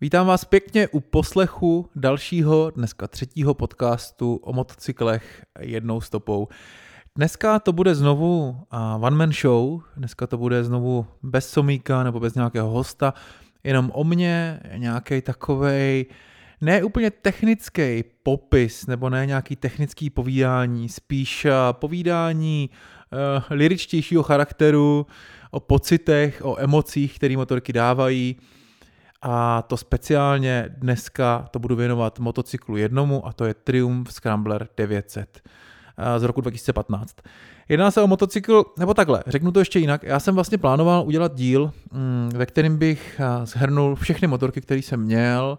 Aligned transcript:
Vítám 0.00 0.26
vás 0.26 0.44
pěkně 0.44 0.88
u 0.88 1.00
poslechu 1.00 1.90
dalšího, 1.96 2.70
dneska 2.70 3.08
třetího 3.08 3.54
podcastu 3.54 4.36
o 4.36 4.52
motocyklech 4.52 5.44
jednou 5.60 6.00
stopou. 6.00 6.48
Dneska 7.16 7.58
to 7.58 7.72
bude 7.72 7.94
znovu 7.94 8.56
one 9.00 9.16
man 9.16 9.32
show, 9.32 9.80
dneska 9.96 10.26
to 10.26 10.38
bude 10.38 10.64
znovu 10.64 11.06
bez 11.22 11.50
somíka 11.50 12.02
nebo 12.02 12.20
bez 12.20 12.34
nějakého 12.34 12.70
hosta, 12.70 13.14
jenom 13.64 13.90
o 13.94 14.04
mně, 14.04 14.60
nějaký 14.76 15.22
takovej 15.22 16.06
ne 16.60 16.84
úplně 16.84 17.10
technický 17.10 18.04
popis 18.22 18.86
nebo 18.86 19.10
ne 19.10 19.26
nějaký 19.26 19.56
technický 19.56 20.10
povídání, 20.10 20.88
spíš 20.88 21.46
povídání 21.72 22.70
uh, 22.70 23.42
liričtějšího 23.50 24.22
charakteru, 24.22 25.06
o 25.50 25.60
pocitech, 25.60 26.40
o 26.44 26.60
emocích, 26.60 27.16
které 27.16 27.36
motorky 27.36 27.72
dávají, 27.72 28.36
a 29.26 29.62
to 29.62 29.76
speciálně 29.76 30.68
dneska 30.68 31.48
to 31.50 31.58
budu 31.58 31.76
věnovat 31.76 32.18
motocyklu 32.18 32.76
jednomu 32.76 33.26
a 33.26 33.32
to 33.32 33.44
je 33.44 33.54
Triumph 33.54 34.12
Scrambler 34.12 34.68
900 34.76 35.40
z 36.18 36.22
roku 36.22 36.40
2015. 36.40 37.16
Jedná 37.68 37.90
se 37.90 38.02
o 38.02 38.06
motocykl, 38.06 38.64
nebo 38.78 38.94
takhle, 38.94 39.22
řeknu 39.26 39.52
to 39.52 39.58
ještě 39.58 39.78
jinak. 39.78 40.02
Já 40.02 40.20
jsem 40.20 40.34
vlastně 40.34 40.58
plánoval 40.58 41.06
udělat 41.06 41.34
díl, 41.34 41.72
mm, 41.92 42.30
ve 42.34 42.46
kterém 42.46 42.76
bych 42.78 43.20
shrnul 43.44 43.94
všechny 43.94 44.28
motorky, 44.28 44.60
které 44.60 44.78
jsem 44.78 45.00
měl 45.00 45.58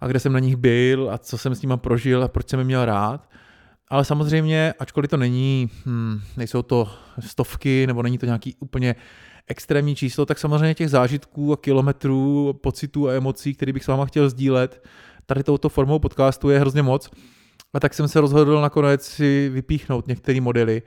a 0.00 0.06
kde 0.06 0.20
jsem 0.20 0.32
na 0.32 0.38
nich 0.38 0.56
byl 0.56 1.10
a 1.12 1.18
co 1.18 1.38
jsem 1.38 1.54
s 1.54 1.62
nimi 1.62 1.74
prožil 1.76 2.24
a 2.24 2.28
proč 2.28 2.48
jsem 2.48 2.58
je 2.58 2.64
měl 2.64 2.84
rád. 2.84 3.28
Ale 3.88 4.04
samozřejmě, 4.04 4.74
ačkoliv 4.78 5.10
to 5.10 5.16
není, 5.16 5.70
hmm, 5.86 6.20
nejsou 6.36 6.62
to 6.62 6.88
stovky 7.20 7.86
nebo 7.86 8.02
není 8.02 8.18
to 8.18 8.26
nějaký 8.26 8.56
úplně 8.60 8.94
extrémní 9.48 9.96
číslo, 9.96 10.26
tak 10.26 10.38
samozřejmě 10.38 10.74
těch 10.74 10.90
zážitků 10.90 11.52
a 11.52 11.56
kilometrů, 11.56 12.52
pocitů 12.62 13.08
a 13.08 13.12
emocí, 13.12 13.54
které 13.54 13.72
bych 13.72 13.84
s 13.84 13.86
váma 13.86 14.06
chtěl 14.06 14.30
sdílet, 14.30 14.84
tady 15.26 15.42
touto 15.42 15.68
formou 15.68 15.98
podcastu 15.98 16.50
je 16.50 16.58
hrozně 16.58 16.82
moc. 16.82 17.10
A 17.74 17.80
tak 17.80 17.94
jsem 17.94 18.08
se 18.08 18.20
rozhodl 18.20 18.60
nakonec 18.60 19.06
si 19.06 19.48
vypíchnout 19.48 20.06
některé 20.06 20.40
modely. 20.40 20.82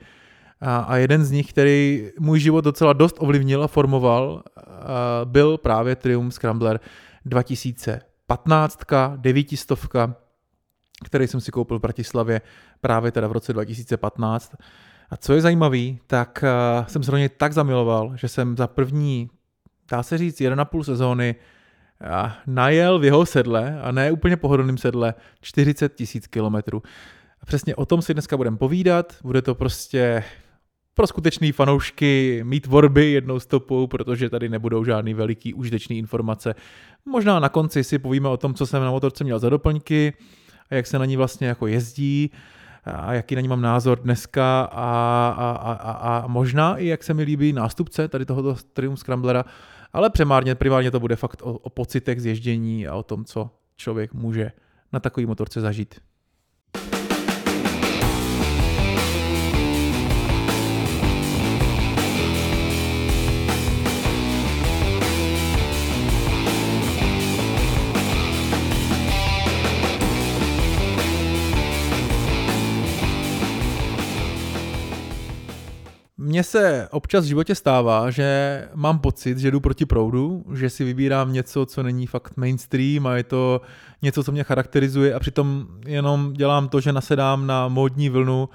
A, 0.60 0.76
a 0.76 0.96
jeden 0.96 1.24
z 1.24 1.30
nich, 1.30 1.50
který 1.50 2.10
můj 2.18 2.40
život 2.40 2.64
docela 2.64 2.92
dost 2.92 3.16
ovlivnil 3.18 3.62
a 3.62 3.68
formoval, 3.68 4.42
a 4.56 5.20
byl 5.24 5.58
právě 5.58 5.96
Triumph 5.96 6.34
Scrambler 6.34 6.80
2015, 7.24 8.80
900, 9.16 9.78
který 11.04 11.26
jsem 11.26 11.40
si 11.40 11.50
koupil 11.50 11.78
v 11.78 11.82
Bratislavě 11.82 12.40
právě 12.80 13.12
teda 13.12 13.28
v 13.28 13.32
roce 13.32 13.52
2015. 13.52 14.52
A 15.10 15.16
co 15.16 15.32
je 15.32 15.40
zajímavé, 15.40 15.84
tak 16.06 16.44
uh, 16.80 16.86
jsem 16.86 17.02
se 17.02 17.10
do 17.10 17.16
něj 17.16 17.28
tak 17.28 17.52
zamiloval, 17.52 18.12
že 18.16 18.28
jsem 18.28 18.56
za 18.56 18.66
první, 18.66 19.30
dá 19.90 20.02
se 20.02 20.18
říct, 20.18 20.40
1,5 20.40 20.82
sezóny 20.82 21.34
uh, 22.00 22.30
najel 22.46 22.98
v 22.98 23.04
jeho 23.04 23.26
sedle, 23.26 23.80
a 23.80 23.92
ne 23.92 24.12
úplně 24.12 24.36
pohodlným 24.36 24.78
sedle, 24.78 25.14
40 25.40 25.94
tisíc 25.94 26.26
kilometrů. 26.26 26.82
Přesně 27.46 27.74
o 27.74 27.86
tom 27.86 28.02
si 28.02 28.14
dneska 28.14 28.36
budeme 28.36 28.56
povídat, 28.56 29.16
bude 29.22 29.42
to 29.42 29.54
prostě 29.54 30.24
pro 30.94 31.06
skutečný 31.06 31.52
fanoušky 31.52 32.40
mít 32.44 32.60
tvorby 32.60 33.10
jednou 33.10 33.40
stopou, 33.40 33.86
protože 33.86 34.30
tady 34.30 34.48
nebudou 34.48 34.84
žádný 34.84 35.14
veliký 35.14 35.54
užitečný 35.54 35.98
informace. 35.98 36.54
Možná 37.06 37.40
na 37.40 37.48
konci 37.48 37.84
si 37.84 37.98
povíme 37.98 38.28
o 38.28 38.36
tom, 38.36 38.54
co 38.54 38.66
jsem 38.66 38.82
na 38.82 38.90
motorce 38.90 39.24
měl 39.24 39.38
za 39.38 39.48
doplňky 39.48 40.12
a 40.70 40.74
jak 40.74 40.86
se 40.86 40.98
na 40.98 41.04
ní 41.04 41.16
vlastně 41.16 41.46
jako 41.46 41.66
jezdí 41.66 42.30
a 42.84 43.12
jaký 43.12 43.34
na 43.34 43.40
ní 43.40 43.48
mám 43.48 43.60
názor 43.60 43.98
dneska 43.98 44.62
a, 44.62 45.28
a, 45.38 45.50
a, 45.50 45.92
a, 45.92 46.26
možná 46.26 46.76
i 46.76 46.86
jak 46.86 47.04
se 47.04 47.14
mi 47.14 47.22
líbí 47.22 47.52
nástupce 47.52 48.08
tady 48.08 48.24
tohoto 48.24 48.56
Triumph 48.72 49.00
Scramblera, 49.00 49.44
ale 49.92 50.10
primárně, 50.10 50.54
primárně 50.54 50.90
to 50.90 51.00
bude 51.00 51.16
fakt 51.16 51.42
o, 51.42 51.52
o 51.52 51.70
pocitech 51.70 52.22
z 52.22 52.26
ježdění 52.26 52.88
a 52.88 52.94
o 52.94 53.02
tom, 53.02 53.24
co 53.24 53.50
člověk 53.76 54.14
může 54.14 54.52
na 54.92 55.00
takový 55.00 55.26
motorce 55.26 55.60
zažít. 55.60 55.94
Mně 76.28 76.42
se 76.42 76.88
občas 76.90 77.24
v 77.24 77.28
životě 77.28 77.54
stává, 77.54 78.10
že 78.10 78.68
mám 78.74 78.98
pocit, 78.98 79.38
že 79.38 79.50
jdu 79.50 79.60
proti 79.60 79.86
proudu, 79.86 80.44
že 80.54 80.70
si 80.70 80.84
vybírám 80.84 81.32
něco, 81.32 81.66
co 81.66 81.82
není 81.82 82.06
fakt 82.06 82.36
mainstream 82.36 83.06
a 83.06 83.16
je 83.16 83.24
to 83.24 83.60
něco, 84.02 84.24
co 84.24 84.32
mě 84.32 84.44
charakterizuje 84.44 85.14
a 85.14 85.20
přitom 85.20 85.66
jenom 85.86 86.32
dělám 86.32 86.68
to, 86.68 86.80
že 86.80 86.92
nasedám 86.92 87.46
na 87.46 87.68
módní 87.68 88.08
vlnu 88.08 88.48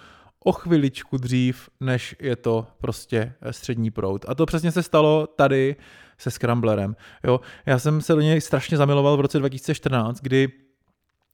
o 0.44 0.52
chviličku 0.52 1.18
dřív, 1.18 1.70
než 1.80 2.16
je 2.20 2.36
to 2.36 2.68
prostě 2.82 3.34
střední 3.52 3.92
proud. 3.92 4.26
A 4.28 4.36
to 4.36 4.46
přesně 4.46 4.72
se 4.72 4.84
stalo 4.84 5.28
tady 5.28 5.76
se 6.18 6.32
Scramblerem. 6.32 6.96
Jo, 7.24 7.40
já 7.66 7.80
jsem 7.80 8.02
se 8.02 8.14
do 8.14 8.22
něj 8.22 8.42
strašně 8.42 8.78
zamiloval 8.78 9.18
v 9.18 9.22
roce 9.22 9.40
2014, 9.40 10.22
kdy 10.22 10.52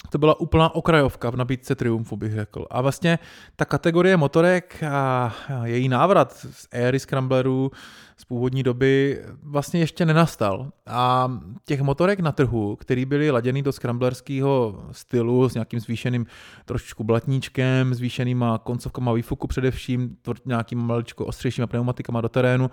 to 0.09 0.17
byla 0.17 0.39
úplná 0.39 0.75
okrajovka 0.75 1.29
v 1.29 1.35
nabídce 1.35 1.75
Triumfu, 1.75 2.17
bych 2.17 2.33
řekl. 2.33 2.65
A 2.69 2.81
vlastně 2.81 3.19
ta 3.55 3.65
kategorie 3.65 4.17
motorek 4.17 4.83
a 4.91 5.33
její 5.63 5.89
návrat 5.89 6.33
z 6.51 6.67
éry 6.71 6.99
Scramblerů 6.99 7.71
z 8.17 8.25
původní 8.25 8.63
doby 8.63 9.21
vlastně 9.43 9.79
ještě 9.79 10.05
nenastal. 10.05 10.71
A 10.87 11.31
těch 11.65 11.81
motorek 11.81 12.19
na 12.19 12.31
trhu, 12.31 12.75
který 12.75 13.05
byly 13.05 13.31
laděný 13.31 13.61
do 13.61 13.71
scramblerského 13.71 14.83
stylu 14.91 15.49
s 15.49 15.53
nějakým 15.53 15.79
zvýšeným 15.79 16.25
trošičku 16.65 17.03
blatníčkem, 17.03 17.93
zvýšenýma 17.93 18.57
koncovkama 18.57 19.13
výfuku 19.13 19.47
především, 19.47 20.17
nějakým 20.45 20.79
maličko 20.79 21.25
ostřejšíma 21.25 21.67
pneumatikama 21.67 22.21
do 22.21 22.29
terénu, 22.29 22.69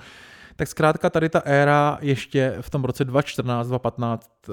tak 0.56 0.68
zkrátka 0.68 1.10
tady 1.10 1.28
ta 1.28 1.42
éra 1.44 1.98
ještě 2.00 2.56
v 2.60 2.70
tom 2.70 2.84
roce 2.84 3.04
2014, 3.04 3.68
2015 3.68 4.30
eh, 4.48 4.52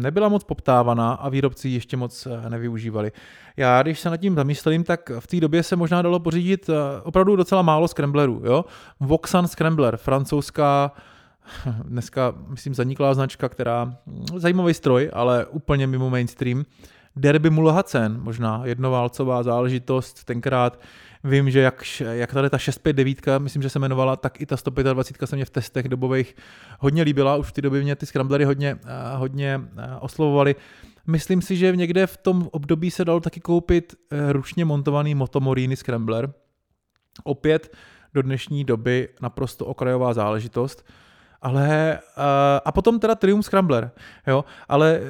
nebyla 0.00 0.28
moc 0.28 0.44
poptávaná 0.44 1.12
a 1.12 1.28
výrobci 1.28 1.68
ještě 1.68 1.96
moc 1.96 2.26
eh, 2.26 2.50
nevyužívali. 2.50 3.12
Já, 3.56 3.82
když 3.82 4.00
se 4.00 4.10
nad 4.10 4.16
tím 4.16 4.34
zamyslím, 4.34 4.84
tak 4.84 5.10
v 5.18 5.26
té 5.26 5.40
době 5.40 5.62
se 5.62 5.76
možná 5.76 6.02
dalo 6.02 6.20
pořídit 6.20 6.68
eh, 6.68 7.00
opravdu 7.02 7.36
docela 7.36 7.62
málo 7.62 7.88
scramblerů. 7.88 8.42
Jo? 8.44 8.64
Voxan 9.00 9.48
Scrambler, 9.48 9.96
francouzská 9.96 10.92
dneska, 11.82 12.34
myslím, 12.48 12.74
zaniklá 12.74 13.14
značka, 13.14 13.48
která 13.48 13.84
hm, 13.84 14.24
zajímavý 14.36 14.74
stroj, 14.74 15.10
ale 15.12 15.46
úplně 15.46 15.86
mimo 15.86 16.10
mainstream. 16.10 16.64
Derby 17.16 17.50
Mulhacen, 17.50 18.20
možná 18.20 18.60
jednoválcová 18.64 19.42
záležitost, 19.42 20.24
tenkrát 20.24 20.78
Vím, 21.24 21.50
že 21.50 21.60
jak, 21.60 21.84
jak 22.10 22.32
tady 22.32 22.50
ta 22.50 22.58
659, 22.58 23.38
myslím, 23.38 23.62
že 23.62 23.70
se 23.70 23.78
jmenovala, 23.78 24.16
tak 24.16 24.40
i 24.40 24.46
ta 24.46 24.56
125 24.56 25.26
se 25.26 25.36
mě 25.36 25.44
v 25.44 25.50
testech 25.50 25.88
dobových 25.88 26.36
hodně 26.78 27.02
líbila. 27.02 27.36
Už 27.36 27.46
v 27.46 27.52
té 27.52 27.62
době 27.62 27.82
mě 27.82 27.96
ty 27.96 28.06
scramblery 28.06 28.44
hodně, 28.44 28.78
eh, 28.84 29.16
hodně 29.16 29.60
eh, 29.76 29.96
oslovovali. 30.00 30.56
Myslím 31.06 31.42
si, 31.42 31.56
že 31.56 31.76
někde 31.76 32.06
v 32.06 32.16
tom 32.16 32.48
období 32.52 32.90
se 32.90 33.04
dalo 33.04 33.20
taky 33.20 33.40
koupit 33.40 33.94
eh, 34.10 34.32
ručně 34.32 34.64
montovaný 34.64 35.14
Motomorini 35.14 35.76
Scrambler. 35.76 36.32
Opět 37.24 37.76
do 38.14 38.22
dnešní 38.22 38.64
doby 38.64 39.08
naprosto 39.22 39.66
okrajová 39.66 40.12
záležitost. 40.12 40.84
Ale, 41.42 41.98
a 42.64 42.72
potom 42.72 43.00
teda 43.00 43.14
Triumph 43.14 43.44
Scrambler, 43.44 43.90
jo, 44.26 44.44
ale 44.68 45.00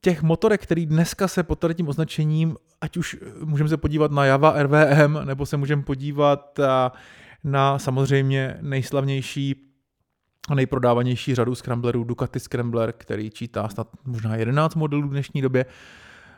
těch 0.00 0.22
motorek, 0.22 0.62
který 0.62 0.86
dneska 0.86 1.28
se 1.28 1.42
pod 1.42 1.64
tím 1.74 1.88
označením, 1.88 2.56
ať 2.80 2.96
už 2.96 3.16
můžeme 3.44 3.68
se 3.68 3.76
podívat 3.76 4.10
na 4.10 4.24
Java 4.24 4.62
RVM, 4.62 5.18
nebo 5.24 5.46
se 5.46 5.56
můžeme 5.56 5.82
podívat 5.82 6.60
na 7.44 7.78
samozřejmě 7.78 8.58
nejslavnější 8.60 9.70
a 10.48 10.54
nejprodávanější 10.54 11.34
řadu 11.34 11.54
scramblerů 11.54 12.04
Ducati 12.04 12.40
Scrambler, 12.40 12.92
který 12.92 13.30
čítá 13.30 13.68
snad 13.68 13.88
možná 14.04 14.36
11 14.36 14.74
modelů 14.74 15.08
v 15.08 15.10
dnešní 15.10 15.42
době, 15.42 15.66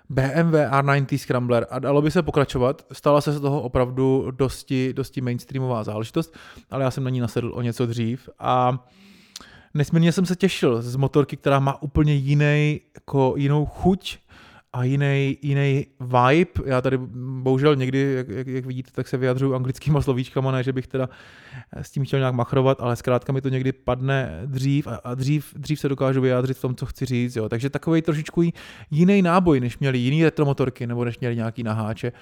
BMW 0.09 0.55
R90 0.55 1.19
Scrambler. 1.19 1.67
A 1.71 1.79
dalo 1.79 2.03
by 2.03 2.11
se 2.11 2.23
pokračovat. 2.23 2.87
Stala 2.93 3.21
se 3.21 3.33
z 3.33 3.41
toho 3.41 3.63
opravdu 3.63 4.31
dosti, 4.31 4.93
dosti 4.93 5.21
mainstreamová 5.21 5.85
záležitost, 5.85 6.37
ale 6.71 6.85
já 6.85 6.91
jsem 6.91 7.05
na 7.05 7.11
ní 7.11 7.21
nasedl 7.21 7.53
o 7.55 7.63
něco 7.63 7.87
dřív. 7.87 8.29
A 8.39 8.85
nesmírně 9.77 10.13
jsem 10.13 10.27
se 10.27 10.37
těšil 10.37 10.83
z 10.83 10.97
motorky, 10.97 11.37
která 11.37 11.61
má 11.61 11.83
úplně 11.83 12.15
jiný, 12.15 12.81
jako 12.95 13.35
jinou 13.37 13.67
chuť 13.67 14.19
a 14.73 14.85
jiný, 14.85 15.39
jiný 15.43 15.87
vibe. 16.01 16.51
Já 16.65 16.81
tady 16.81 16.99
bohužel 17.43 17.77
někdy, 17.77 18.13
jak, 18.17 18.29
jak, 18.29 18.47
jak 18.47 18.67
vidíte, 18.67 18.91
tak 18.93 19.09
se 19.09 19.17
vyjadřuju 19.17 19.55
anglickýma 19.55 20.03
slovíčkama, 20.03 20.51
ne, 20.53 20.63
že 20.63 20.73
bych 20.73 20.87
teda 20.87 21.09
s 21.73 21.91
tím 21.91 22.05
chtěl 22.05 22.19
nějak 22.19 22.35
machrovat, 22.35 22.81
ale 22.81 22.97
zkrátka 22.97 23.33
mi 23.33 23.41
to 23.41 23.49
někdy 23.49 23.73
padne 23.73 24.43
dřív 24.47 24.87
a, 24.87 24.95
a 24.95 25.15
dřív, 25.15 25.55
dřív 25.57 25.81
se 25.81 25.89
dokážu 25.89 26.21
vyjádřit 26.21 26.57
v 26.57 26.61
tom, 26.61 26.75
co 26.75 26.87
chci 26.87 27.05
říct. 27.05 27.37
Jo. 27.37 27.49
Takže 27.49 27.71
takový 27.71 28.03
trošičku 28.03 28.43
jiný 28.91 29.23
náboj, 29.23 29.61
než 29.61 29.79
měli 29.79 29.99
jiný 29.99 30.25
retromotorky 30.25 30.87
nebo 30.87 31.05
než 31.05 31.19
měli 31.19 31.37
nějaký 31.37 31.63
naháče. 31.63 32.13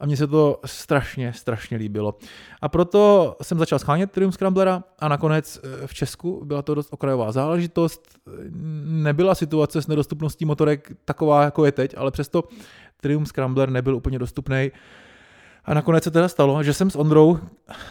A 0.00 0.06
mně 0.06 0.16
se 0.16 0.26
to 0.26 0.60
strašně, 0.64 1.32
strašně 1.32 1.76
líbilo. 1.76 2.14
A 2.62 2.68
proto 2.68 3.36
jsem 3.42 3.58
začal 3.58 3.78
schánět 3.78 4.12
Triumph 4.12 4.34
Scramblera 4.34 4.84
a 4.98 5.08
nakonec 5.08 5.60
eh, 5.62 5.86
v 5.86 5.94
Česku 5.94 6.44
byla 6.44 6.62
to 6.62 6.74
dost 6.74 6.88
okrajová 6.92 7.32
záležitost. 7.32 8.18
Nebyla 8.84 9.34
situace 9.34 9.82
s 9.82 9.86
nedostupností 9.86 10.44
motorek 10.44 10.92
taková, 11.04 11.44
jako 11.44 11.64
je 11.64 11.72
teď, 11.72 11.94
ale 11.96 12.10
přesto 12.10 12.44
Triumph 13.00 13.28
Scrambler 13.28 13.70
nebyl 13.70 13.96
úplně 13.96 14.18
dostupný. 14.18 14.70
A 15.64 15.74
nakonec 15.74 16.04
se 16.04 16.10
teda 16.10 16.28
stalo, 16.28 16.62
že 16.62 16.72
jsem 16.72 16.90
s 16.90 16.96
Ondrou 16.96 17.38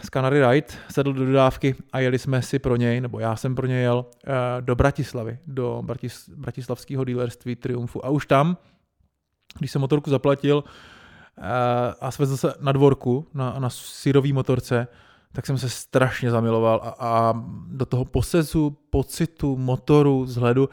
z 0.04 0.10
Canary 0.10 0.50
Ride 0.50 0.66
sedl 0.90 1.12
do 1.12 1.26
dodávky 1.26 1.74
a 1.92 2.00
jeli 2.00 2.18
jsme 2.18 2.42
si 2.42 2.58
pro 2.58 2.76
něj, 2.76 3.00
nebo 3.00 3.20
já 3.20 3.36
jsem 3.36 3.54
pro 3.54 3.66
něj 3.66 3.82
jel, 3.82 4.06
eh, 4.26 4.30
do 4.60 4.74
Bratislavy, 4.74 5.38
do 5.46 5.82
Bratis, 5.84 6.28
bratislavského 6.28 7.04
dealerství 7.04 7.56
Triumfu. 7.56 8.06
A 8.06 8.08
už 8.08 8.26
tam, 8.26 8.56
když 9.58 9.70
jsem 9.70 9.80
motorku 9.80 10.10
zaplatil 10.10 10.64
a 12.00 12.10
svezl 12.10 12.36
se 12.36 12.54
na 12.60 12.72
dvorku, 12.72 13.26
na, 13.34 13.58
na 13.58 13.70
syrový 13.70 14.32
motorce, 14.32 14.88
tak 15.32 15.46
jsem 15.46 15.58
se 15.58 15.68
strašně 15.68 16.30
zamiloval 16.30 16.80
a, 16.84 16.94
a 16.98 17.42
do 17.66 17.86
toho 17.86 18.04
posezu, 18.04 18.76
pocitu, 18.90 19.56
motoru, 19.56 20.24
vzhledu, 20.24 20.68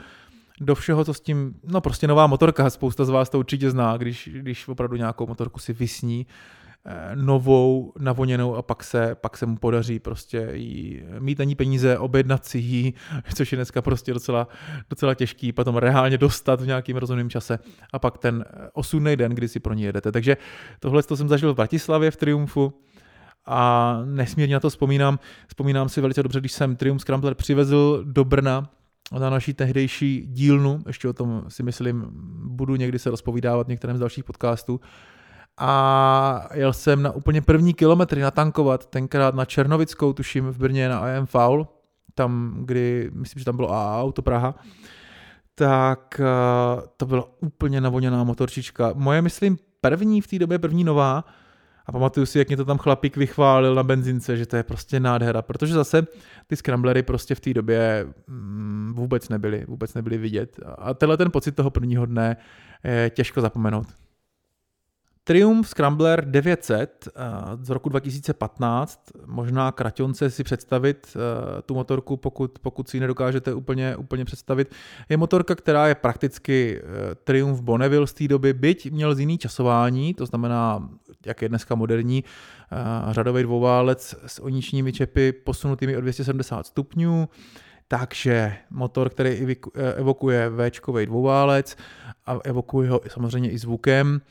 do 0.61 0.75
všeho, 0.75 1.05
co 1.05 1.13
s 1.13 1.21
tím, 1.21 1.55
no 1.63 1.81
prostě 1.81 2.07
nová 2.07 2.27
motorka, 2.27 2.69
spousta 2.69 3.05
z 3.05 3.09
vás 3.09 3.29
to 3.29 3.39
určitě 3.39 3.71
zná, 3.71 3.97
když, 3.97 4.29
když 4.33 4.67
opravdu 4.67 4.95
nějakou 4.95 5.27
motorku 5.27 5.59
si 5.59 5.73
vysní, 5.73 6.25
Eh, 6.25 6.62
novou, 7.15 7.93
navoněnou 7.99 8.55
a 8.55 8.61
pak 8.61 8.83
se, 8.83 9.15
pak 9.15 9.37
se 9.37 9.45
mu 9.45 9.57
podaří 9.57 9.99
prostě 9.99 10.49
jí 10.53 11.03
mít 11.19 11.39
na 11.39 11.45
ní 11.45 11.55
peníze, 11.55 11.97
objednat 11.97 12.45
si 12.45 12.57
ji, 12.57 12.93
což 13.35 13.51
je 13.51 13.55
dneska 13.55 13.81
prostě 13.81 14.13
docela, 14.13 14.47
docela 14.89 15.13
těžký, 15.13 15.51
potom 15.51 15.77
reálně 15.77 16.17
dostat 16.17 16.61
v 16.61 16.67
nějakým 16.67 16.97
rozumném 16.97 17.29
čase 17.29 17.59
a 17.93 17.99
pak 17.99 18.17
ten 18.17 18.45
osudný 18.73 19.15
den, 19.15 19.31
kdy 19.31 19.47
si 19.47 19.59
pro 19.59 19.73
ní 19.73 19.83
jedete. 19.83 20.11
Takže 20.11 20.37
tohle 20.79 21.03
to 21.03 21.17
jsem 21.17 21.29
zažil 21.29 21.53
v 21.53 21.55
Bratislavě 21.55 22.11
v 22.11 22.17
Triumfu 22.17 22.73
a 23.45 23.99
nesmírně 24.05 24.53
na 24.53 24.59
to 24.59 24.69
vzpomínám. 24.69 25.19
Vzpomínám 25.47 25.89
si 25.89 26.01
velice 26.01 26.23
dobře, 26.23 26.39
když 26.39 26.51
jsem 26.51 26.75
Triumph 26.75 27.01
Scrambler 27.01 27.33
přivezl 27.33 28.03
do 28.07 28.25
Brna 28.25 28.69
na 29.19 29.29
naší 29.29 29.53
tehdejší 29.53 30.27
dílnu, 30.27 30.83
ještě 30.87 31.07
o 31.07 31.13
tom 31.13 31.43
si 31.47 31.63
myslím 31.63 32.07
budu 32.45 32.75
někdy 32.75 32.99
se 32.99 33.09
rozpovídávat 33.09 33.67
v 33.67 33.69
některém 33.69 33.97
z 33.97 33.99
dalších 33.99 34.23
podcastů, 34.23 34.79
a 35.57 36.49
jel 36.53 36.73
jsem 36.73 37.01
na 37.01 37.11
úplně 37.11 37.41
první 37.41 37.73
kilometry 37.73 38.21
natankovat, 38.21 38.85
tenkrát 38.85 39.35
na 39.35 39.45
Černovickou, 39.45 40.13
tuším 40.13 40.49
v 40.49 40.57
Brně 40.57 40.89
na 40.89 41.15
IM 41.15 41.25
Foul, 41.25 41.67
tam, 42.15 42.57
kdy, 42.65 43.11
myslím, 43.13 43.39
že 43.39 43.45
tam 43.45 43.55
bylo 43.55 43.71
AA 43.71 44.01
Auto 44.01 44.21
Praha, 44.21 44.55
tak 45.55 46.21
uh, 46.21 46.81
to 46.97 47.05
byla 47.05 47.25
úplně 47.41 47.81
navoněná 47.81 48.23
motorčička. 48.23 48.91
Moje, 48.93 49.21
myslím, 49.21 49.57
první 49.81 50.21
v 50.21 50.27
té 50.27 50.39
době, 50.39 50.59
první 50.59 50.83
nová, 50.83 51.23
a 51.85 51.91
pamatuju 51.91 52.25
si, 52.25 52.39
jak 52.39 52.47
mě 52.47 52.57
to 52.57 52.65
tam 52.65 52.77
chlapík 52.77 53.17
vychválil 53.17 53.75
na 53.75 53.83
benzince, 53.83 54.37
že 54.37 54.45
to 54.45 54.55
je 54.55 54.63
prostě 54.63 54.99
nádhera, 54.99 55.41
protože 55.41 55.73
zase 55.73 56.07
ty 56.47 56.55
scramblery 56.55 57.03
prostě 57.03 57.35
v 57.35 57.39
té 57.39 57.53
době 57.53 58.07
mm, 58.27 58.93
vůbec 58.95 59.29
nebyly, 59.29 59.65
vůbec 59.67 59.93
nebyly 59.93 60.17
vidět. 60.17 60.59
A 60.77 60.93
tenhle 60.93 61.17
ten 61.17 61.31
pocit 61.31 61.51
toho 61.51 61.69
prvního 61.69 62.05
dne 62.05 62.37
je 62.83 63.09
těžko 63.09 63.41
zapomenout. 63.41 63.87
Triumph 65.25 65.67
Scrambler 65.67 66.25
900 66.25 67.07
eh, 67.07 67.21
z 67.61 67.69
roku 67.69 67.89
2015, 67.89 68.99
možná 69.25 69.71
kraťonce 69.71 70.29
si 70.29 70.43
představit 70.43 71.07
eh, 71.15 71.61
tu 71.61 71.73
motorku, 71.73 72.17
pokud, 72.17 72.59
pokud 72.59 72.89
si 72.89 72.97
ji 72.97 73.01
nedokážete 73.01 73.53
úplně, 73.53 73.95
úplně 73.95 74.25
představit. 74.25 74.75
Je 75.09 75.17
motorka, 75.17 75.55
která 75.55 75.87
je 75.87 75.95
prakticky 75.95 76.81
eh, 76.81 77.15
Triumph 77.15 77.61
Bonneville 77.61 78.07
z 78.07 78.13
té 78.13 78.27
doby, 78.27 78.53
byť 78.53 78.91
měl 78.91 79.15
z 79.15 79.19
jiný 79.19 79.37
časování, 79.37 80.13
to 80.13 80.25
znamená, 80.25 80.89
jak 81.25 81.41
je 81.41 81.49
dneska 81.49 81.75
moderní, 81.75 82.23
řadový 83.11 83.43
dvouválec 83.43 84.15
s 84.25 84.39
oničními 84.39 84.93
čepy 84.93 85.31
posunutými 85.31 85.97
o 85.97 86.01
270 86.01 86.67
stupňů, 86.67 87.29
takže 87.87 88.55
motor, 88.69 89.09
který 89.09 89.57
evokuje 89.95 90.49
v 90.49 90.71
dvouválec 91.05 91.75
a 92.25 92.39
evokuje 92.43 92.89
ho 92.89 93.01
samozřejmě 93.07 93.51
i 93.51 93.57
zvukem 93.57 94.21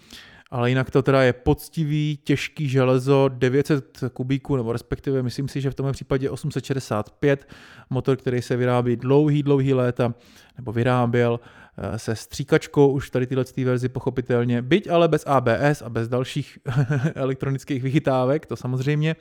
ale 0.53 0.69
jinak 0.69 0.91
to 0.91 1.03
teda 1.03 1.23
je 1.23 1.33
poctivý, 1.33 2.19
těžký 2.25 2.69
železo, 2.69 3.29
900 3.29 4.01
kubíků, 4.13 4.57
nebo 4.57 4.73
respektive 4.73 5.23
myslím 5.23 5.49
si, 5.49 5.61
že 5.61 5.71
v 5.71 5.75
tomhle 5.75 5.93
případě 5.93 6.31
865, 6.31 7.49
motor, 7.91 8.17
který 8.17 8.43
se 8.43 8.57
vyrábí 8.57 8.97
dlouhý, 8.97 9.43
dlouhý 9.43 9.75
léta, 9.75 10.15
nebo 10.57 10.73
vyráběl 10.73 11.41
eh, 11.79 11.99
se 11.99 12.17
stříkačkou 12.17 12.93
už 12.93 13.11
tady 13.11 13.27
tyhle 13.27 13.45
verzi 13.65 13.89
pochopitelně, 13.89 14.63
byť 14.63 14.91
ale 14.91 15.09
bez 15.09 15.27
ABS 15.27 15.83
a 15.83 15.89
bez 15.89 16.09
dalších 16.09 16.59
elektronických 17.15 17.83
vychytávek, 17.83 18.47
to 18.47 18.57
samozřejmě 18.57 19.17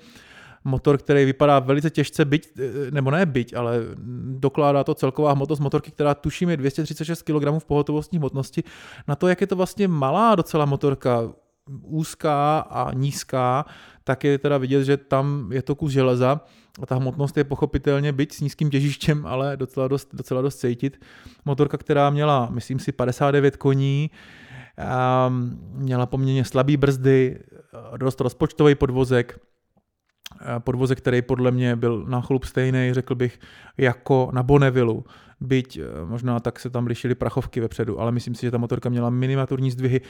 motor, 0.63 0.97
který 0.97 1.25
vypadá 1.25 1.59
velice 1.59 1.89
těžce, 1.89 2.25
byť, 2.25 2.49
eh, 2.59 2.91
nebo 2.91 3.11
ne 3.11 3.25
byť, 3.25 3.53
ale 3.53 3.79
dokládá 4.39 4.83
to 4.83 4.95
celková 4.95 5.31
hmotnost 5.31 5.59
motorky, 5.59 5.91
která 5.91 6.13
tuším 6.13 6.49
je 6.49 6.57
236 6.57 7.21
kg 7.21 7.59
v 7.59 7.65
pohotovostní 7.65 8.17
hmotnosti. 8.17 8.63
Na 9.07 9.15
to, 9.15 9.27
jak 9.27 9.41
je 9.41 9.47
to 9.47 9.55
vlastně 9.55 9.87
malá 9.87 10.35
docela 10.35 10.65
motorka, 10.65 11.29
úzká 11.81 12.59
a 12.59 12.93
nízká, 12.93 13.65
tak 14.03 14.23
je 14.23 14.37
teda 14.37 14.57
vidět, 14.57 14.83
že 14.83 14.97
tam 14.97 15.49
je 15.51 15.61
to 15.61 15.75
kus 15.75 15.91
železa 15.91 16.41
a 16.81 16.85
ta 16.85 16.95
hmotnost 16.95 17.37
je 17.37 17.43
pochopitelně 17.43 18.11
byť 18.11 18.33
s 18.33 18.41
nízkým 18.41 18.69
těžištěm, 18.69 19.25
ale 19.25 19.57
docela 19.57 19.87
dost, 19.87 20.09
docela 20.13 20.41
dost 20.41 20.57
cítit. 20.57 21.05
Motorka, 21.45 21.77
která 21.77 22.09
měla, 22.09 22.49
myslím 22.51 22.79
si, 22.79 22.91
59 22.91 23.57
koní, 23.57 24.11
měla 25.73 26.05
poměrně 26.05 26.45
slabý 26.45 26.77
brzdy, 26.77 27.39
dost 27.97 28.21
rozpočtový 28.21 28.75
podvozek, 28.75 29.39
Eh, 29.39 29.50
podvozek, 30.59 30.97
který 30.97 31.21
podle 31.21 31.51
mě 31.51 31.75
byl 31.75 32.05
na 32.07 32.21
chlup 32.21 32.43
stejný, 32.43 32.93
řekl 32.93 33.15
bych, 33.15 33.39
jako 33.77 34.29
na 34.33 34.43
Bonneville. 34.43 35.01
Byť 35.41 35.77
eh, 35.77 36.05
možná 36.05 36.39
tak 36.39 36.59
se 36.59 36.69
tam 36.69 36.87
lišily 36.87 37.15
prachovky 37.15 37.59
vepředu, 37.59 37.99
ale 37.99 38.11
myslím 38.11 38.35
si, 38.35 38.41
že 38.41 38.51
ta 38.51 38.57
motorka 38.57 38.89
měla 38.89 39.09
miniaturní 39.09 39.71
zdvihy. 39.71 40.01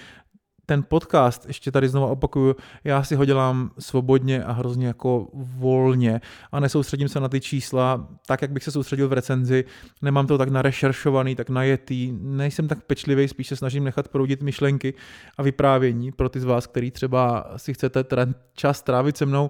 Ten 0.65 0.83
podcast, 0.83 1.45
ještě 1.47 1.71
tady 1.71 1.89
znovu 1.89 2.07
opakuju, 2.07 2.55
já 2.83 3.03
si 3.03 3.15
ho 3.15 3.25
dělám 3.25 3.71
svobodně 3.79 4.43
a 4.43 4.51
hrozně 4.51 4.87
jako 4.87 5.27
volně 5.33 6.21
a 6.51 6.59
nesoustředím 6.59 7.07
se 7.07 7.19
na 7.19 7.29
ty 7.29 7.41
čísla 7.41 8.07
tak, 8.27 8.41
jak 8.41 8.51
bych 8.51 8.63
se 8.63 8.71
soustředil 8.71 9.07
v 9.07 9.13
recenzi. 9.13 9.65
Nemám 10.01 10.27
to 10.27 10.37
tak 10.37 10.49
narešeršovaný, 10.49 11.35
tak 11.35 11.49
najetý, 11.49 12.11
nejsem 12.21 12.67
tak 12.67 12.83
pečlivý, 12.83 13.27
spíš 13.27 13.47
se 13.47 13.55
snažím 13.55 13.83
nechat 13.83 14.07
proudit 14.07 14.41
myšlenky 14.41 14.93
a 15.37 15.43
vyprávění 15.43 16.11
pro 16.11 16.29
ty 16.29 16.39
z 16.39 16.43
vás, 16.43 16.67
který 16.67 16.91
třeba 16.91 17.51
si 17.57 17.73
chcete 17.73 18.03
ten 18.03 18.35
čas 18.53 18.81
trávit 18.81 19.17
se 19.17 19.25
mnou 19.25 19.49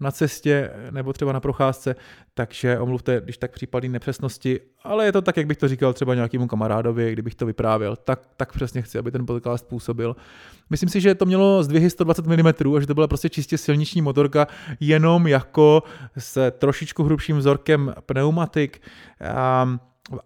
na 0.00 0.10
cestě 0.10 0.70
nebo 0.90 1.12
třeba 1.12 1.32
na 1.32 1.40
procházce, 1.40 1.96
takže 2.34 2.78
omluvte, 2.78 3.20
když 3.24 3.38
tak 3.38 3.52
případný 3.52 3.88
nepřesnosti, 3.88 4.60
ale 4.84 5.04
je 5.04 5.12
to 5.12 5.22
tak, 5.22 5.36
jak 5.36 5.46
bych 5.46 5.56
to 5.56 5.68
říkal 5.68 5.92
třeba 5.92 6.14
nějakému 6.14 6.46
kamarádovi, 6.46 7.12
kdybych 7.12 7.34
to 7.34 7.46
vyprávěl, 7.46 7.96
tak, 7.96 8.20
tak 8.36 8.52
přesně 8.52 8.82
chci, 8.82 8.98
aby 8.98 9.10
ten 9.10 9.26
podcast 9.26 9.68
působil. 9.68 10.16
Myslím 10.70 10.88
si, 10.88 11.00
že 11.00 11.14
to 11.14 11.26
mělo 11.26 11.62
zdvihy 11.62 11.90
120 11.90 12.26
mm 12.26 12.46
a 12.76 12.80
že 12.80 12.86
to 12.86 12.94
byla 12.94 13.08
prostě 13.08 13.28
čistě 13.28 13.58
silniční 13.58 14.02
motorka, 14.02 14.46
jenom 14.80 15.26
jako 15.26 15.82
s 16.18 16.50
trošičku 16.50 17.02
hrubším 17.02 17.38
vzorkem 17.38 17.94
pneumatik. 18.06 18.82
A 19.34 19.78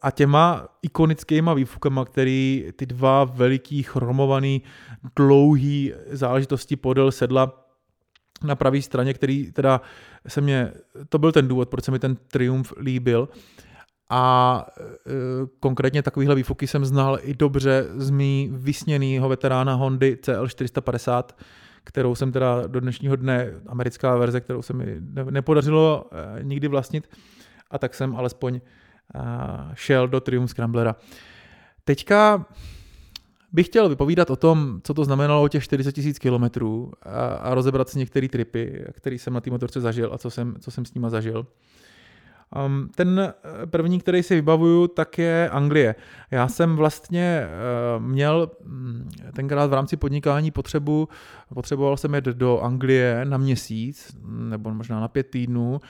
a 0.03 0.11
těma 0.11 0.69
ikonickýma 0.83 1.55
výfukama, 1.55 2.05
který 2.05 2.67
ty 2.77 2.87
dva 2.87 3.25
veliký 3.25 3.83
chromovaný 3.83 4.63
dlouhý 5.17 5.93
záležitosti 6.11 6.77
podél 6.77 7.13
sedla 7.13 7.63
na 8.45 8.57
pravé 8.57 8.83
straně, 8.83 9.15
který 9.15 9.53
teda 9.53 9.81
se 10.29 10.41
mě, 10.41 10.73
to 11.09 11.19
byl 11.19 11.33
ten 11.33 11.49
důvod, 11.49 11.69
proč 11.69 11.85
se 11.85 11.91
mi 11.91 11.99
ten 11.99 12.17
Triumph 12.17 12.73
líbil. 12.81 13.29
A 14.11 14.67
e, 14.81 14.83
konkrétně 15.61 16.03
takovýhle 16.03 16.35
výfuky 16.35 16.67
jsem 16.67 16.85
znal 16.85 17.19
i 17.23 17.35
dobře 17.35 17.87
z 17.95 18.11
mý 18.11 18.51
vysněnýho 18.53 19.29
veterána 19.29 19.75
Hondy 19.75 20.19
CL450, 20.23 21.23
kterou 21.85 22.15
jsem 22.15 22.33
teda 22.33 22.67
do 22.67 22.81
dnešního 22.81 23.17
dne, 23.17 23.53
americká 23.67 24.17
verze, 24.17 24.41
kterou 24.41 24.63
se 24.63 24.73
mi 24.73 24.97
nepodařilo 25.31 26.05
e, 26.13 26.43
nikdy 26.43 26.69
vlastnit, 26.69 27.09
a 27.71 27.79
tak 27.79 27.95
jsem 27.95 28.17
alespoň 28.17 28.55
e, 28.55 28.61
šel 29.75 30.09
do 30.09 30.21
Triumph 30.21 30.51
Scramblera. 30.51 30.97
Teďka 31.85 32.47
bych 33.53 33.67
chtěl 33.67 33.89
vypovídat 33.89 34.31
o 34.31 34.37
tom, 34.37 34.81
co 34.85 34.95
to 34.95 35.05
znamenalo 35.05 35.49
těch 35.49 35.65
40 35.65 35.93
tisíc 35.93 36.19
kilometrů 36.19 36.93
a, 37.03 37.27
a 37.27 37.55
rozebrat 37.55 37.89
si 37.89 37.99
některé 37.99 38.29
tripy, 38.29 38.85
které 38.93 39.17
jsem 39.17 39.33
na 39.33 39.41
té 39.41 39.51
motorce 39.51 39.81
zažil 39.81 40.11
a 40.13 40.19
co 40.19 40.31
jsem, 40.31 40.57
co 40.61 40.71
jsem 40.71 40.85
s 40.85 40.95
nima 40.95 41.11
zažil. 41.11 41.47
Um, 42.67 42.91
ten 42.95 43.21
eh, 43.21 43.67
první, 43.67 44.01
který 44.01 44.23
si 44.23 44.35
vybavuju, 44.35 44.89
tak 44.89 45.19
je 45.19 45.51
Anglie. 45.51 45.95
Já 46.31 46.49
jsem 46.49 46.77
vlastně 46.77 47.47
uh, 47.97 48.03
měl 48.03 48.51
mm, 48.65 49.11
tenkrát 49.35 49.71
v 49.71 49.73
rámci 49.73 49.97
podnikání 49.97 50.51
potřebu, 50.51 51.09
potřeboval 51.55 51.97
jsem 51.97 52.15
jet 52.15 52.25
do 52.25 52.61
Anglie 52.61 53.25
na 53.25 53.39
měsíc, 53.39 54.17
nebo 54.25 54.75
možná 54.75 55.01
na 55.01 55.09
pět 55.09 55.31
týdnů, 55.31 55.81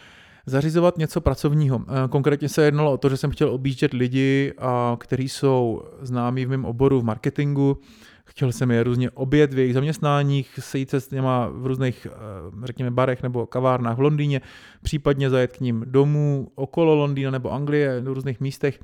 zařizovat 0.47 0.99
něco 0.99 1.21
pracovního. 1.21 1.85
Eh, 1.89 2.09
konkrétně 2.09 2.49
se 2.49 2.65
jednalo 2.65 2.93
o 2.93 2.99
to, 2.99 3.09
že 3.09 3.17
jsem 3.17 3.31
chtěl 3.31 3.51
objíždět 3.51 3.93
lidi, 3.93 4.53
kteří 4.99 5.29
jsou 5.29 5.83
známí 6.01 6.45
v 6.45 6.49
mém 6.49 6.65
oboru 6.65 7.01
v 7.01 7.05
marketingu, 7.05 7.79
chtěl 8.25 8.53
jsem 8.53 8.71
je 8.71 8.83
různě 8.83 9.11
obět 9.11 9.55
v 9.55 9.59
jejich 9.59 9.75
zaměstnáních, 9.75 10.59
sejít 10.63 10.91
se 10.91 11.01
s 11.01 11.11
něma 11.11 11.49
v 11.49 11.67
různých, 11.67 12.07
eh, 12.11 12.67
řekněme, 12.67 12.91
barech 12.91 13.23
nebo 13.23 13.47
kavárnách 13.47 13.97
v 13.97 14.01
Londýně, 14.01 14.41
případně 14.83 15.31
zajet 15.31 15.57
k 15.57 15.61
ním 15.61 15.85
domů 15.87 16.49
okolo 16.55 16.95
Londýna 16.95 17.31
nebo 17.31 17.53
Anglie, 17.53 18.01
do 18.01 18.15
různých 18.15 18.41
místech 18.41 18.81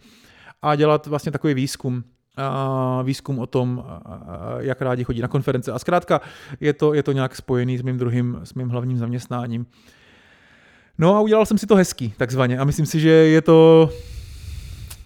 a 0.63 0.75
dělat 0.75 1.07
vlastně 1.07 1.33
takový 1.33 1.55
výzkum, 1.55 2.05
výzkum 3.03 3.39
o 3.39 3.47
tom, 3.47 3.85
jak 4.59 4.83
rádi 4.83 5.05
chodí 5.05 5.21
na 5.21 5.29
konference. 5.29 5.73
A 5.73 5.79
zkrátka 5.79 6.21
je 6.61 6.73
to, 6.73 6.95
je 6.95 7.03
to 7.03 7.13
nějak 7.13 7.37
spojený 7.37 7.79
s 7.79 7.83
mým 7.83 7.99
druhým, 7.99 8.41
s 8.45 8.55
mým 8.55 8.69
hlavním 8.69 8.99
zaměstnáním. 8.99 9.67
No 10.99 11.15
a 11.15 11.21
udělal 11.21 11.47
jsem 11.47 11.59
si 11.59 11.67
to 11.67 11.77
hezký, 11.77 12.15
takzvaně. 12.17 12.59
A 12.59 12.65
myslím 12.65 12.87
si, 12.87 13.01
že 13.01 13.11
je 13.11 13.43
to, 13.43 13.91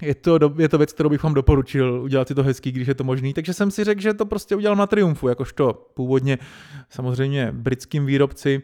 je 0.02 0.14
to, 0.14 0.38
je 0.58 0.68
to 0.68 0.78
věc, 0.78 0.92
kterou 0.92 1.08
bych 1.08 1.22
vám 1.22 1.34
doporučil 1.34 2.00
udělat 2.02 2.28
si 2.28 2.34
to 2.34 2.42
hezký, 2.42 2.72
když 2.72 2.88
je 2.88 2.94
to 2.94 3.04
možný. 3.04 3.34
Takže 3.34 3.54
jsem 3.54 3.70
si 3.70 3.84
řekl, 3.84 4.00
že 4.00 4.14
to 4.14 4.26
prostě 4.26 4.56
udělám 4.56 4.78
na 4.78 4.86
Triumfu, 4.86 5.28
jakožto 5.28 5.90
původně 5.94 6.38
samozřejmě 6.90 7.52
britským 7.52 8.06
výrobci 8.06 8.62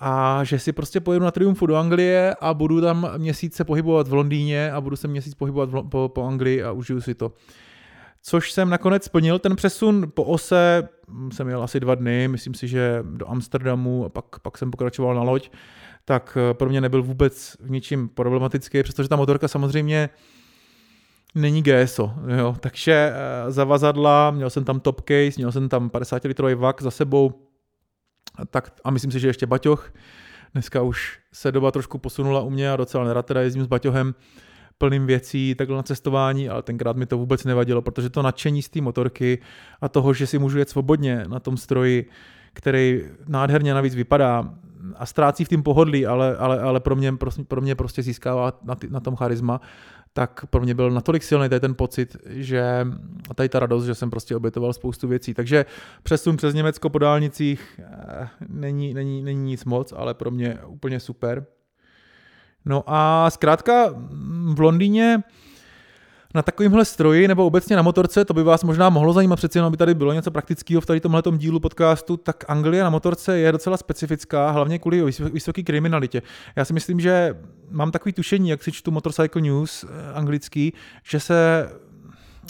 a 0.00 0.40
že 0.44 0.58
si 0.58 0.72
prostě 0.72 1.00
pojedu 1.00 1.24
na 1.24 1.30
Triumfu 1.30 1.66
do 1.66 1.76
Anglie 1.76 2.36
a 2.40 2.54
budu 2.54 2.80
tam 2.80 3.10
měsíc 3.16 3.54
se 3.54 3.64
pohybovat 3.64 4.08
v 4.08 4.14
Londýně 4.14 4.72
a 4.72 4.80
budu 4.80 4.96
se 4.96 5.08
měsíc 5.08 5.34
pohybovat 5.34 5.70
po, 5.88 6.08
po 6.08 6.24
Anglii 6.24 6.62
a 6.62 6.72
užiju 6.72 7.00
si 7.00 7.14
to. 7.14 7.32
Což 8.22 8.52
jsem 8.52 8.70
nakonec 8.70 9.04
splnil, 9.04 9.38
ten 9.38 9.56
přesun 9.56 10.12
po 10.14 10.24
ose 10.24 10.88
jsem 11.32 11.48
jel 11.48 11.62
asi 11.62 11.80
dva 11.80 11.94
dny, 11.94 12.28
myslím 12.28 12.54
si, 12.54 12.68
že 12.68 12.98
do 13.02 13.30
Amsterdamu 13.30 14.04
a 14.04 14.08
pak, 14.08 14.38
pak 14.38 14.58
jsem 14.58 14.70
pokračoval 14.70 15.14
na 15.14 15.22
loď, 15.22 15.50
tak 16.04 16.38
eh, 16.40 16.54
pro 16.54 16.68
mě 16.68 16.80
nebyl 16.80 17.02
vůbec 17.02 17.56
v 17.60 17.70
ničím 17.70 18.08
problematický, 18.08 18.82
přestože 18.82 19.08
ta 19.08 19.16
motorka 19.16 19.48
samozřejmě 19.48 20.10
není 21.34 21.62
GSO, 21.62 22.14
jo. 22.38 22.56
takže 22.60 22.92
eh, 22.92 23.50
zavazadla, 23.52 24.30
měl 24.30 24.50
jsem 24.50 24.64
tam 24.64 24.80
top 24.80 25.00
case, 25.00 25.36
měl 25.36 25.52
jsem 25.52 25.68
tam 25.68 25.90
50 25.90 26.24
litrový 26.24 26.54
vak 26.54 26.82
za 26.82 26.90
sebou, 26.90 27.48
tak 28.50 28.72
a 28.84 28.90
myslím 28.90 29.12
si, 29.12 29.20
že 29.20 29.28
ještě 29.28 29.46
baťoch. 29.46 29.92
Dneska 30.52 30.82
už 30.82 31.18
se 31.32 31.52
doba 31.52 31.70
trošku 31.70 31.98
posunula 31.98 32.40
u 32.40 32.50
mě 32.50 32.70
a 32.72 32.76
docela 32.76 33.04
nerad 33.04 33.26
teda 33.26 33.40
jezdím 33.40 33.64
s 33.64 33.66
baťohem 33.66 34.14
plným 34.78 35.06
věcí 35.06 35.54
takhle 35.54 35.76
na 35.76 35.82
cestování, 35.82 36.48
ale 36.48 36.62
tenkrát 36.62 36.96
mi 36.96 37.06
to 37.06 37.18
vůbec 37.18 37.44
nevadilo, 37.44 37.82
protože 37.82 38.10
to 38.10 38.22
nadšení 38.22 38.62
z 38.62 38.68
té 38.68 38.80
motorky 38.80 39.38
a 39.80 39.88
toho, 39.88 40.14
že 40.14 40.26
si 40.26 40.38
můžu 40.38 40.58
jet 40.58 40.68
svobodně 40.68 41.24
na 41.28 41.40
tom 41.40 41.56
stroji, 41.56 42.10
který 42.52 43.02
nádherně 43.28 43.74
navíc 43.74 43.94
vypadá 43.94 44.54
a 44.96 45.06
ztrácí 45.06 45.44
v 45.44 45.48
tím 45.48 45.62
pohodlí, 45.62 46.06
ale, 46.06 46.36
ale, 46.36 46.60
ale 46.60 46.80
pro, 46.80 46.96
mě, 46.96 47.14
pro 47.48 47.60
mě 47.60 47.74
prostě 47.74 48.02
získává 48.02 48.52
na, 48.62 48.74
ty, 48.74 48.90
na 48.90 49.00
tom 49.00 49.16
charisma, 49.16 49.60
tak 50.12 50.46
pro 50.46 50.60
mě 50.60 50.74
byl 50.74 50.90
natolik 50.90 51.22
silný 51.22 51.48
tady 51.48 51.60
ten 51.60 51.74
pocit, 51.74 52.16
že 52.26 52.86
tady 53.34 53.48
ta 53.48 53.58
radost, 53.58 53.84
že 53.84 53.94
jsem 53.94 54.10
prostě 54.10 54.36
obětoval 54.36 54.72
spoustu 54.72 55.08
věcí. 55.08 55.34
Takže 55.34 55.66
přesun 56.02 56.36
přes 56.36 56.54
Německo 56.54 56.90
po 56.90 56.98
dálnicích 56.98 57.80
eh, 57.84 58.28
není, 58.48 58.94
není, 58.94 59.22
není 59.22 59.42
nic 59.42 59.64
moc, 59.64 59.92
ale 59.96 60.14
pro 60.14 60.30
mě 60.30 60.58
úplně 60.66 61.00
super. 61.00 61.46
No 62.64 62.84
a 62.86 63.30
zkrátka 63.30 63.94
v 64.54 64.60
Londýně 64.60 65.22
na 66.34 66.42
takovémhle 66.42 66.84
stroji 66.84 67.28
nebo 67.28 67.46
obecně 67.46 67.76
na 67.76 67.82
motorce, 67.82 68.24
to 68.24 68.34
by 68.34 68.42
vás 68.42 68.64
možná 68.64 68.90
mohlo 68.90 69.12
zajímat, 69.12 69.36
přeci 69.36 69.58
jenom 69.58 69.70
by 69.70 69.76
tady 69.76 69.94
bylo 69.94 70.12
něco 70.12 70.30
praktického 70.30 70.80
v 70.80 70.86
tady 70.86 71.00
tomhle 71.00 71.22
dílu 71.36 71.60
podcastu, 71.60 72.16
tak 72.16 72.44
Anglie 72.48 72.82
na 72.82 72.90
motorce 72.90 73.38
je 73.38 73.52
docela 73.52 73.76
specifická, 73.76 74.50
hlavně 74.50 74.78
kvůli 74.78 75.04
vysoké 75.32 75.62
kriminalitě. 75.62 76.22
Já 76.56 76.64
si 76.64 76.72
myslím, 76.72 77.00
že 77.00 77.36
mám 77.70 77.90
takový 77.90 78.12
tušení, 78.12 78.48
jak 78.48 78.62
si 78.62 78.72
čtu 78.72 78.90
Motorcycle 78.90 79.42
News 79.42 79.84
eh, 79.84 80.12
anglický, 80.12 80.72
že 81.04 81.20
se 81.20 81.68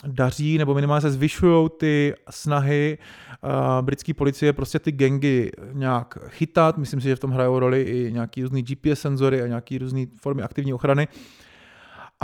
daří, 0.06 0.58
nebo 0.58 0.74
minimálně 0.74 1.00
se 1.00 1.10
zvyšují 1.10 1.68
ty 1.78 2.14
snahy 2.30 2.98
uh, 3.42 3.50
britské 3.82 4.14
policie 4.14 4.52
prostě 4.52 4.78
ty 4.78 4.92
gengy 4.92 5.50
nějak 5.72 6.18
chytat. 6.28 6.78
Myslím 6.78 7.00
si, 7.00 7.08
že 7.08 7.16
v 7.16 7.20
tom 7.20 7.30
hrajou 7.30 7.58
roli 7.58 7.82
i 7.82 8.12
nějaký 8.12 8.42
různý 8.42 8.62
GPS 8.62 9.00
senzory 9.00 9.42
a 9.42 9.46
nějaký 9.46 9.78
různé 9.78 10.06
formy 10.20 10.42
aktivní 10.42 10.74
ochrany. 10.74 11.08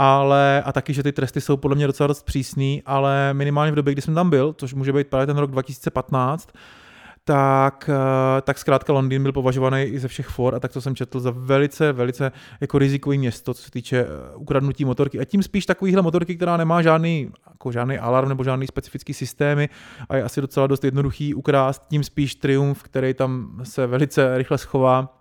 Ale, 0.03 0.63
a 0.65 0.71
taky, 0.71 0.93
že 0.93 1.03
ty 1.03 1.11
tresty 1.11 1.41
jsou 1.41 1.57
podle 1.57 1.75
mě 1.75 1.87
docela 1.87 2.07
dost 2.07 2.25
přísný, 2.25 2.83
ale 2.85 3.33
minimálně 3.33 3.71
v 3.71 3.75
době, 3.75 3.93
kdy 3.93 4.01
jsem 4.01 4.15
tam 4.15 4.29
byl, 4.29 4.53
což 4.57 4.73
může 4.73 4.93
být 4.93 5.07
právě 5.07 5.27
ten 5.27 5.37
rok 5.37 5.51
2015, 5.51 6.49
tak, 7.23 7.89
eh, 7.89 8.41
tak 8.41 8.57
zkrátka 8.57 8.93
Londýn 8.93 9.23
byl 9.23 9.31
považovaný 9.31 9.81
i 9.83 9.99
ze 9.99 10.07
všech 10.07 10.27
for 10.27 10.55
a 10.55 10.59
tak 10.59 10.73
to 10.73 10.81
jsem 10.81 10.95
četl 10.95 11.19
za 11.19 11.31
velice, 11.35 11.91
velice 11.91 12.31
jako 12.61 12.77
rizikový 12.77 13.17
město, 13.17 13.53
co 13.53 13.63
se 13.63 13.71
týče 13.71 13.97
eh, 13.99 14.35
ukradnutí 14.35 14.85
motorky. 14.85 15.19
A 15.19 15.25
tím 15.25 15.43
spíš 15.43 15.65
takovýhle 15.65 16.01
motorky, 16.01 16.35
která 16.35 16.57
nemá 16.57 16.81
žádný, 16.81 17.31
jako 17.49 17.71
žádný 17.71 17.97
alarm 17.97 18.29
nebo 18.29 18.43
žádný 18.43 18.67
specifický 18.67 19.13
systémy 19.13 19.69
a 20.09 20.15
je 20.15 20.23
asi 20.23 20.41
docela 20.41 20.67
dost 20.67 20.83
jednoduchý 20.83 21.33
ukrást, 21.33 21.83
tím 21.89 22.03
spíš 22.03 22.35
Triumph, 22.35 22.83
který 22.83 23.13
tam 23.13 23.59
se 23.63 23.87
velice 23.87 24.37
rychle 24.37 24.57
schová 24.57 25.20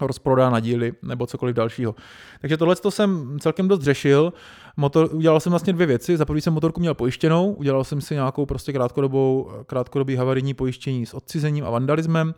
rozprodá 0.00 0.50
na 0.50 0.60
díly 0.60 0.92
nebo 1.02 1.26
cokoliv 1.26 1.56
dalšího. 1.56 1.94
Takže 2.40 2.56
tohle 2.56 2.76
to 2.76 2.90
jsem 2.90 3.38
celkem 3.40 3.68
dost 3.68 3.82
řešil. 3.82 4.32
Motor, 4.76 5.08
udělal 5.12 5.40
jsem 5.40 5.50
vlastně 5.50 5.72
dvě 5.72 5.86
věci. 5.86 6.16
Za 6.16 6.24
prvý 6.24 6.40
jsem 6.40 6.52
motorku 6.52 6.80
měl 6.80 6.94
pojištěnou, 6.94 7.52
udělal 7.52 7.84
jsem 7.84 8.00
si 8.00 8.14
nějakou 8.14 8.46
prostě 8.46 8.72
krátkodobou, 8.72 9.50
krátkodobý 9.66 10.16
havarijní 10.16 10.54
pojištění 10.54 11.06
s 11.06 11.14
odcizením 11.14 11.64
a 11.64 11.70
vandalismem. 11.70 12.34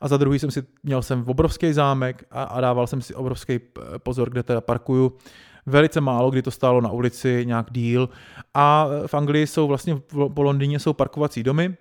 A 0.00 0.08
za 0.08 0.16
druhý 0.16 0.38
jsem 0.38 0.50
si, 0.50 0.62
měl 0.82 1.02
jsem 1.02 1.24
obrovský 1.26 1.72
zámek 1.72 2.24
a, 2.30 2.42
a 2.42 2.60
dával 2.60 2.86
jsem 2.86 3.02
si 3.02 3.14
obrovský 3.14 3.60
pozor, 3.98 4.30
kde 4.30 4.42
teda 4.42 4.60
parkuju. 4.60 5.12
Velice 5.66 6.00
málo, 6.00 6.30
kdy 6.30 6.42
to 6.42 6.50
stálo 6.50 6.80
na 6.80 6.90
ulici 6.90 7.42
nějak 7.46 7.66
díl. 7.70 8.08
A 8.54 8.86
v 9.06 9.14
Anglii 9.14 9.46
jsou 9.46 9.66
vlastně 9.66 10.00
po 10.34 10.42
Londýně 10.42 10.78
jsou 10.78 10.92
parkovací 10.92 11.42
domy, 11.42 11.76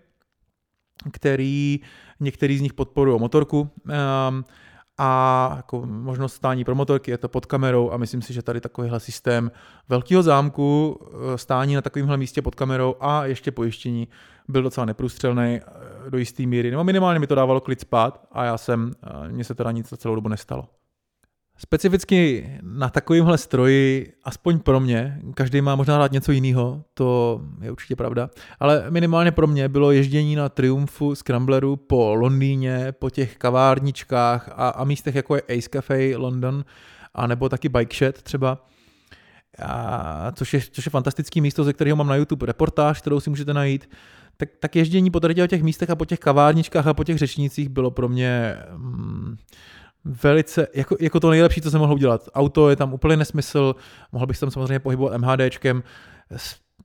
který 1.11 1.79
některý 2.19 2.57
z 2.57 2.61
nich 2.61 2.73
podporují 2.73 3.19
motorku. 3.19 3.59
Um, 4.29 4.45
a 4.97 5.53
jako 5.55 5.85
možnost 5.85 6.33
stání 6.33 6.63
pro 6.63 6.75
motorky, 6.75 7.11
je 7.11 7.17
to 7.17 7.29
pod 7.29 7.45
kamerou 7.45 7.91
a 7.91 7.97
myslím 7.97 8.21
si, 8.21 8.33
že 8.33 8.41
tady 8.41 8.61
takovýhle 8.61 8.99
systém 8.99 9.51
velkého 9.89 10.23
zámku, 10.23 10.99
eh, 11.33 11.37
stání 11.37 11.75
na 11.75 11.81
takovémhle 11.81 12.17
místě 12.17 12.41
pod 12.41 12.55
kamerou 12.55 12.95
a 12.99 13.25
ještě 13.25 13.51
pojištění 13.51 14.07
byl 14.47 14.63
docela 14.63 14.85
neprůstřelný 14.85 15.59
eh, 15.61 16.09
do 16.09 16.17
jisté 16.17 16.45
míry, 16.45 16.71
nebo 16.71 16.83
minimálně 16.83 17.19
mi 17.19 17.27
to 17.27 17.35
dávalo 17.35 17.61
klid 17.61 17.81
spát 17.81 18.27
a 18.31 18.43
já 18.43 18.57
jsem, 18.57 18.91
eh, 19.03 19.29
mně 19.29 19.43
se 19.43 19.55
teda 19.55 19.71
nic 19.71 19.89
za 19.89 19.97
celou 19.97 20.15
dobu 20.15 20.29
nestalo. 20.29 20.67
Specificky 21.59 22.49
na 22.61 22.89
takovémhle 22.89 23.37
stroji, 23.37 24.13
aspoň 24.23 24.59
pro 24.59 24.79
mě, 24.79 25.21
každý 25.33 25.61
má 25.61 25.75
možná 25.75 25.97
rád 25.97 26.11
něco 26.11 26.31
jiného, 26.31 26.83
to 26.93 27.41
je 27.61 27.71
určitě 27.71 27.95
pravda, 27.95 28.29
ale 28.59 28.85
minimálně 28.89 29.31
pro 29.31 29.47
mě 29.47 29.69
bylo 29.69 29.91
ježdění 29.91 30.35
na 30.35 30.49
Triumfu 30.49 31.15
Scrambleru 31.15 31.75
po 31.75 32.15
Londýně, 32.15 32.91
po 32.91 33.09
těch 33.09 33.37
kavárničkách 33.37 34.49
a, 34.55 34.69
a 34.69 34.83
místech 34.83 35.15
jako 35.15 35.35
je 35.35 35.41
Ace 35.41 35.69
Cafe 35.69 36.17
London, 36.17 36.65
a 37.13 37.27
nebo 37.27 37.49
taky 37.49 37.69
Bike 37.69 37.95
Shed 37.95 38.21
třeba, 38.21 38.65
a 39.65 40.31
což, 40.31 40.53
je, 40.53 40.61
což 40.71 40.85
je 40.85 40.89
fantastický 40.89 41.41
místo, 41.41 41.63
ze 41.63 41.73
kterého 41.73 41.97
mám 41.97 42.07
na 42.07 42.15
YouTube 42.15 42.45
reportáž, 42.45 43.01
kterou 43.01 43.19
si 43.19 43.29
můžete 43.29 43.53
najít, 43.53 43.89
tak, 44.37 44.49
tak 44.59 44.75
ježdění 44.75 45.11
po 45.11 45.19
těch 45.47 45.63
místech 45.63 45.89
a 45.89 45.95
po 45.95 46.05
těch 46.05 46.19
kavárničkách 46.19 46.87
a 46.87 46.93
po 46.93 47.03
těch 47.03 47.17
řečnicích 47.17 47.69
bylo 47.69 47.91
pro 47.91 48.09
mě... 48.09 48.57
Hmm, 48.69 49.37
velice, 50.23 50.67
jako, 50.73 50.95
jako 50.99 51.19
to 51.19 51.29
nejlepší, 51.29 51.61
co 51.61 51.71
jsem 51.71 51.79
mohl 51.79 51.93
udělat. 51.93 52.29
Auto 52.33 52.69
je 52.69 52.75
tam 52.75 52.93
úplně 52.93 53.17
nesmysl, 53.17 53.75
mohl 54.11 54.25
bych 54.25 54.39
tam 54.39 54.51
samozřejmě 54.51 54.79
pohybovat 54.79 55.17
MHDčkem, 55.17 55.83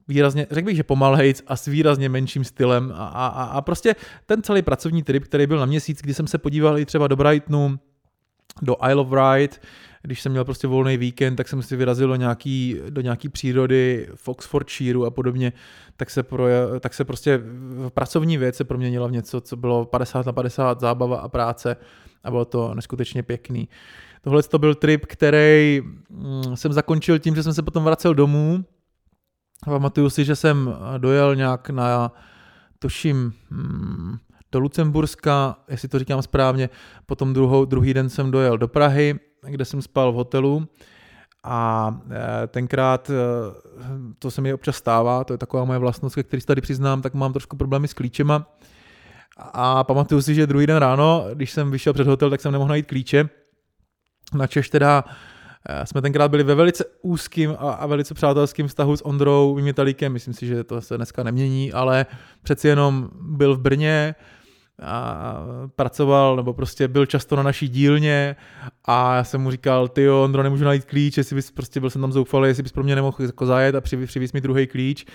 výrazně, 0.08 0.46
řekl 0.50 0.66
bych, 0.66 0.76
že 0.76 0.82
pomalejc 0.82 1.42
a 1.46 1.56
s 1.56 1.66
výrazně 1.66 2.08
menším 2.08 2.44
stylem 2.44 2.92
a, 2.96 3.06
a, 3.06 3.44
a 3.44 3.60
prostě 3.60 3.96
ten 4.26 4.42
celý 4.42 4.62
pracovní 4.62 5.02
trip, 5.02 5.24
který 5.24 5.46
byl 5.46 5.58
na 5.58 5.66
měsíc, 5.66 6.00
kdy 6.02 6.14
jsem 6.14 6.26
se 6.26 6.38
podíval 6.38 6.78
i 6.78 6.86
třeba 6.86 7.08
do 7.08 7.16
Brightonu, 7.16 7.78
do 8.62 8.76
Isle 8.90 9.00
of 9.00 9.08
Wight, 9.08 9.60
když 10.02 10.22
jsem 10.22 10.32
měl 10.32 10.44
prostě 10.44 10.66
volný 10.66 10.96
víkend, 10.96 11.36
tak 11.36 11.48
jsem 11.48 11.62
si 11.62 11.76
vyrazil 11.76 12.08
do 12.08 12.16
nějaký, 12.16 12.76
do 12.90 13.00
nějaký 13.00 13.28
přírody 13.28 14.08
v 14.14 14.28
Oxfordshireu 14.28 15.04
a 15.04 15.10
podobně, 15.10 15.52
tak 15.96 16.10
se, 16.10 16.22
pro, 16.22 16.46
tak 16.80 16.94
se 16.94 17.04
prostě 17.04 17.40
v 17.44 17.90
pracovní 17.90 18.38
věc 18.38 18.56
se 18.56 18.64
proměnila 18.64 19.06
v 19.06 19.12
něco, 19.12 19.40
co 19.40 19.56
bylo 19.56 19.84
50 19.84 20.26
na 20.26 20.32
50 20.32 20.80
zábava 20.80 21.20
a 21.20 21.28
práce 21.28 21.76
a 22.24 22.30
bylo 22.30 22.44
to 22.44 22.74
neskutečně 22.74 23.22
pěkný. 23.22 23.68
Tohle 24.22 24.42
to 24.42 24.58
byl 24.58 24.74
trip, 24.74 25.06
který 25.06 25.82
mm, 26.10 26.56
jsem 26.56 26.72
zakončil 26.72 27.18
tím, 27.18 27.34
že 27.34 27.42
jsem 27.42 27.54
se 27.54 27.62
potom 27.62 27.84
vracel 27.84 28.14
domů. 28.14 28.64
Pamatuju 29.64 30.10
si, 30.10 30.24
že 30.24 30.36
jsem 30.36 30.74
dojel 30.98 31.36
nějak 31.36 31.70
na, 31.70 32.12
tuším, 32.78 33.32
mm, 33.50 34.16
do 34.52 34.60
Lucemburska, 34.60 35.56
jestli 35.68 35.88
to 35.88 35.98
říkám 35.98 36.22
správně, 36.22 36.68
potom 37.06 37.32
druhou, 37.32 37.64
druhý 37.64 37.94
den 37.94 38.08
jsem 38.08 38.30
dojel 38.30 38.58
do 38.58 38.68
Prahy, 38.68 39.18
kde 39.46 39.64
jsem 39.64 39.82
spal 39.82 40.12
v 40.12 40.14
hotelu 40.14 40.68
a 41.44 41.90
e, 42.10 42.46
tenkrát 42.46 43.10
e, 43.10 43.14
to 44.18 44.30
se 44.30 44.40
mi 44.40 44.54
občas 44.54 44.76
stává, 44.76 45.24
to 45.24 45.34
je 45.34 45.38
taková 45.38 45.64
moje 45.64 45.78
vlastnost, 45.78 46.16
který 46.22 46.40
si 46.40 46.46
tady 46.46 46.60
přiznám, 46.60 47.02
tak 47.02 47.14
mám 47.14 47.32
trošku 47.32 47.56
problémy 47.56 47.88
s 47.88 47.94
klíčema 47.94 48.46
a 49.38 49.84
pamatuju 49.84 50.22
si, 50.22 50.34
že 50.34 50.46
druhý 50.46 50.66
den 50.66 50.76
ráno, 50.76 51.26
když 51.34 51.50
jsem 51.50 51.70
vyšel 51.70 51.92
před 51.92 52.06
hotel, 52.06 52.30
tak 52.30 52.40
jsem 52.40 52.52
nemohl 52.52 52.68
najít 52.68 52.86
klíče. 52.86 53.28
Načež 54.34 54.68
teda 54.68 55.04
Eh, 55.68 55.86
jsme 55.86 56.02
tenkrát 56.02 56.28
byli 56.28 56.42
ve 56.42 56.54
velice 56.54 56.84
úzkým 57.02 57.50
a, 57.50 57.72
a 57.72 57.86
velice 57.86 58.14
přátelským 58.14 58.68
vztahu 58.68 58.96
s 58.96 59.06
Ondrou 59.06 59.54
Vymětalíkem, 59.54 60.12
myslím 60.12 60.34
si, 60.34 60.46
že 60.46 60.64
to 60.64 60.80
se 60.80 60.96
dneska 60.96 61.22
nemění, 61.22 61.72
ale 61.72 62.06
přeci 62.42 62.68
jenom 62.68 63.08
byl 63.20 63.56
v 63.56 63.60
Brně, 63.60 64.14
a 64.82 65.36
pracoval, 65.76 66.36
nebo 66.36 66.52
prostě 66.52 66.88
byl 66.88 67.06
často 67.06 67.36
na 67.36 67.42
naší 67.42 67.68
dílně 67.68 68.36
a 68.84 69.16
já 69.16 69.24
jsem 69.24 69.40
mu 69.40 69.50
říkal, 69.50 69.88
ty 69.88 70.10
Ondro, 70.10 70.42
nemůžu 70.42 70.64
najít 70.64 70.84
klíč, 70.84 71.16
jestli 71.16 71.36
bys 71.36 71.50
prostě 71.50 71.80
byl 71.80 71.90
jsem 71.90 72.00
tam 72.00 72.12
zoufalý, 72.12 72.48
jestli 72.48 72.62
bys 72.62 72.72
pro 72.72 72.82
mě 72.82 72.94
nemohl 72.94 73.16
jako 73.20 73.46
zajet 73.46 73.74
a 73.74 73.80
přivíz 73.80 74.32
mi 74.32 74.40
druhý 74.40 74.66
klíč. 74.66 75.06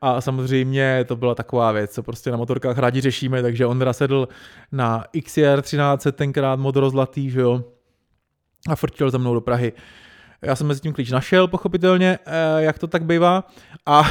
A 0.00 0.20
samozřejmě 0.20 1.04
to 1.08 1.16
byla 1.16 1.34
taková 1.34 1.72
věc, 1.72 1.90
co 1.90 2.02
prostě 2.02 2.30
na 2.30 2.36
motorkách 2.36 2.78
rádi 2.78 3.00
řešíme, 3.00 3.42
takže 3.42 3.66
Ondra 3.66 3.92
sedl 3.92 4.28
na 4.72 5.04
XR 5.24 5.62
13, 5.62 6.06
tenkrát 6.12 6.56
modrozlatý, 6.56 7.30
že 7.30 7.40
jo, 7.40 7.64
a 8.68 8.76
frčil 8.76 9.10
za 9.10 9.18
mnou 9.18 9.34
do 9.34 9.40
Prahy. 9.40 9.72
Já 10.44 10.56
jsem 10.56 10.66
mezi 10.66 10.80
tím 10.80 10.92
klíč 10.92 11.10
našel, 11.10 11.48
pochopitelně, 11.48 12.18
eh, 12.26 12.62
jak 12.62 12.78
to 12.78 12.86
tak 12.86 13.04
bývá. 13.04 13.44
A, 13.86 14.02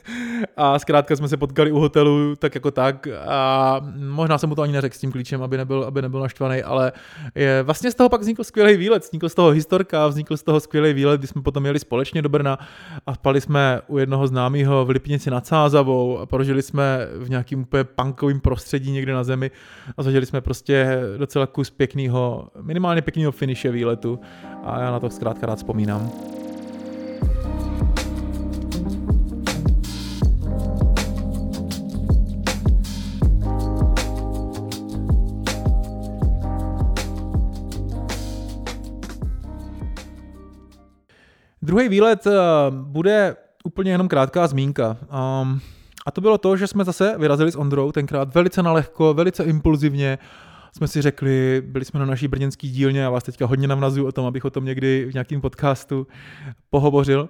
a 0.56 0.78
zkrátka 0.78 1.16
jsme 1.16 1.28
se 1.28 1.36
potkali 1.36 1.72
u 1.72 1.78
hotelu, 1.78 2.36
tak 2.36 2.54
jako 2.54 2.70
tak. 2.70 3.08
A 3.26 3.80
možná 3.96 4.38
jsem 4.38 4.48
mu 4.48 4.54
to 4.54 4.62
ani 4.62 4.72
neřekl 4.72 4.96
s 4.96 4.98
tím 4.98 5.12
klíčem, 5.12 5.42
aby 5.42 5.56
nebyl, 5.56 5.84
aby 5.84 6.02
nebyl 6.02 6.20
naštvaný, 6.20 6.62
ale 6.62 6.92
je, 7.34 7.62
vlastně 7.62 7.90
z 7.90 7.94
toho 7.94 8.08
pak 8.08 8.20
vznikl 8.20 8.44
skvělý 8.44 8.76
výlet. 8.76 9.02
Vznikl 9.02 9.28
z 9.28 9.34
toho 9.34 9.50
historka, 9.50 10.06
vznikl 10.06 10.36
z 10.36 10.42
toho 10.42 10.60
skvělý 10.60 10.92
výlet, 10.92 11.20
kdy 11.20 11.26
jsme 11.26 11.42
potom 11.42 11.66
jeli 11.66 11.78
společně 11.78 12.22
do 12.22 12.28
Brna 12.28 12.58
a 13.06 13.14
spali 13.14 13.40
jsme 13.40 13.80
u 13.86 13.98
jednoho 13.98 14.26
známého 14.26 14.84
v 14.84 14.90
Lipnici 14.90 15.30
nad 15.30 15.46
Sázavou 15.46 16.18
a 16.18 16.26
prožili 16.26 16.62
jsme 16.62 17.06
v 17.18 17.30
nějakým 17.30 17.60
úplně 17.60 17.84
punkovým 17.84 18.40
prostředí 18.40 18.90
někde 18.90 19.12
na 19.12 19.24
zemi 19.24 19.50
a 19.96 20.02
zažili 20.02 20.26
jsme 20.26 20.40
prostě 20.40 21.00
docela 21.16 21.46
kus 21.46 21.70
pěkného, 21.70 22.48
minimálně 22.62 23.02
pěkného 23.02 23.32
finiše 23.32 23.70
výletu 23.70 24.20
a 24.64 24.80
já 24.80 24.90
na 24.90 25.00
to 25.00 25.10
zkrátka 25.10 25.46
rád 25.46 25.58
vzpomínám. 25.72 26.10
Druhý 41.62 41.88
výlet 41.88 42.26
eh, 42.26 42.32
bude 42.70 43.36
úplně 43.64 43.90
jenom 43.90 44.08
krátká 44.08 44.46
zmínka. 44.46 44.96
Um, 45.00 45.60
a 46.06 46.10
to 46.10 46.20
bylo 46.20 46.38
to, 46.38 46.56
že 46.56 46.66
jsme 46.66 46.84
zase 46.84 47.14
vyrazili 47.18 47.52
s 47.52 47.56
Ondrou 47.56 47.92
tenkrát 47.92 48.34
velice 48.34 48.62
nalehko, 48.62 49.14
velice 49.14 49.44
impulzivně 49.44 50.18
jsme 50.72 50.88
si 50.88 51.02
řekli, 51.02 51.62
byli 51.66 51.84
jsme 51.84 52.00
na 52.00 52.06
naší 52.06 52.28
brněnské 52.28 52.68
dílně, 52.68 53.00
já 53.00 53.10
vás 53.10 53.24
teďka 53.24 53.46
hodně 53.46 53.68
navnazuju 53.68 54.06
o 54.06 54.12
tom, 54.12 54.26
abych 54.26 54.44
o 54.44 54.50
tom 54.50 54.64
někdy 54.64 55.06
v 55.10 55.14
nějakém 55.14 55.40
podcastu 55.40 56.06
pohovořil, 56.70 57.28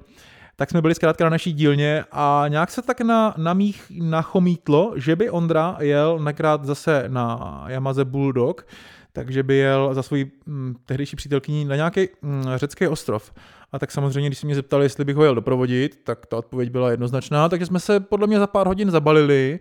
tak 0.56 0.70
jsme 0.70 0.82
byli 0.82 0.94
zkrátka 0.94 1.24
na 1.24 1.30
naší 1.30 1.52
dílně 1.52 2.04
a 2.12 2.44
nějak 2.48 2.70
se 2.70 2.82
tak 2.82 3.00
na, 3.00 3.34
na 3.36 3.54
mých 3.54 3.92
nachomítlo, 4.00 4.92
že 4.96 5.16
by 5.16 5.30
Ondra 5.30 5.76
jel 5.80 6.18
nakrát 6.18 6.64
zase 6.64 7.04
na 7.08 7.64
Yamaze 7.68 8.04
Bulldog, 8.04 8.66
takže 9.12 9.42
by 9.42 9.56
jel 9.56 9.94
za 9.94 10.02
svojí 10.02 10.30
hm, 10.46 10.74
tehdejší 10.86 11.16
přítelkyní 11.16 11.64
na 11.64 11.76
nějaký 11.76 12.08
hm, 12.22 12.44
řecký 12.56 12.86
ostrov. 12.88 13.32
A 13.72 13.78
tak 13.78 13.90
samozřejmě, 13.90 14.28
když 14.28 14.38
se 14.38 14.46
mě 14.46 14.54
zeptali, 14.54 14.84
jestli 14.84 15.04
bych 15.04 15.16
ho 15.16 15.24
jel 15.24 15.34
doprovodit, 15.34 16.00
tak 16.04 16.26
ta 16.26 16.36
odpověď 16.36 16.70
byla 16.70 16.90
jednoznačná, 16.90 17.48
takže 17.48 17.66
jsme 17.66 17.80
se 17.80 18.00
podle 18.00 18.26
mě 18.26 18.38
za 18.38 18.46
pár 18.46 18.66
hodin 18.66 18.90
zabalili, 18.90 19.60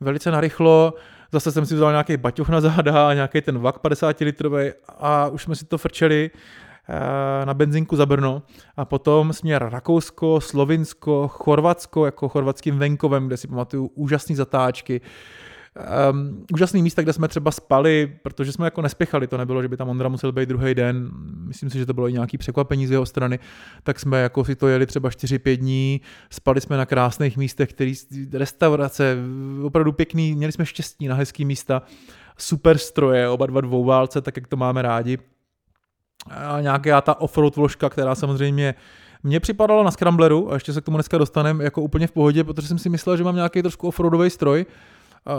velice 0.00 0.30
narychlo, 0.30 0.94
Zase 1.32 1.52
jsem 1.52 1.66
si 1.66 1.74
vzal 1.74 1.90
nějaký 1.90 2.16
baťoch 2.16 2.48
na 2.48 2.60
záda, 2.60 3.14
nějaký 3.14 3.40
ten 3.40 3.58
vak 3.58 3.78
50 3.78 4.20
litrový 4.20 4.70
a 4.98 5.28
už 5.28 5.42
jsme 5.42 5.56
si 5.56 5.64
to 5.64 5.78
frčeli 5.78 6.30
eh, 6.88 7.46
na 7.46 7.54
benzinku 7.54 7.96
za 7.96 8.06
Brno. 8.06 8.42
A 8.76 8.84
potom 8.84 9.32
směr 9.32 9.68
Rakousko, 9.68 10.40
Slovinsko, 10.40 11.28
Chorvatsko 11.28 12.06
jako 12.06 12.28
chorvatským 12.28 12.78
venkovem, 12.78 13.26
kde 13.26 13.36
si 13.36 13.48
pamatuju 13.48 13.86
úžasné 13.86 14.36
zatáčky, 14.36 15.00
Um, 16.10 16.44
úžasný 16.52 16.82
místa, 16.82 17.02
kde 17.02 17.12
jsme 17.12 17.28
třeba 17.28 17.50
spali, 17.50 18.12
protože 18.22 18.52
jsme 18.52 18.64
jako 18.66 18.82
nespěchali, 18.82 19.26
to 19.26 19.36
nebylo, 19.36 19.62
že 19.62 19.68
by 19.68 19.76
tam 19.76 19.88
Ondra 19.88 20.08
musel 20.08 20.32
být 20.32 20.48
druhý 20.48 20.74
den, 20.74 21.10
myslím 21.46 21.70
si, 21.70 21.78
že 21.78 21.86
to 21.86 21.94
bylo 21.94 22.08
i 22.08 22.12
nějaký 22.12 22.38
překvapení 22.38 22.86
z 22.86 22.90
jeho 22.90 23.06
strany, 23.06 23.38
tak 23.82 24.00
jsme 24.00 24.22
jako 24.22 24.44
si 24.44 24.56
to 24.56 24.68
jeli 24.68 24.86
třeba 24.86 25.08
4-5 25.08 25.56
dní, 25.56 26.00
spali 26.30 26.60
jsme 26.60 26.76
na 26.76 26.86
krásných 26.86 27.36
místech, 27.36 27.68
který, 27.68 27.94
restaurace, 28.32 29.16
opravdu 29.62 29.92
pěkný, 29.92 30.34
měli 30.34 30.52
jsme 30.52 30.66
štěstí 30.66 31.08
na 31.08 31.14
hezký 31.14 31.44
místa, 31.44 31.82
super 32.38 32.78
stroje, 32.78 33.28
oba 33.28 33.46
dva 33.46 33.60
dvouválce, 33.60 34.20
tak 34.20 34.36
jak 34.36 34.46
to 34.46 34.56
máme 34.56 34.82
rádi. 34.82 35.18
A 36.30 36.60
nějaká 36.60 37.00
ta 37.00 37.20
offroad 37.20 37.56
vložka, 37.56 37.88
která 37.88 38.14
samozřejmě 38.14 38.74
mně 39.22 39.40
připadala 39.40 39.82
na 39.82 39.90
Scrambleru, 39.90 40.50
a 40.50 40.54
ještě 40.54 40.72
se 40.72 40.80
k 40.80 40.84
tomu 40.84 40.96
dneska 40.96 41.18
dostaneme, 41.18 41.64
jako 41.64 41.82
úplně 41.82 42.06
v 42.06 42.12
pohodě, 42.12 42.44
protože 42.44 42.68
jsem 42.68 42.78
si 42.78 42.88
myslel, 42.88 43.16
že 43.16 43.24
mám 43.24 43.34
nějaký 43.34 43.62
trošku 43.62 43.88
offroadový 43.88 44.30
stroj, 44.30 44.66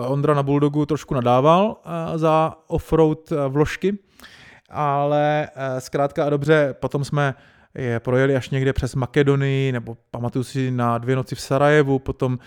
Ondra 0.07 0.33
na 0.33 0.43
Bulldogu 0.43 0.85
trošku 0.85 1.13
nadával 1.13 1.77
za 2.15 2.53
offroad 2.67 3.33
vložky, 3.49 3.97
ale 4.69 5.49
zkrátka 5.79 6.25
a 6.25 6.29
dobře, 6.29 6.75
potom 6.79 7.03
jsme 7.03 7.35
je 7.75 7.99
projeli 7.99 8.35
až 8.35 8.49
někde 8.49 8.73
přes 8.73 8.95
Makedonii, 8.95 9.71
nebo 9.71 9.97
pamatuju 10.11 10.43
si 10.43 10.71
na 10.71 10.97
dvě 10.97 11.15
noci 11.15 11.35
v 11.35 11.41
Sarajevu, 11.41 11.99
potom 11.99 12.39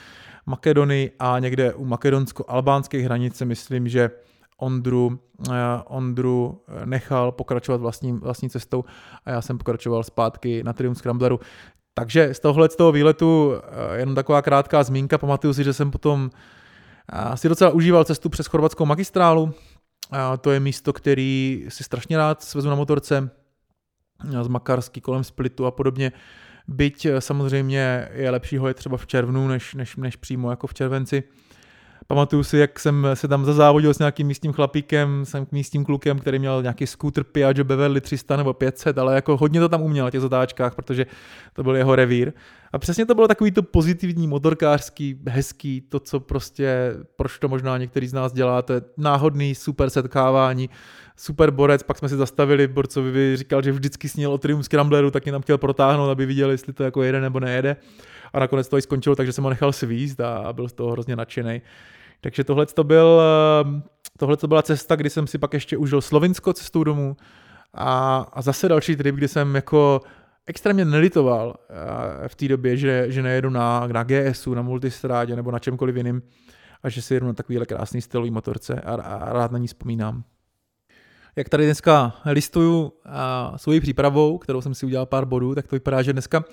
Makedonii 0.46 1.10
a 1.18 1.38
někde 1.38 1.74
u 1.74 1.84
makedonsko-albánské 1.84 3.04
hranice, 3.04 3.44
myslím, 3.44 3.88
že 3.88 4.10
Ondru, 4.56 5.18
Ondru 5.86 6.60
nechal 6.84 7.32
pokračovat 7.32 7.80
vlastní, 7.80 8.12
vlastní 8.12 8.50
cestou 8.50 8.84
a 9.24 9.30
já 9.30 9.42
jsem 9.42 9.58
pokračoval 9.58 10.02
zpátky 10.02 10.62
na 10.64 10.72
Triumph 10.72 10.98
Scrambleru. 10.98 11.40
Takže 11.94 12.34
z 12.34 12.40
tohohle 12.40 12.68
z 12.68 12.76
toho 12.76 12.92
výletu 12.92 13.52
jenom 13.94 14.14
taková 14.14 14.42
krátká 14.42 14.82
zmínka, 14.82 15.18
pamatuju 15.18 15.54
si, 15.54 15.64
že 15.64 15.72
jsem 15.72 15.90
potom 15.90 16.30
si 17.34 17.48
docela 17.48 17.70
užíval 17.70 18.04
cestu 18.04 18.28
přes 18.28 18.46
chorvatskou 18.46 18.86
magistrálu. 18.86 19.54
A 20.10 20.36
to 20.36 20.50
je 20.50 20.60
místo, 20.60 20.92
který 20.92 21.64
si 21.68 21.84
strašně 21.84 22.16
rád 22.16 22.42
svezu 22.42 22.68
na 22.68 22.74
motorce 22.74 23.30
z 24.42 24.48
Makarsky 24.48 25.00
kolem 25.00 25.24
Splitu 25.24 25.66
a 25.66 25.70
podobně. 25.70 26.12
Byť 26.68 27.06
samozřejmě 27.18 28.08
je 28.12 28.30
lepší 28.30 28.56
ho 28.56 28.68
je 28.68 28.74
třeba 28.74 28.96
v 28.96 29.06
červnu, 29.06 29.48
než, 29.48 29.74
než, 29.74 29.96
než 29.96 30.16
přímo 30.16 30.50
jako 30.50 30.66
v 30.66 30.74
červenci. 30.74 31.22
Pamatuju 32.10 32.42
si, 32.42 32.58
jak 32.58 32.80
jsem 32.80 33.06
se 33.14 33.28
tam 33.28 33.44
zazávodil 33.44 33.94
s 33.94 33.98
nějakým 33.98 34.26
místním 34.26 34.52
chlapíkem, 34.52 35.24
jsem 35.24 35.46
místním 35.52 35.84
klukem, 35.84 36.18
který 36.18 36.38
měl 36.38 36.62
nějaký 36.62 36.86
scooter 36.86 37.24
Piaggio 37.24 37.64
Beverly 37.64 38.00
300 38.00 38.36
nebo 38.36 38.52
500, 38.52 38.98
ale 38.98 39.14
jako 39.14 39.36
hodně 39.36 39.60
to 39.60 39.68
tam 39.68 39.82
uměl 39.82 40.04
na 40.04 40.10
těch 40.10 40.20
zatáčkách, 40.20 40.74
protože 40.74 41.06
to 41.52 41.62
byl 41.62 41.76
jeho 41.76 41.96
revír. 41.96 42.32
A 42.72 42.78
přesně 42.78 43.06
to 43.06 43.14
bylo 43.14 43.28
takový 43.28 43.50
to 43.50 43.62
pozitivní, 43.62 44.26
motorkářský, 44.26 45.18
hezký, 45.28 45.80
to, 45.80 46.00
co 46.00 46.20
prostě, 46.20 46.94
proč 47.16 47.38
to 47.38 47.48
možná 47.48 47.78
některý 47.78 48.06
z 48.06 48.12
nás 48.12 48.32
dělá, 48.32 48.62
to 48.62 48.72
je 48.72 48.82
náhodný, 48.96 49.54
super 49.54 49.90
setkávání, 49.90 50.70
super 51.16 51.50
borec, 51.50 51.82
pak 51.82 51.98
jsme 51.98 52.08
si 52.08 52.16
zastavili, 52.16 52.68
Borcovi 52.68 53.36
říkal, 53.36 53.62
že 53.62 53.72
vždycky 53.72 54.08
sněl 54.08 54.32
o 54.32 54.38
Triumph 54.38 54.64
Scrambleru, 54.64 55.10
tak 55.10 55.24
mě 55.24 55.32
tam 55.32 55.42
chtěl 55.42 55.58
protáhnout, 55.58 56.10
aby 56.10 56.26
viděl, 56.26 56.50
jestli 56.50 56.72
to 56.72 56.84
jako 56.84 57.02
jede 57.02 57.20
nebo 57.20 57.40
nejede. 57.40 57.76
A 58.32 58.40
nakonec 58.40 58.68
to 58.68 58.78
i 58.78 58.82
skončilo, 58.82 59.16
takže 59.16 59.32
jsem 59.32 59.44
ho 59.44 59.50
nechal 59.50 59.72
svízt 59.72 60.20
a 60.20 60.52
byl 60.52 60.68
z 60.68 60.72
toho 60.72 60.92
hrozně 60.92 61.16
nadšený. 61.16 61.62
Takže 62.20 62.44
tohle 62.44 62.66
to 62.66 62.84
byl, 62.84 63.20
eh, 63.22 63.82
tohle 64.18 64.36
to 64.36 64.48
byla 64.48 64.62
cesta, 64.62 64.96
kdy 64.96 65.10
jsem 65.10 65.26
si 65.26 65.38
pak 65.38 65.54
ještě 65.54 65.76
užil 65.76 66.00
Slovinsko 66.00 66.52
cestou 66.52 66.84
domů 66.84 67.16
a, 67.74 68.18
a 68.32 68.42
zase 68.42 68.68
další 68.68 68.96
trip, 68.96 69.14
kdy 69.14 69.28
jsem 69.28 69.54
jako 69.54 70.00
extrémně 70.46 70.84
nelitoval 70.84 71.54
eh, 72.24 72.28
v 72.28 72.34
té 72.34 72.48
době, 72.48 72.76
že, 72.76 73.04
že 73.08 73.22
nejedu 73.22 73.50
na, 73.50 73.86
na 73.86 74.02
GSu, 74.02 74.54
na 74.54 74.62
multistrádě 74.62 75.36
nebo 75.36 75.50
na 75.50 75.58
čemkoliv 75.58 75.96
jiným 75.96 76.22
a 76.82 76.88
že 76.88 77.02
si 77.02 77.14
jedu 77.14 77.26
na 77.26 77.32
takovýhle 77.32 77.66
krásný 77.66 78.00
stylový 78.02 78.30
motorce 78.30 78.80
a, 78.80 78.94
a 78.94 79.32
rád 79.32 79.52
na 79.52 79.58
ní 79.58 79.66
vzpomínám. 79.66 80.24
Jak 81.36 81.48
tady 81.48 81.64
dneska 81.64 82.16
listuju 82.26 82.92
a 83.04 83.52
svojí 83.56 83.80
přípravou, 83.80 84.38
kterou 84.38 84.60
jsem 84.60 84.74
si 84.74 84.86
udělal 84.86 85.06
pár 85.06 85.24
bodů, 85.24 85.54
tak 85.54 85.66
to 85.66 85.76
vypadá, 85.76 86.02
že 86.02 86.12
dneska 86.12 86.44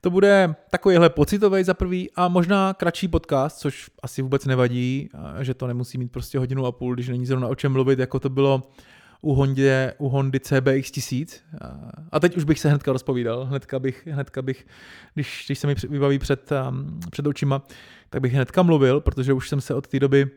to 0.00 0.10
bude 0.10 0.54
takovýhle 0.70 1.10
pocitový 1.10 1.64
za 1.64 1.74
prvý 1.74 2.10
a 2.16 2.28
možná 2.28 2.74
kratší 2.74 3.08
podcast, 3.08 3.58
což 3.58 3.90
asi 4.02 4.22
vůbec 4.22 4.46
nevadí, 4.46 5.08
že 5.40 5.54
to 5.54 5.66
nemusí 5.66 5.98
mít 5.98 6.12
prostě 6.12 6.38
hodinu 6.38 6.66
a 6.66 6.72
půl, 6.72 6.94
když 6.94 7.08
není 7.08 7.26
zrovna 7.26 7.48
o 7.48 7.54
čem 7.54 7.72
mluvit, 7.72 7.98
jako 7.98 8.20
to 8.20 8.28
bylo 8.28 8.62
u, 9.22 9.34
Hondě, 9.34 9.94
u 9.98 10.08
Hondy 10.08 10.40
CBX 10.40 10.90
1000. 10.90 11.40
A 12.12 12.20
teď 12.20 12.36
už 12.36 12.44
bych 12.44 12.60
se 12.60 12.68
hnedka 12.68 12.92
rozpovídal, 12.92 13.44
hnedka 13.44 13.78
bych, 13.78 14.06
hnedka 14.06 14.42
bych 14.42 14.66
když, 15.14 15.44
když 15.46 15.58
se 15.58 15.66
mi 15.66 15.74
vybaví 15.88 16.18
před, 16.18 16.52
um, 16.68 17.00
před 17.10 17.26
očima, 17.26 17.62
tak 18.10 18.22
bych 18.22 18.32
hnedka 18.32 18.62
mluvil, 18.62 19.00
protože 19.00 19.32
už 19.32 19.48
jsem 19.48 19.60
se 19.60 19.74
od 19.74 19.86
té 19.86 20.00
doby, 20.00 20.30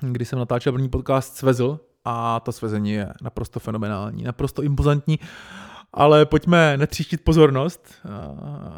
kdy 0.00 0.24
jsem 0.24 0.38
natáčel 0.38 0.72
první 0.72 0.88
podcast, 0.88 1.36
svezl 1.36 1.80
a 2.04 2.40
to 2.40 2.52
svezení 2.52 2.92
je 2.92 3.08
naprosto 3.22 3.60
fenomenální, 3.60 4.22
naprosto 4.22 4.62
impozantní 4.62 5.18
ale 5.94 6.26
pojďme 6.26 6.76
netříštit 6.76 7.24
pozornost. 7.24 7.94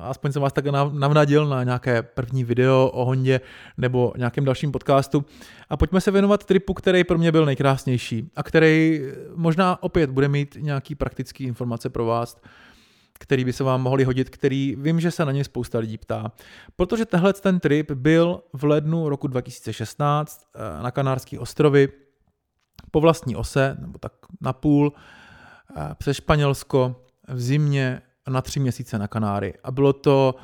Aspoň 0.03 0.33
jsem 0.33 0.43
vás 0.43 0.53
tak 0.53 0.67
navnadil 0.93 1.47
na 1.47 1.65
nějaké 1.65 2.03
první 2.03 2.45
video 2.45 2.91
o 2.93 3.05
Hondě 3.05 3.41
nebo 3.79 4.13
nějakém 4.17 4.45
dalším 4.45 4.73
podcastu. 4.73 5.25
A 5.71 5.77
pojďme 5.77 6.01
se 6.01 6.11
věnovat 6.11 6.45
tripu, 6.45 6.75
který 6.75 7.05
pro 7.05 7.19
mě 7.19 7.33
byl 7.33 7.47
nejkrásnější 7.47 8.31
a 8.37 8.43
který 8.43 9.03
možná 9.35 9.83
opět 9.83 10.11
bude 10.11 10.29
mít 10.29 10.57
nějaký 10.61 10.95
praktický 10.95 11.45
informace 11.45 11.91
pro 11.91 12.05
vás. 12.05 12.41
který 13.19 13.45
by 13.45 13.53
se 13.53 13.65
vám 13.65 13.83
mohli 13.83 14.05
hodit, 14.05 14.31
který 14.31 14.77
vím, 14.79 15.01
že 15.01 15.11
se 15.11 15.25
na 15.25 15.33
něj 15.33 15.45
spousta 15.45 15.79
lidí 15.79 15.99
ptá. 15.99 16.33
Protože 16.77 17.05
tenhle 17.05 17.33
ten 17.33 17.61
trip 17.61 17.91
byl 17.91 18.43
v 18.53 18.65
lednu 18.65 19.09
roku 19.09 19.27
2016 19.27 20.45
eh, 20.55 20.83
na 20.83 20.91
Kanárských 20.91 21.41
ostrovy 21.41 21.89
po 22.91 23.01
vlastní 23.01 23.37
ose, 23.37 23.77
nebo 23.81 23.99
tak 23.99 24.13
na 24.41 24.53
půl, 24.53 24.93
eh, 25.77 25.95
přes 25.99 26.17
Španělsko 26.17 27.06
v 27.29 27.41
zimě 27.41 28.03
na 28.29 28.43
tři 28.43 28.61
měsíce 28.61 28.99
na 28.99 29.09
Kanáry. 29.09 29.55
A 29.65 29.71
bylo 29.71 29.93
to 29.93 30.35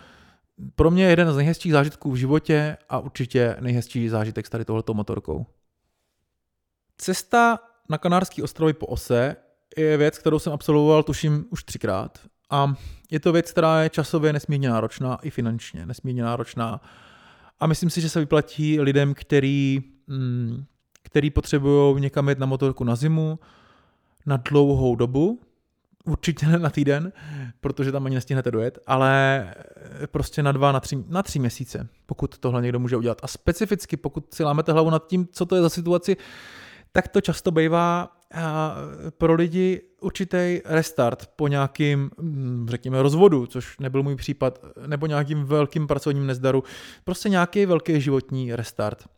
pro 0.74 0.90
mě 0.90 1.04
jeden 1.04 1.32
z 1.32 1.36
nejhezčích 1.36 1.72
zážitků 1.72 2.10
v 2.10 2.16
životě 2.16 2.76
a 2.88 2.98
určitě 2.98 3.56
nejhezčí 3.60 4.08
zážitek 4.08 4.46
s 4.46 4.50
tady 4.50 4.64
tohletou 4.64 4.94
motorkou. 4.94 5.46
Cesta 6.98 7.58
na 7.88 7.98
Kanárský 7.98 8.42
ostrovy 8.42 8.72
po 8.72 8.86
ose 8.86 9.36
je 9.76 9.96
věc, 9.96 10.18
kterou 10.18 10.38
jsem 10.38 10.52
absolvoval 10.52 11.02
tuším 11.02 11.44
už 11.50 11.64
třikrát. 11.64 12.18
A 12.50 12.74
je 13.10 13.20
to 13.20 13.32
věc, 13.32 13.52
která 13.52 13.82
je 13.82 13.90
časově 13.90 14.32
nesmírně 14.32 14.68
náročná 14.68 15.16
i 15.22 15.30
finančně 15.30 15.86
nesmírně 15.86 16.22
náročná. 16.22 16.80
A 17.60 17.66
myslím 17.66 17.90
si, 17.90 18.00
že 18.00 18.08
se 18.08 18.20
vyplatí 18.20 18.80
lidem, 18.80 19.14
který, 19.14 19.82
mm, 20.06 20.64
který 21.02 21.30
potřebují 21.30 22.00
někam 22.00 22.28
jít 22.28 22.38
na 22.38 22.46
motorku 22.46 22.84
na 22.84 22.96
zimu, 22.96 23.38
na 24.26 24.36
dlouhou 24.36 24.96
dobu, 24.96 25.40
určitě 26.04 26.46
na 26.46 26.70
týden, 26.70 27.12
protože 27.60 27.92
tam 27.92 28.06
ani 28.06 28.14
nestihnete 28.14 28.50
dojet, 28.50 28.78
ale 28.86 29.54
prostě 30.06 30.42
na 30.42 30.52
dva, 30.52 30.72
na 30.72 30.80
tři, 30.80 31.04
na 31.08 31.22
tři 31.22 31.38
měsíce, 31.38 31.88
pokud 32.06 32.38
tohle 32.38 32.62
někdo 32.62 32.78
může 32.78 32.96
udělat. 32.96 33.18
A 33.22 33.26
specificky, 33.26 33.96
pokud 33.96 34.34
si 34.34 34.44
lámete 34.44 34.72
hlavu 34.72 34.90
nad 34.90 35.06
tím, 35.06 35.28
co 35.32 35.46
to 35.46 35.56
je 35.56 35.62
za 35.62 35.68
situaci, 35.68 36.16
tak 36.92 37.08
to 37.08 37.20
často 37.20 37.50
bývá 37.50 38.08
pro 39.18 39.34
lidi 39.34 39.82
určitý 40.00 40.60
restart 40.64 41.30
po 41.36 41.48
nějakým, 41.48 42.10
mm, 42.20 42.66
řekněme, 42.70 43.02
rozvodu, 43.02 43.46
což 43.46 43.78
nebyl 43.78 44.02
můj 44.02 44.16
případ, 44.16 44.64
nebo 44.86 45.06
nějakým 45.06 45.44
velkým 45.44 45.86
pracovním 45.86 46.26
nezdaru. 46.26 46.64
Prostě 47.04 47.28
nějaký 47.28 47.66
velký 47.66 48.00
životní 48.00 48.56
restart. 48.56 49.08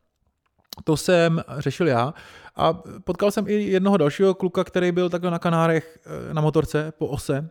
To 0.84 0.96
jsem 0.96 1.42
řešil 1.58 1.88
já 1.88 2.14
a 2.56 2.72
potkal 3.04 3.30
jsem 3.30 3.48
i 3.48 3.52
jednoho 3.52 3.96
dalšího 3.96 4.34
kluka, 4.34 4.64
který 4.64 4.92
byl 4.92 5.10
takhle 5.10 5.30
na 5.30 5.38
Kanárech 5.38 5.98
eh, 6.30 6.34
na 6.34 6.42
motorce 6.42 6.92
po 6.98 7.06
ose 7.06 7.48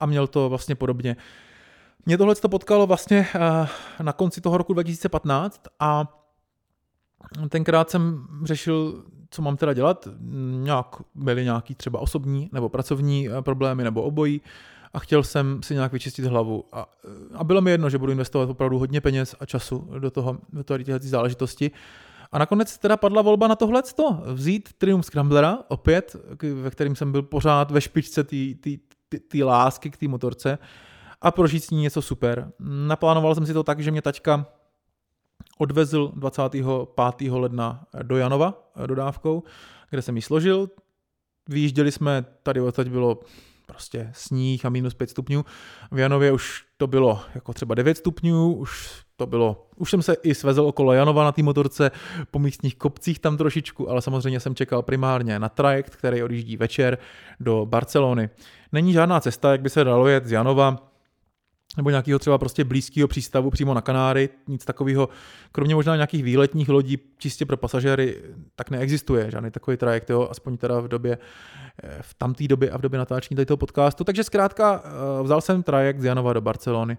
a 0.00 0.06
měl 0.06 0.26
to 0.26 0.48
vlastně 0.48 0.74
podobně. 0.74 1.16
Mě 2.06 2.18
tohle 2.18 2.34
to 2.34 2.48
potkalo 2.48 2.86
vlastně 2.86 3.28
eh, 3.34 3.68
na 4.02 4.12
konci 4.12 4.40
toho 4.40 4.58
roku 4.58 4.72
2015 4.72 5.62
a 5.80 6.18
tenkrát 7.48 7.90
jsem 7.90 8.26
řešil, 8.44 9.04
co 9.30 9.42
mám 9.42 9.56
teda 9.56 9.72
dělat. 9.72 10.08
Nějak 10.50 10.96
byly 11.14 11.44
nějaký 11.44 11.74
třeba 11.74 11.98
osobní 11.98 12.50
nebo 12.52 12.68
pracovní 12.68 13.28
eh, 13.28 13.42
problémy 13.42 13.84
nebo 13.84 14.02
obojí 14.02 14.40
a 14.92 14.98
chtěl 14.98 15.22
jsem 15.22 15.62
si 15.62 15.74
nějak 15.74 15.92
vyčistit 15.92 16.24
hlavu. 16.24 16.64
A, 16.72 16.86
a 17.34 17.44
bylo 17.44 17.60
mi 17.60 17.70
jedno, 17.70 17.90
že 17.90 17.98
budu 17.98 18.12
investovat 18.12 18.50
opravdu 18.50 18.78
hodně 18.78 19.00
peněz 19.00 19.34
a 19.40 19.46
času 19.46 19.88
do 19.98 20.10
toho, 20.10 20.38
do 20.52 20.64
toho 20.64 20.78
záležitosti. 21.00 21.70
A 22.32 22.38
nakonec 22.38 22.78
teda 22.78 22.96
padla 22.96 23.22
volba 23.22 23.48
na 23.48 23.56
tohle, 23.56 23.82
vzít 24.32 24.72
Triumph 24.78 25.06
Scramblera, 25.06 25.58
opět, 25.68 26.16
ve 26.54 26.70
kterým 26.70 26.96
jsem 26.96 27.12
byl 27.12 27.22
pořád 27.22 27.70
ve 27.70 27.80
špičce 27.80 28.24
té 29.28 29.44
lásky 29.44 29.90
k 29.90 29.96
té 29.96 30.08
motorce 30.08 30.58
a 31.20 31.30
prožít 31.30 31.64
s 31.64 31.70
ní 31.70 31.82
něco 31.82 32.02
super. 32.02 32.52
Naplánoval 32.60 33.34
jsem 33.34 33.46
si 33.46 33.52
to 33.52 33.62
tak, 33.62 33.80
že 33.80 33.90
mě 33.90 34.02
taťka 34.02 34.46
odvezl 35.58 36.12
25. 36.14 36.66
ledna 37.30 37.86
do 38.02 38.16
Janova 38.16 38.70
dodávkou, 38.86 39.42
kde 39.90 40.02
jsem 40.02 40.16
ji 40.16 40.22
složil. 40.22 40.70
Vyjížděli 41.48 41.92
jsme, 41.92 42.24
tady 42.42 42.60
odsaď 42.60 42.88
bylo 42.88 43.20
prostě 43.68 44.10
sníh 44.12 44.64
a 44.64 44.68
minus 44.68 44.94
5 44.94 45.10
stupňů. 45.10 45.44
V 45.90 45.98
Janově 45.98 46.32
už 46.32 46.64
to 46.76 46.86
bylo 46.86 47.20
jako 47.34 47.52
třeba 47.52 47.74
9 47.74 47.96
stupňů, 47.96 48.54
už 48.54 49.02
to 49.16 49.26
bylo, 49.26 49.68
už 49.76 49.90
jsem 49.90 50.02
se 50.02 50.16
i 50.22 50.34
svezl 50.34 50.62
okolo 50.62 50.92
Janova 50.92 51.24
na 51.24 51.32
té 51.32 51.42
motorce, 51.42 51.90
po 52.30 52.38
místních 52.38 52.76
kopcích 52.76 53.18
tam 53.18 53.36
trošičku, 53.36 53.90
ale 53.90 54.02
samozřejmě 54.02 54.40
jsem 54.40 54.54
čekal 54.54 54.82
primárně 54.82 55.38
na 55.38 55.48
trajekt, 55.48 55.96
který 55.96 56.22
odjíždí 56.22 56.56
večer 56.56 56.98
do 57.40 57.66
Barcelony. 57.66 58.30
Není 58.72 58.92
žádná 58.92 59.20
cesta, 59.20 59.52
jak 59.52 59.60
by 59.60 59.70
se 59.70 59.84
dalo 59.84 60.08
jet 60.08 60.26
z 60.26 60.32
Janova 60.32 60.76
nebo 61.78 61.90
nějakého 61.90 62.18
třeba 62.18 62.38
prostě 62.38 62.64
blízkého 62.64 63.08
přístavu 63.08 63.50
přímo 63.50 63.74
na 63.74 63.80
Kanáry, 63.80 64.28
nic 64.48 64.64
takového, 64.64 65.08
kromě 65.52 65.74
možná 65.74 65.94
nějakých 65.94 66.24
výletních 66.24 66.68
lodí 66.68 66.98
čistě 67.18 67.46
pro 67.46 67.56
pasažéry, 67.56 68.16
tak 68.56 68.70
neexistuje 68.70 69.30
žádný 69.30 69.50
takový 69.50 69.76
trajekt, 69.76 70.10
jo, 70.10 70.28
aspoň 70.30 70.56
teda 70.56 70.80
v 70.80 70.88
době, 70.88 71.18
eh, 71.82 71.98
v 72.00 72.14
tamté 72.14 72.48
době 72.48 72.70
a 72.70 72.78
v 72.78 72.80
době 72.80 72.98
natáčení 72.98 73.36
tady 73.36 73.46
toho 73.46 73.56
podcastu. 73.56 74.04
Takže 74.04 74.24
zkrátka 74.24 74.82
eh, 74.84 75.22
vzal 75.22 75.40
jsem 75.40 75.62
trajekt 75.62 76.00
z 76.00 76.04
Janova 76.04 76.32
do 76.32 76.40
Barcelony. 76.40 76.98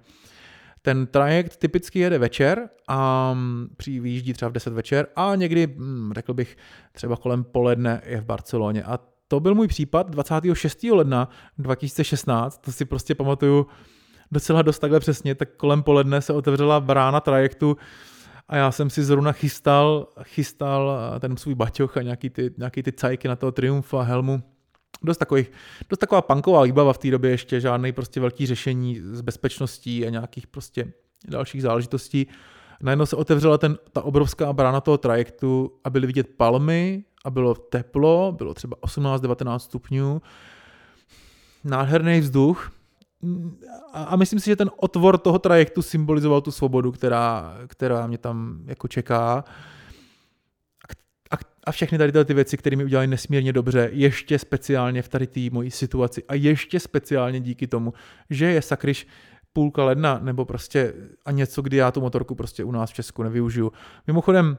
Ten 0.81 1.07
trajekt 1.07 1.57
typicky 1.57 1.99
jede 1.99 2.17
večer 2.17 2.69
a 2.87 3.33
mm, 3.33 3.67
při 3.77 3.99
výjíždí 3.99 4.33
třeba 4.33 4.49
v 4.49 4.53
10 4.53 4.73
večer 4.73 5.07
a 5.15 5.35
někdy, 5.35 5.67
mm, 5.67 6.11
řekl 6.15 6.33
bych, 6.33 6.57
třeba 6.91 7.15
kolem 7.15 7.43
poledne 7.43 8.01
je 8.05 8.21
v 8.21 8.25
Barceloně. 8.25 8.83
A 8.83 8.99
to 9.27 9.39
byl 9.39 9.55
můj 9.55 9.67
případ 9.67 10.09
26. 10.09 10.91
ledna 10.91 11.29
2016, 11.57 12.57
to 12.57 12.71
si 12.71 12.85
prostě 12.85 13.15
pamatuju, 13.15 13.67
docela 14.31 14.61
dost 14.61 14.79
takhle 14.79 14.99
přesně, 14.99 15.35
tak 15.35 15.49
kolem 15.57 15.83
poledne 15.83 16.21
se 16.21 16.33
otevřela 16.33 16.79
brána 16.79 17.19
trajektu 17.19 17.77
a 18.49 18.55
já 18.55 18.71
jsem 18.71 18.89
si 18.89 19.03
zrovna 19.03 19.31
chystal, 19.31 20.07
chystal 20.23 20.99
ten 21.19 21.37
svůj 21.37 21.55
baťoch 21.55 21.97
a 21.97 22.01
nějaký 22.01 22.29
ty, 22.29 22.51
nějaký 22.57 22.83
ty 22.83 22.91
cajky 22.91 23.27
na 23.27 23.35
toho 23.35 23.51
Triumfa, 23.51 24.01
helmu. 24.01 24.43
Dost, 25.03 25.17
takových, 25.17 25.51
dost 25.89 25.99
taková 25.99 26.21
punková 26.21 26.63
výbava 26.63 26.93
v 26.93 26.97
té 26.97 27.11
době 27.11 27.31
ještě, 27.31 27.59
žádný 27.59 27.91
prostě 27.91 28.19
velký 28.19 28.45
řešení 28.45 28.99
s 28.99 29.21
bezpečností 29.21 30.07
a 30.07 30.09
nějakých 30.09 30.47
prostě 30.47 30.93
dalších 31.27 31.61
záležitostí. 31.61 32.27
Najednou 32.81 33.05
se 33.05 33.15
otevřela 33.15 33.57
ten, 33.57 33.77
ta 33.91 34.01
obrovská 34.01 34.53
brána 34.53 34.81
toho 34.81 34.97
trajektu 34.97 35.71
a 35.83 35.89
byly 35.89 36.07
vidět 36.07 36.27
palmy 36.37 37.03
a 37.25 37.29
bylo 37.29 37.53
teplo, 37.55 38.31
bylo 38.37 38.53
třeba 38.53 38.77
18-19 38.77 39.59
stupňů, 39.59 40.21
nádherný 41.63 42.19
vzduch 42.19 42.71
a 43.93 44.15
myslím 44.15 44.39
si, 44.39 44.45
že 44.45 44.55
ten 44.55 44.71
otvor 44.75 45.17
toho 45.17 45.39
trajektu 45.39 45.81
symbolizoval 45.81 46.41
tu 46.41 46.51
svobodu, 46.51 46.91
která, 46.91 47.57
která 47.67 48.07
mě 48.07 48.17
tam 48.17 48.61
jako 48.65 48.87
čeká. 48.87 49.43
A, 51.31 51.35
a 51.63 51.71
všechny 51.71 51.97
tady 51.97 52.25
ty 52.25 52.33
věci, 52.33 52.57
které 52.57 52.75
mi 52.75 52.85
udělali 52.85 53.07
nesmírně 53.07 53.53
dobře, 53.53 53.89
ještě 53.93 54.39
speciálně 54.39 55.01
v 55.01 55.07
tady 55.07 55.27
té 55.27 55.39
mojí 55.51 55.71
situaci 55.71 56.23
a 56.23 56.33
ještě 56.33 56.79
speciálně 56.79 57.39
díky 57.39 57.67
tomu, 57.67 57.93
že 58.29 58.45
je 58.45 58.61
sakryš 58.61 59.07
půlka 59.53 59.83
ledna, 59.83 60.19
nebo 60.23 60.45
prostě 60.45 60.93
a 61.25 61.31
něco, 61.31 61.61
kdy 61.61 61.77
já 61.77 61.91
tu 61.91 62.01
motorku 62.01 62.35
prostě 62.35 62.63
u 62.63 62.71
nás 62.71 62.91
v 62.91 62.93
Česku 62.93 63.23
nevyužiju. 63.23 63.71
Mimochodem, 64.07 64.57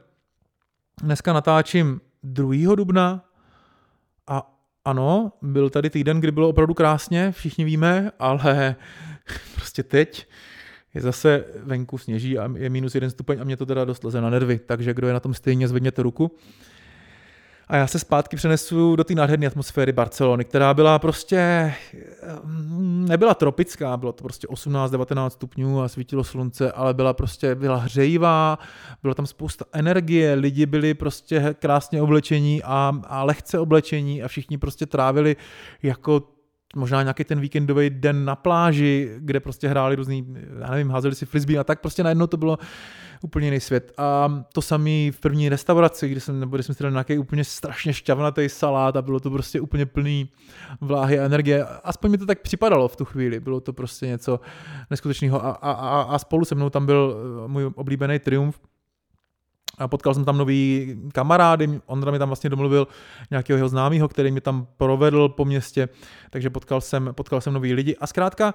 dneska 1.03 1.33
natáčím 1.33 2.01
2. 2.23 2.75
dubna 2.75 3.25
a 4.27 4.60
ano, 4.85 5.33
byl 5.43 5.71
tady 5.71 5.91
týden, 5.91 6.21
kdy 6.21 6.33
bylo 6.33 6.49
opravdu 6.49 6.75
krásně, 6.75 7.33
všichni 7.33 7.65
víme, 7.65 8.13
ale 8.19 8.77
prostě 9.55 9.83
teď 9.83 10.27
je 10.95 11.01
zase 11.01 11.45
venku 11.63 11.99
sněží 11.99 12.39
a 12.39 12.51
je 12.57 12.71
minus 12.71 12.95
jeden 12.95 13.11
stupeň 13.11 13.41
a 13.41 13.45
mě 13.45 13.57
to 13.57 13.67
teda 13.67 13.85
dost 13.85 14.05
leze 14.05 14.21
na 14.21 14.31
nervy, 14.31 14.59
takže 14.59 14.95
kdo 14.95 15.07
je 15.07 15.13
na 15.13 15.21
tom 15.21 15.35
stejně, 15.35 15.69
zvedněte 15.69 16.03
ruku. 16.03 16.37
A 17.71 17.77
já 17.77 17.87
se 17.87 17.99
zpátky 17.99 18.37
přenesu 18.37 18.97
do 18.97 19.05
té 19.05 19.15
nádherné 19.15 19.47
atmosféry 19.47 19.93
Barcelony, 19.93 20.45
která 20.45 20.75
byla 20.75 20.99
prostě, 20.99 21.73
mm, 22.45 23.07
nebyla 23.09 23.35
tropická, 23.35 23.97
bylo 23.97 24.13
to 24.13 24.23
prostě 24.23 24.47
18-19 24.47 25.31
stupňů 25.31 25.83
a 25.83 25.89
svítilo 25.89 26.25
slunce, 26.25 26.73
ale 26.73 26.95
byla 26.95 27.13
prostě, 27.13 27.55
byla 27.55 27.77
hřejivá, 27.77 28.59
byla 29.03 29.15
tam 29.15 29.27
spousta 29.27 29.65
energie, 29.73 30.35
lidi 30.35 30.67
byli 30.67 30.95
prostě 30.95 31.55
krásně 31.59 32.03
oblečení 32.03 32.63
a, 32.63 32.93
a 33.07 33.25
lehce 33.25 33.59
oblečení 33.59 34.23
a 34.23 34.29
všichni 34.29 34.59
prostě 34.59 34.87
trávili 34.87 35.37
jako 35.83 36.23
možná 36.77 37.03
nějaký 37.03 37.25
ten 37.25 37.41
víkendový 37.41 37.91
den 37.91 38.25
na 38.25 38.37
pláži, 38.37 39.11
kde 39.19 39.41
prostě 39.41 39.69
hráli 39.69 39.97
různý, 39.97 40.27
já 40.61 40.71
nevím, 40.71 40.91
házeli 40.91 41.15
si 41.15 41.27
frisbee 41.27 41.59
a 41.59 41.65
tak 41.65 41.81
prostě 41.81 42.03
najednou 42.03 42.27
to 42.27 42.37
bylo 42.37 42.59
úplně 43.23 43.47
jiný 43.47 43.61
svět. 43.61 43.93
A 43.99 44.43
to 44.53 44.63
samý 44.63 45.11
v 45.11 45.21
první 45.21 45.49
restauraci, 45.49 46.09
kde 46.09 46.21
jsem, 46.21 46.41
nebo 46.41 46.57
kde 46.57 46.63
jsme 46.63 46.75
si 46.75 46.83
dali 46.83 46.93
nějaký 46.93 47.19
úplně 47.19 47.45
strašně 47.45 47.93
šťavnatý 47.93 48.49
salát 48.49 48.97
a 48.97 49.03
bylo 49.03 49.21
to 49.21 49.31
prostě 49.31 49.61
úplně 49.61 49.87
plný 49.87 50.29
vláhy 50.81 51.21
a 51.21 51.25
energie. 51.25 51.65
Aspoň 51.65 52.11
mi 52.11 52.19
to 52.19 52.27
tak 52.27 52.41
připadalo 52.41 52.89
v 52.89 52.97
tu 52.97 53.05
chvíli. 53.05 53.41
Bylo 53.41 53.61
to 53.61 53.73
prostě 53.73 54.07
něco 54.07 54.41
neskutečného. 54.91 55.45
A, 55.45 55.51
a, 55.51 55.73
a, 55.73 56.03
a 56.03 56.19
spolu 56.19 56.45
se 56.45 56.55
mnou 56.55 56.71
tam 56.71 56.87
byl 56.87 57.17
eh, 57.45 57.49
můj 57.49 57.71
oblíbený 57.75 58.19
triumf, 58.19 58.61
a 59.81 59.89
potkal 59.89 60.15
jsem 60.15 60.25
tam 60.25 60.39
nový 60.39 60.97
kamarády, 61.13 61.81
Ondra 61.87 62.13
mi 62.13 62.19
tam 62.19 62.29
vlastně 62.29 62.51
domluvil 62.51 62.89
nějakého 63.31 63.57
jeho 63.57 63.69
známého, 63.69 64.09
který 64.09 64.31
mi 64.31 64.41
tam 64.41 64.67
provedl 64.77 65.29
po 65.29 65.45
městě, 65.45 65.89
takže 66.31 66.51
potkal 66.51 66.81
jsem, 66.81 67.11
potkal 67.15 67.41
jsem 67.41 67.53
nový 67.53 67.75
lidi 67.75 67.97
a 67.97 68.07
zkrátka 68.07 68.55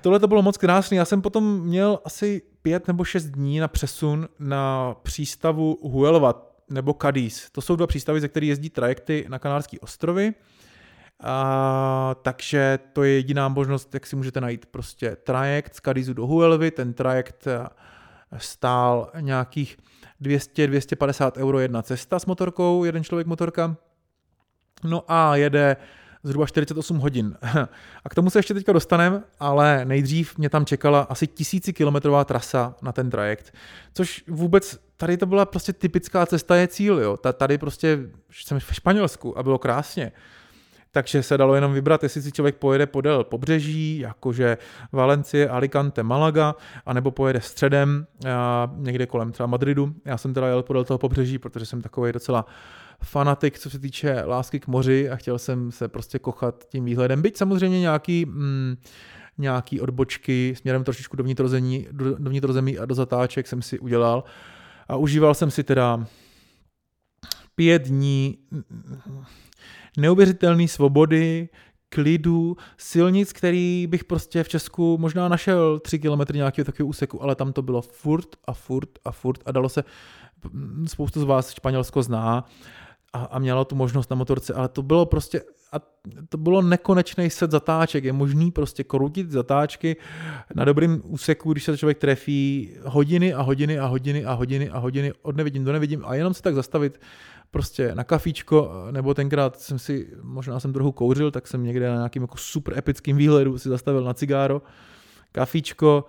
Tohle 0.00 0.20
to 0.20 0.28
bylo 0.28 0.42
moc 0.42 0.56
krásné. 0.56 0.96
Já 0.96 1.04
jsem 1.04 1.22
potom 1.22 1.60
měl 1.60 1.98
asi 2.04 2.42
pět 2.62 2.86
nebo 2.88 3.04
šest 3.04 3.24
dní 3.24 3.58
na 3.58 3.68
přesun 3.68 4.28
na 4.38 4.94
přístavu 5.02 5.78
Huelva 5.82 6.52
nebo 6.70 6.96
Cadiz. 7.02 7.50
To 7.50 7.60
jsou 7.60 7.76
dva 7.76 7.86
přístavy, 7.86 8.20
ze 8.20 8.28
kterých 8.28 8.48
jezdí 8.48 8.70
trajekty 8.70 9.26
na 9.28 9.38
Kanárské 9.38 9.78
ostrovy. 9.78 10.34
A, 11.20 12.16
takže 12.22 12.78
to 12.92 13.02
je 13.02 13.12
jediná 13.12 13.48
možnost, 13.48 13.94
jak 13.94 14.06
si 14.06 14.16
můžete 14.16 14.40
najít 14.40 14.66
prostě 14.66 15.16
trajekt 15.16 15.74
z 15.74 15.80
Kadizu 15.80 16.14
do 16.14 16.26
Huelvy. 16.26 16.70
Ten 16.70 16.94
trajekt 16.94 17.48
stál 18.36 19.10
nějakých 19.20 19.76
200-250 20.22 21.32
euro 21.36 21.58
jedna 21.58 21.82
cesta 21.82 22.18
s 22.18 22.26
motorkou, 22.26 22.84
jeden 22.84 23.04
člověk 23.04 23.26
motorka. 23.26 23.76
No 24.84 25.04
a 25.08 25.36
jede 25.36 25.76
zhruba 26.22 26.46
48 26.46 26.98
hodin. 26.98 27.36
A 28.04 28.08
k 28.08 28.14
tomu 28.14 28.30
se 28.30 28.38
ještě 28.38 28.54
teďka 28.54 28.72
dostaneme, 28.72 29.22
ale 29.40 29.84
nejdřív 29.84 30.38
mě 30.38 30.50
tam 30.50 30.66
čekala 30.66 31.00
asi 31.00 31.26
tisícikilometrová 31.26 32.24
trasa 32.24 32.74
na 32.82 32.92
ten 32.92 33.10
trajekt, 33.10 33.54
což 33.94 34.24
vůbec, 34.28 34.78
tady 34.96 35.16
to 35.16 35.26
byla 35.26 35.46
prostě 35.46 35.72
typická 35.72 36.26
cesta 36.26 36.56
je 36.56 36.68
cíl, 36.68 37.00
jo. 37.00 37.16
Tady 37.16 37.58
prostě 37.58 37.98
jsem 38.30 38.60
v 38.60 38.74
Španělsku 38.74 39.38
a 39.38 39.42
bylo 39.42 39.58
krásně 39.58 40.12
takže 40.98 41.22
se 41.22 41.38
dalo 41.38 41.54
jenom 41.54 41.72
vybrat, 41.72 42.02
jestli 42.02 42.22
si 42.22 42.32
člověk 42.32 42.56
pojede 42.56 42.86
podél 42.86 43.24
pobřeží, 43.24 43.98
jakože 43.98 44.58
Valencie, 44.92 45.48
Alicante, 45.48 46.02
Malaga, 46.02 46.54
anebo 46.86 47.10
pojede 47.10 47.40
středem, 47.40 48.06
někde 48.76 49.06
kolem 49.06 49.32
třeba 49.32 49.46
Madridu. 49.46 49.94
Já 50.04 50.18
jsem 50.18 50.34
teda 50.34 50.46
jel 50.46 50.62
podél 50.62 50.84
toho 50.84 50.98
pobřeží, 50.98 51.38
protože 51.38 51.66
jsem 51.66 51.82
takový 51.82 52.12
docela 52.12 52.46
fanatik, 53.02 53.58
co 53.58 53.70
se 53.70 53.78
týče 53.78 54.22
lásky 54.26 54.60
k 54.60 54.66
moři 54.66 55.10
a 55.10 55.16
chtěl 55.16 55.38
jsem 55.38 55.72
se 55.72 55.88
prostě 55.88 56.18
kochat 56.18 56.64
tím 56.68 56.84
výhledem. 56.84 57.22
Byť 57.22 57.36
samozřejmě 57.36 57.80
nějaký, 57.80 58.24
mm, 58.26 58.76
nějaký 59.38 59.80
odbočky 59.80 60.54
směrem 60.56 60.84
trošičku 60.84 61.16
do 61.16 61.24
vnitrozemí, 61.24 61.86
do, 61.92 62.14
do 62.18 62.30
vnitrozemí 62.30 62.78
a 62.78 62.86
do 62.86 62.94
zatáček 62.94 63.46
jsem 63.46 63.62
si 63.62 63.78
udělal. 63.78 64.24
A 64.88 64.96
užíval 64.96 65.34
jsem 65.34 65.50
si 65.50 65.62
teda 65.62 66.06
pět 67.54 67.82
dní 67.82 68.38
neuvěřitelné 69.98 70.68
svobody, 70.68 71.48
klidu, 71.88 72.56
silnic, 72.76 73.32
který 73.32 73.86
bych 73.86 74.04
prostě 74.04 74.42
v 74.42 74.48
Česku 74.48 74.98
možná 74.98 75.28
našel 75.28 75.78
tři 75.78 75.98
kilometry 75.98 76.36
nějakého 76.36 76.64
takového 76.64 76.88
úseku, 76.88 77.22
ale 77.22 77.34
tam 77.34 77.52
to 77.52 77.62
bylo 77.62 77.82
furt 77.82 78.28
a 78.44 78.52
furt 78.52 78.88
a 79.04 79.12
furt 79.12 79.42
a 79.46 79.52
dalo 79.52 79.68
se, 79.68 79.84
spoustu 80.86 81.20
z 81.20 81.24
vás 81.24 81.54
Španělsko 81.54 82.02
zná 82.02 82.44
a, 83.12 83.24
a 83.24 83.38
mělo 83.38 83.64
tu 83.64 83.76
možnost 83.76 84.10
na 84.10 84.16
motorce, 84.16 84.54
ale 84.54 84.68
to 84.68 84.82
bylo 84.82 85.06
prostě 85.06 85.42
a 85.72 85.76
to 86.28 86.38
bylo 86.38 86.62
nekonečný 86.62 87.30
set 87.30 87.50
zatáček. 87.50 88.04
Je 88.04 88.12
možný 88.12 88.50
prostě 88.50 88.84
krutit 88.84 89.30
zatáčky 89.30 89.96
na 90.54 90.64
dobrým 90.64 91.02
úseku, 91.04 91.52
když 91.52 91.64
se 91.64 91.78
člověk 91.78 91.98
trefí 91.98 92.72
hodiny 92.84 93.34
a 93.34 93.42
hodiny 93.42 93.78
a 93.78 93.86
hodiny 93.86 94.24
a 94.24 94.32
hodiny 94.32 94.70
a 94.70 94.78
hodiny 94.78 95.12
od 95.22 95.36
nevidím 95.36 95.64
do 95.64 95.72
nevidím 95.72 96.02
a 96.06 96.14
jenom 96.14 96.34
se 96.34 96.42
tak 96.42 96.54
zastavit 96.54 97.00
prostě 97.50 97.94
na 97.94 98.04
kafíčko, 98.04 98.72
nebo 98.90 99.14
tenkrát 99.14 99.60
jsem 99.60 99.78
si, 99.78 100.08
možná 100.22 100.60
jsem 100.60 100.72
trochu 100.72 100.92
kouřil, 100.92 101.30
tak 101.30 101.46
jsem 101.46 101.64
někde 101.64 101.88
na 101.88 101.94
nějakým 101.96 102.22
jako 102.22 102.36
super 102.36 102.78
epickým 102.78 103.16
výhledu 103.16 103.58
si 103.58 103.68
zastavil 103.68 104.04
na 104.04 104.14
cigáro, 104.14 104.62
kafíčko, 105.32 106.04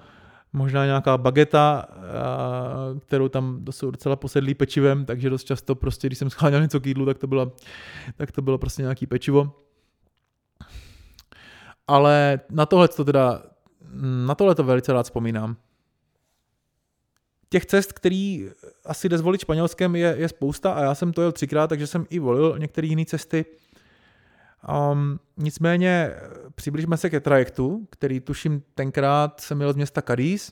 možná 0.54 0.86
nějaká 0.86 1.18
bageta, 1.18 1.86
kterou 3.00 3.30
tam 3.30 3.66
jsou 3.70 3.92
docela 3.92 4.16
posedlý 4.16 4.54
pečivem, 4.54 5.06
takže 5.06 5.30
dost 5.30 5.44
často 5.44 5.76
prostě, 5.76 6.08
když 6.08 6.20
jsem 6.20 6.30
scháněl 6.30 6.62
něco 6.62 6.80
k 6.80 6.86
jídlu, 6.86 7.06
tak 7.06 7.18
to 7.18 7.28
bylo, 7.28 7.52
tak 8.16 8.32
to 8.32 8.42
bylo 8.42 8.58
prostě 8.58 8.82
nějaký 8.82 9.08
pečivo. 9.08 9.56
Ale 11.88 12.40
na 12.50 12.66
tohle 12.66 12.88
to 12.88 13.06
teda, 13.06 13.44
na 14.26 14.36
tohle 14.36 14.56
to 14.56 14.64
velice 14.64 14.94
rád 14.94 15.04
vzpomínám. 15.04 15.56
Těch 17.50 17.66
cest, 17.66 17.94
který 17.94 18.50
asi 18.86 19.10
jde 19.10 19.18
zvolit 19.18 19.42
španělském, 19.42 19.96
je, 19.96 20.16
je 20.18 20.30
spousta 20.30 20.72
a 20.72 20.84
já 20.84 20.96
jsem 20.96 21.14
to 21.14 21.22
jel 21.22 21.32
třikrát, 21.32 21.68
takže 21.68 21.88
jsem 21.88 22.06
i 22.10 22.20
volil 22.20 22.60
některé 22.60 22.88
jiné 22.88 23.06
cesty. 23.06 23.46
Um, 24.92 25.20
nicméně 25.38 26.14
přibližme 26.56 26.98
se 26.98 27.10
ke 27.10 27.20
trajektu, 27.20 27.88
který 27.90 28.20
tuším 28.20 28.64
tenkrát 28.76 29.40
jsem 29.40 29.58
měl 29.58 29.74
z 29.74 29.76
města 29.76 30.02
Cadiz 30.02 30.52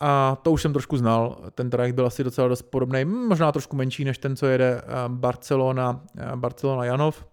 a 0.00 0.36
to 0.42 0.50
už 0.50 0.62
jsem 0.62 0.72
trošku 0.72 0.96
znal. 0.96 1.38
Ten 1.54 1.70
trajekt 1.70 1.94
byl 1.94 2.06
asi 2.06 2.24
docela 2.24 2.48
dost 2.48 2.62
podobný, 2.62 3.04
možná 3.04 3.52
trošku 3.52 3.76
menší 3.76 4.04
než 4.04 4.18
ten, 4.18 4.36
co 4.36 4.46
jede 4.46 4.82
eh, 4.84 4.84
Barcelona, 5.08 6.00
eh, 6.18 6.36
Barcelona 6.36 6.84
Janov. 6.84 7.26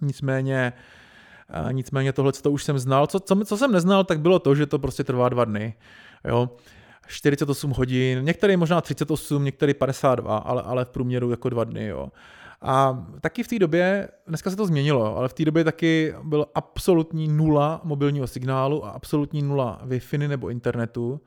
Nicméně 0.00 0.72
eh, 1.68 1.72
Nicméně 1.72 2.12
tohle 2.12 2.32
to 2.32 2.50
už 2.50 2.64
jsem 2.64 2.78
znal. 2.78 3.06
Co, 3.06 3.20
co, 3.20 3.44
co 3.44 3.56
jsem 3.56 3.72
neznal, 3.72 4.04
tak 4.04 4.20
bylo 4.20 4.38
to, 4.38 4.54
že 4.54 4.66
to 4.66 4.78
prostě 4.78 5.04
trvá 5.04 5.28
dva 5.28 5.44
dny. 5.44 5.74
Jo. 6.24 6.50
48 7.06 7.70
hodin, 7.70 8.24
některý 8.24 8.56
možná 8.56 8.80
38, 8.80 9.44
některý 9.44 9.74
52, 9.74 10.38
ale, 10.38 10.62
ale 10.62 10.84
v 10.84 10.90
průměru 10.90 11.30
jako 11.30 11.48
dva 11.48 11.64
dny. 11.64 11.86
Jo. 11.86 12.08
A 12.62 13.06
taky 13.20 13.42
v 13.42 13.48
té 13.48 13.58
době, 13.58 14.08
dneska 14.26 14.50
se 14.50 14.56
to 14.56 14.66
změnilo, 14.66 15.16
ale 15.16 15.28
v 15.28 15.32
té 15.32 15.44
době 15.44 15.64
taky 15.64 16.14
byl 16.22 16.46
absolutní 16.54 17.28
nula 17.28 17.80
mobilního 17.84 18.26
signálu 18.26 18.86
a 18.86 18.90
absolutní 18.90 19.42
nula 19.42 19.82
Wi-Fi 19.86 20.28
nebo 20.28 20.48
internetu. 20.48 21.20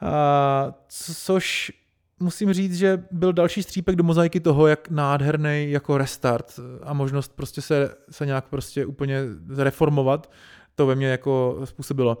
A, 0.00 0.74
což 0.88 1.72
musím 2.20 2.52
říct, 2.52 2.76
že 2.76 3.04
byl 3.10 3.32
další 3.32 3.62
střípek 3.62 3.96
do 3.96 4.04
mozaiky 4.04 4.40
toho, 4.40 4.66
jak 4.66 4.90
nádherný 4.90 5.70
jako 5.70 5.98
restart 5.98 6.60
a 6.82 6.92
možnost 6.92 7.32
prostě 7.36 7.62
se, 7.62 7.94
se 8.10 8.26
nějak 8.26 8.48
prostě 8.48 8.86
úplně 8.86 9.20
zreformovat, 9.48 10.30
to 10.74 10.86
ve 10.86 10.94
mně 10.94 11.06
jako 11.06 11.60
způsobilo. 11.64 12.18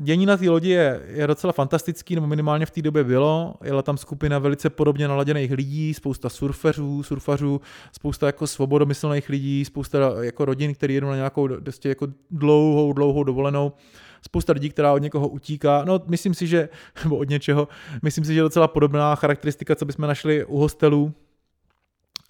Dění 0.00 0.26
na 0.26 0.36
té 0.36 0.50
lodi 0.50 0.70
je, 0.70 1.02
je 1.06 1.26
docela 1.26 1.52
fantastický, 1.52 2.14
nebo 2.14 2.26
minimálně 2.26 2.66
v 2.66 2.70
té 2.70 2.82
době 2.82 3.04
bylo. 3.04 3.54
Jela 3.64 3.82
tam 3.82 3.96
skupina 3.96 4.38
velice 4.38 4.70
podobně 4.70 5.08
naladěných 5.08 5.52
lidí, 5.52 5.94
spousta 5.94 6.28
surferů, 6.28 7.02
surfařů, 7.02 7.60
spousta 7.92 8.26
jako 8.26 8.46
svobodomyslných 8.46 9.28
lidí, 9.28 9.64
spousta 9.64 9.98
jako 10.20 10.44
rodin, 10.44 10.74
které 10.74 10.92
jedou 10.92 11.06
na 11.06 11.16
nějakou 11.16 11.46
dosti 11.46 11.88
jako 11.88 12.06
dlouhou, 12.30 12.92
dlouhou 12.92 13.24
dovolenou 13.24 13.72
spousta 14.22 14.52
lidí, 14.52 14.70
která 14.70 14.92
od 14.92 14.98
někoho 14.98 15.28
utíká. 15.28 15.84
No, 15.84 16.00
myslím 16.06 16.34
si, 16.34 16.46
že, 16.46 16.68
nebo 17.04 17.16
od 17.16 17.28
něčeho, 17.28 17.68
myslím 18.02 18.24
si, 18.24 18.34
že 18.34 18.38
je 18.38 18.42
docela 18.42 18.68
podobná 18.68 19.14
charakteristika, 19.14 19.74
co 19.74 19.84
bychom 19.84 20.08
našli 20.08 20.44
u 20.44 20.58
hostelů, 20.58 21.12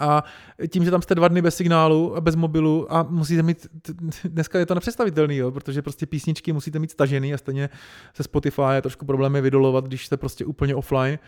a 0.03 0.25
tím, 0.69 0.85
že 0.85 0.91
tam 0.91 1.03
jste 1.03 1.15
dva 1.15 1.29
dny 1.29 1.43
bez 1.43 1.57
signálu 1.57 2.17
a 2.17 2.21
bez 2.21 2.35
mobilu 2.35 2.93
a 2.95 3.03
musíte 3.03 3.43
mít, 3.43 3.67
dneska 4.25 4.59
je 4.59 4.67
to 4.67 4.75
nepředstavitelný, 4.75 5.37
jo, 5.37 5.51
protože 5.51 5.83
prostě 5.83 6.07
písničky 6.07 6.53
musíte 6.53 6.79
mít 6.79 6.91
stažený 6.91 7.35
a 7.35 7.39
stejně 7.39 7.69
se 8.15 8.23
Spotify 8.23 8.63
je 8.73 8.83
trošku 8.83 9.07
problémy 9.07 9.41
vydolovat, 9.41 9.85
když 9.85 10.07
jste 10.07 10.17
prostě 10.17 10.45
úplně 10.45 10.75
offline. 10.75 11.19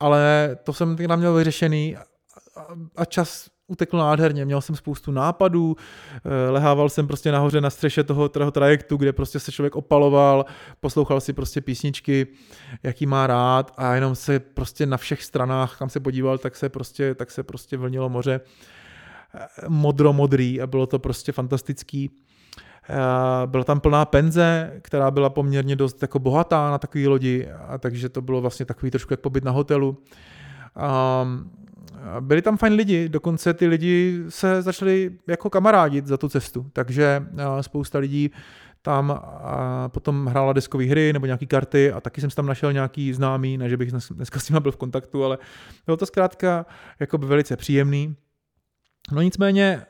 Ale 0.00 0.56
to 0.64 0.72
jsem 0.72 0.96
tam 0.96 1.18
měl 1.18 1.34
vyřešený 1.34 1.96
a 2.96 3.04
čas 3.04 3.48
utekl 3.68 3.98
nádherně, 3.98 4.44
měl 4.44 4.60
jsem 4.60 4.76
spoustu 4.76 5.12
nápadů, 5.12 5.76
eh, 6.24 6.50
lehával 6.50 6.88
jsem 6.88 7.06
prostě 7.06 7.32
nahoře 7.32 7.60
na 7.60 7.70
střeše 7.70 8.04
toho, 8.04 8.28
toho 8.28 8.50
trajektu, 8.50 8.96
kde 8.96 9.12
prostě 9.12 9.40
se 9.40 9.52
člověk 9.52 9.76
opaloval, 9.76 10.44
poslouchal 10.80 11.20
si 11.20 11.32
prostě 11.32 11.60
písničky, 11.60 12.26
jaký 12.82 13.06
má 13.06 13.26
rád 13.26 13.72
a 13.76 13.94
jenom 13.94 14.14
se 14.14 14.40
prostě 14.40 14.86
na 14.86 14.96
všech 14.96 15.22
stranách, 15.22 15.78
kam 15.78 15.88
se 15.88 16.00
podíval, 16.00 16.38
tak 16.38 16.56
se 16.56 16.68
prostě, 16.68 17.14
tak 17.14 17.30
se 17.30 17.42
prostě 17.42 17.76
vlnilo 17.76 18.08
moře 18.08 18.40
eh, 19.34 19.46
modro-modrý 19.68 20.60
a 20.60 20.66
bylo 20.66 20.86
to 20.86 20.98
prostě 20.98 21.32
fantastický. 21.32 22.10
Eh, 22.88 23.46
byla 23.46 23.64
tam 23.64 23.80
plná 23.80 24.04
penze, 24.04 24.72
která 24.82 25.10
byla 25.10 25.30
poměrně 25.30 25.76
dost 25.76 26.02
jako 26.02 26.18
bohatá 26.18 26.70
na 26.70 26.78
takové 26.78 27.08
lodi, 27.08 27.48
a 27.68 27.78
takže 27.78 28.08
to 28.08 28.22
bylo 28.22 28.40
vlastně 28.40 28.66
takový 28.66 28.90
trošku 28.90 29.12
jak 29.12 29.20
pobyt 29.20 29.44
na 29.44 29.50
hotelu. 29.50 29.98
Um, 31.22 31.50
byli 32.20 32.42
tam 32.42 32.56
fajn 32.56 32.72
lidi, 32.72 33.08
dokonce 33.08 33.54
ty 33.54 33.66
lidi 33.66 34.24
se 34.28 34.62
začali 34.62 35.18
jako 35.26 35.50
kamarádit 35.50 36.06
za 36.06 36.16
tu 36.16 36.28
cestu, 36.28 36.70
takže 36.72 37.26
spousta 37.60 37.98
lidí 37.98 38.30
tam 38.82 39.20
potom 39.88 40.26
hrála 40.26 40.52
deskové 40.52 40.84
hry 40.84 41.12
nebo 41.12 41.26
nějaké 41.26 41.46
karty 41.46 41.92
a 41.92 42.00
taky 42.00 42.20
jsem 42.20 42.30
tam 42.30 42.46
našel 42.46 42.72
nějaký 42.72 43.12
známý, 43.12 43.58
ne 43.58 43.68
že 43.68 43.76
bych 43.76 43.92
dneska 44.10 44.40
s 44.40 44.48
nimi 44.48 44.60
byl 44.60 44.72
v 44.72 44.76
kontaktu, 44.76 45.24
ale 45.24 45.38
bylo 45.86 45.96
to 45.96 46.06
zkrátka 46.06 46.66
jako 47.00 47.18
by 47.18 47.26
velice 47.26 47.56
příjemný. 47.56 48.16
No 49.12 49.22
nicméně 49.22 49.86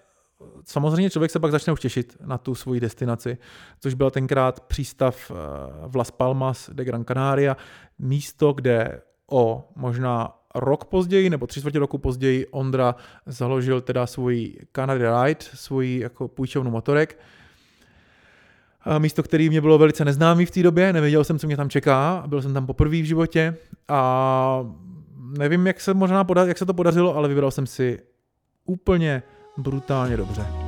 samozřejmě 0.65 1.11
člověk 1.11 1.31
se 1.31 1.41
pak 1.41 1.51
začne 1.51 1.73
už 1.73 1.81
těšit 1.81 2.17
na 2.25 2.39
tu 2.39 2.55
svoji 2.55 2.81
destinaci, 2.81 3.39
což 3.81 3.95
byl 3.95 4.11
tenkrát 4.11 4.61
přístav 4.61 5.31
v 5.87 5.97
Las 5.97 6.11
Palmas 6.11 6.71
de 6.73 6.85
Gran 6.85 7.05
Canaria, 7.05 7.57
místo, 7.99 8.53
kde 8.53 9.03
o 9.31 9.69
možná 9.77 10.33
rok 10.55 10.85
později, 10.85 11.31
nebo 11.31 11.47
tři 11.47 11.61
čtvrtě 11.61 11.79
roku 11.79 11.99
později, 11.99 12.47
Ondra 12.47 12.95
založil 13.27 13.81
teda 13.81 14.07
svůj 14.07 14.55
Canary 14.73 15.05
Ride, 15.25 15.41
svůj 15.55 15.99
jako 15.99 16.29
půjčovnu 16.29 16.71
motorek. 16.71 17.19
Místo, 18.99 19.23
který 19.23 19.49
mě 19.49 19.61
bylo 19.61 19.79
velice 19.79 20.05
neznámý 20.05 20.47
v 20.47 20.51
té 20.51 20.63
době, 20.63 20.93
nevěděl 20.93 21.25
jsem, 21.25 21.39
co 21.39 21.47
mě 21.47 21.57
tam 21.57 21.71
čeká, 21.71 22.25
byl 22.27 22.43
jsem 22.43 22.55
tam 22.55 22.67
poprvé 22.67 23.03
v 23.03 23.05
životě 23.05 23.57
a 23.89 24.67
nevím, 25.39 25.67
jak 25.67 25.81
se, 25.81 25.95
možná 25.95 26.25
poda- 26.25 26.47
jak 26.47 26.59
se 26.59 26.67
to 26.67 26.75
podařilo, 26.75 27.17
ale 27.17 27.29
vybral 27.29 27.51
jsem 27.51 27.67
si 27.67 27.99
úplně 28.65 29.23
brutálně 29.57 30.17
dobře. 30.17 30.66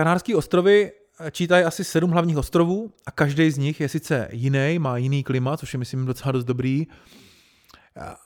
Kanárské 0.00 0.36
ostrovy 0.36 0.92
čítají 1.30 1.64
asi 1.64 1.84
sedm 1.84 2.10
hlavních 2.10 2.36
ostrovů 2.36 2.92
a 3.06 3.10
každý 3.10 3.50
z 3.50 3.58
nich 3.58 3.80
je 3.80 3.88
sice 3.88 4.28
jiný, 4.32 4.78
má 4.78 4.96
jiný 4.96 5.22
klima, 5.22 5.56
což 5.56 5.74
je 5.74 5.78
myslím 5.78 6.06
docela 6.06 6.32
dost 6.32 6.44
dobrý, 6.44 6.86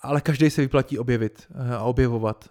ale 0.02 0.20
každý 0.20 0.50
se 0.50 0.60
vyplatí 0.60 0.98
objevit 0.98 1.46
a 1.76 1.82
objevovat 1.82 2.48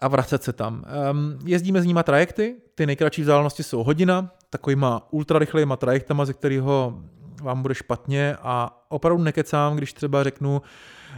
a 0.00 0.08
vracet 0.08 0.42
se 0.42 0.52
tam. 0.52 0.84
Um, 1.10 1.38
jezdíme 1.44 1.82
s 1.82 1.86
nima 1.86 2.02
trajekty, 2.02 2.56
ty 2.74 2.86
nejkratší 2.86 3.20
vzdálenosti 3.22 3.62
jsou 3.62 3.84
hodina, 3.84 4.30
takovýma 4.50 5.06
ultrarychlejma 5.10 5.76
trajektama, 5.76 6.24
ze 6.24 6.32
kterého 6.32 7.02
vám 7.42 7.62
bude 7.62 7.74
špatně 7.74 8.36
a 8.42 8.84
opravdu 8.88 9.22
nekecám, 9.22 9.76
když 9.76 9.92
třeba 9.92 10.24
řeknu, 10.24 10.62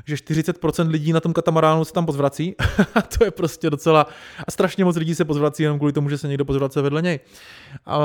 že 0.05 0.15
40% 0.15 0.89
lidí 0.89 1.13
na 1.13 1.21
tom 1.21 1.33
katamaránu 1.33 1.85
se 1.85 1.93
tam 1.93 2.07
pozvrací. 2.07 2.55
to 3.19 3.25
je 3.25 3.31
prostě 3.31 3.71
docela... 3.71 4.07
A 4.47 4.51
strašně 4.51 4.85
moc 4.85 4.97
lidí 4.97 5.15
se 5.15 5.25
pozvrací 5.25 5.63
jenom 5.63 5.79
kvůli 5.79 5.93
tomu, 5.93 6.11
že 6.11 6.19
se 6.19 6.29
někdo 6.29 6.45
pozvrací 6.45 6.81
vedle 6.81 7.03
něj. 7.03 7.21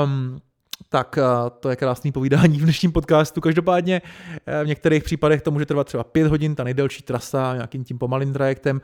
Um, 0.04 0.40
tak 0.88 1.18
to 1.60 1.70
je 1.70 1.76
krásný 1.76 2.12
povídání 2.12 2.58
v 2.58 2.62
dnešním 2.62 2.92
podcastu. 2.92 3.40
Každopádně 3.40 4.02
eh, 4.46 4.64
v 4.64 4.66
některých 4.66 5.04
případech 5.04 5.42
to 5.42 5.50
může 5.50 5.66
trvat 5.66 5.86
třeba 5.86 6.04
5 6.04 6.26
hodin, 6.26 6.54
ta 6.54 6.64
nejdelší 6.64 7.02
trasa, 7.02 7.54
nějakým 7.54 7.84
tím 7.84 7.98
pomalým 7.98 8.32
trajektem. 8.32 8.80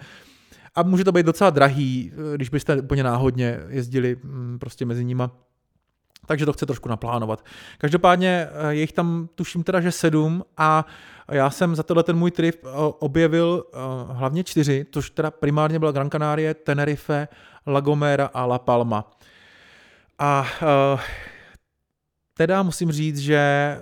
A 0.75 0.83
může 0.83 1.05
to 1.05 1.13
být 1.13 1.27
docela 1.27 1.51
drahý, 1.51 2.13
eh, 2.13 2.37
když 2.37 2.49
byste 2.49 2.77
úplně 2.77 3.03
náhodně 3.03 3.61
jezdili 3.69 4.17
mm, 4.23 4.59
prostě 4.59 4.87
mezi 4.87 5.05
nima 5.05 5.31
takže 6.27 6.47
to 6.47 6.53
chce 6.53 6.67
trošku 6.67 6.89
naplánovat. 6.89 7.45
Každopádně 7.79 8.49
eh, 8.51 8.75
je 8.75 8.81
jich 8.81 8.93
tam 8.93 9.29
tuším 9.35 9.63
teda, 9.63 9.81
že 9.81 9.93
sedm 9.93 10.45
a 10.57 10.87
já 11.31 11.51
jsem 11.51 11.77
za 11.77 11.83
tenhle 11.83 12.03
ten 12.03 12.17
můj 12.17 12.31
trip 12.31 12.65
eh, 12.65 12.69
objevil 12.99 13.65
eh, 13.73 13.79
hlavně 14.13 14.45
čtyři, 14.45 14.87
což 14.91 15.11
teda 15.11 15.31
primárně 15.31 15.79
byla 15.79 15.93
Gran 15.93 16.11
Canaria, 16.11 16.55
Tenerife, 16.55 17.29
La 17.67 17.81
Gomera 17.81 18.31
a 18.35 18.47
La 18.47 18.59
Palma. 18.59 19.11
A 20.19 20.47
teda 22.35 22.63
musím 22.63 22.93
říct, 22.93 23.19
že 23.19 23.77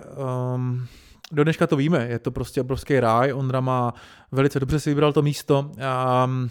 um, 0.55 0.87
do 1.31 1.43
dneška 1.43 1.67
to 1.67 1.75
víme, 1.75 2.07
je 2.09 2.19
to 2.19 2.31
prostě 2.31 2.61
obrovský 2.61 2.99
ráj, 2.99 3.33
Ondra 3.33 3.59
má 3.59 3.93
velice 4.31 4.59
dobře 4.59 4.79
si 4.79 4.89
vybral 4.89 5.13
to 5.13 5.21
místo. 5.21 5.71
Um, 6.25 6.49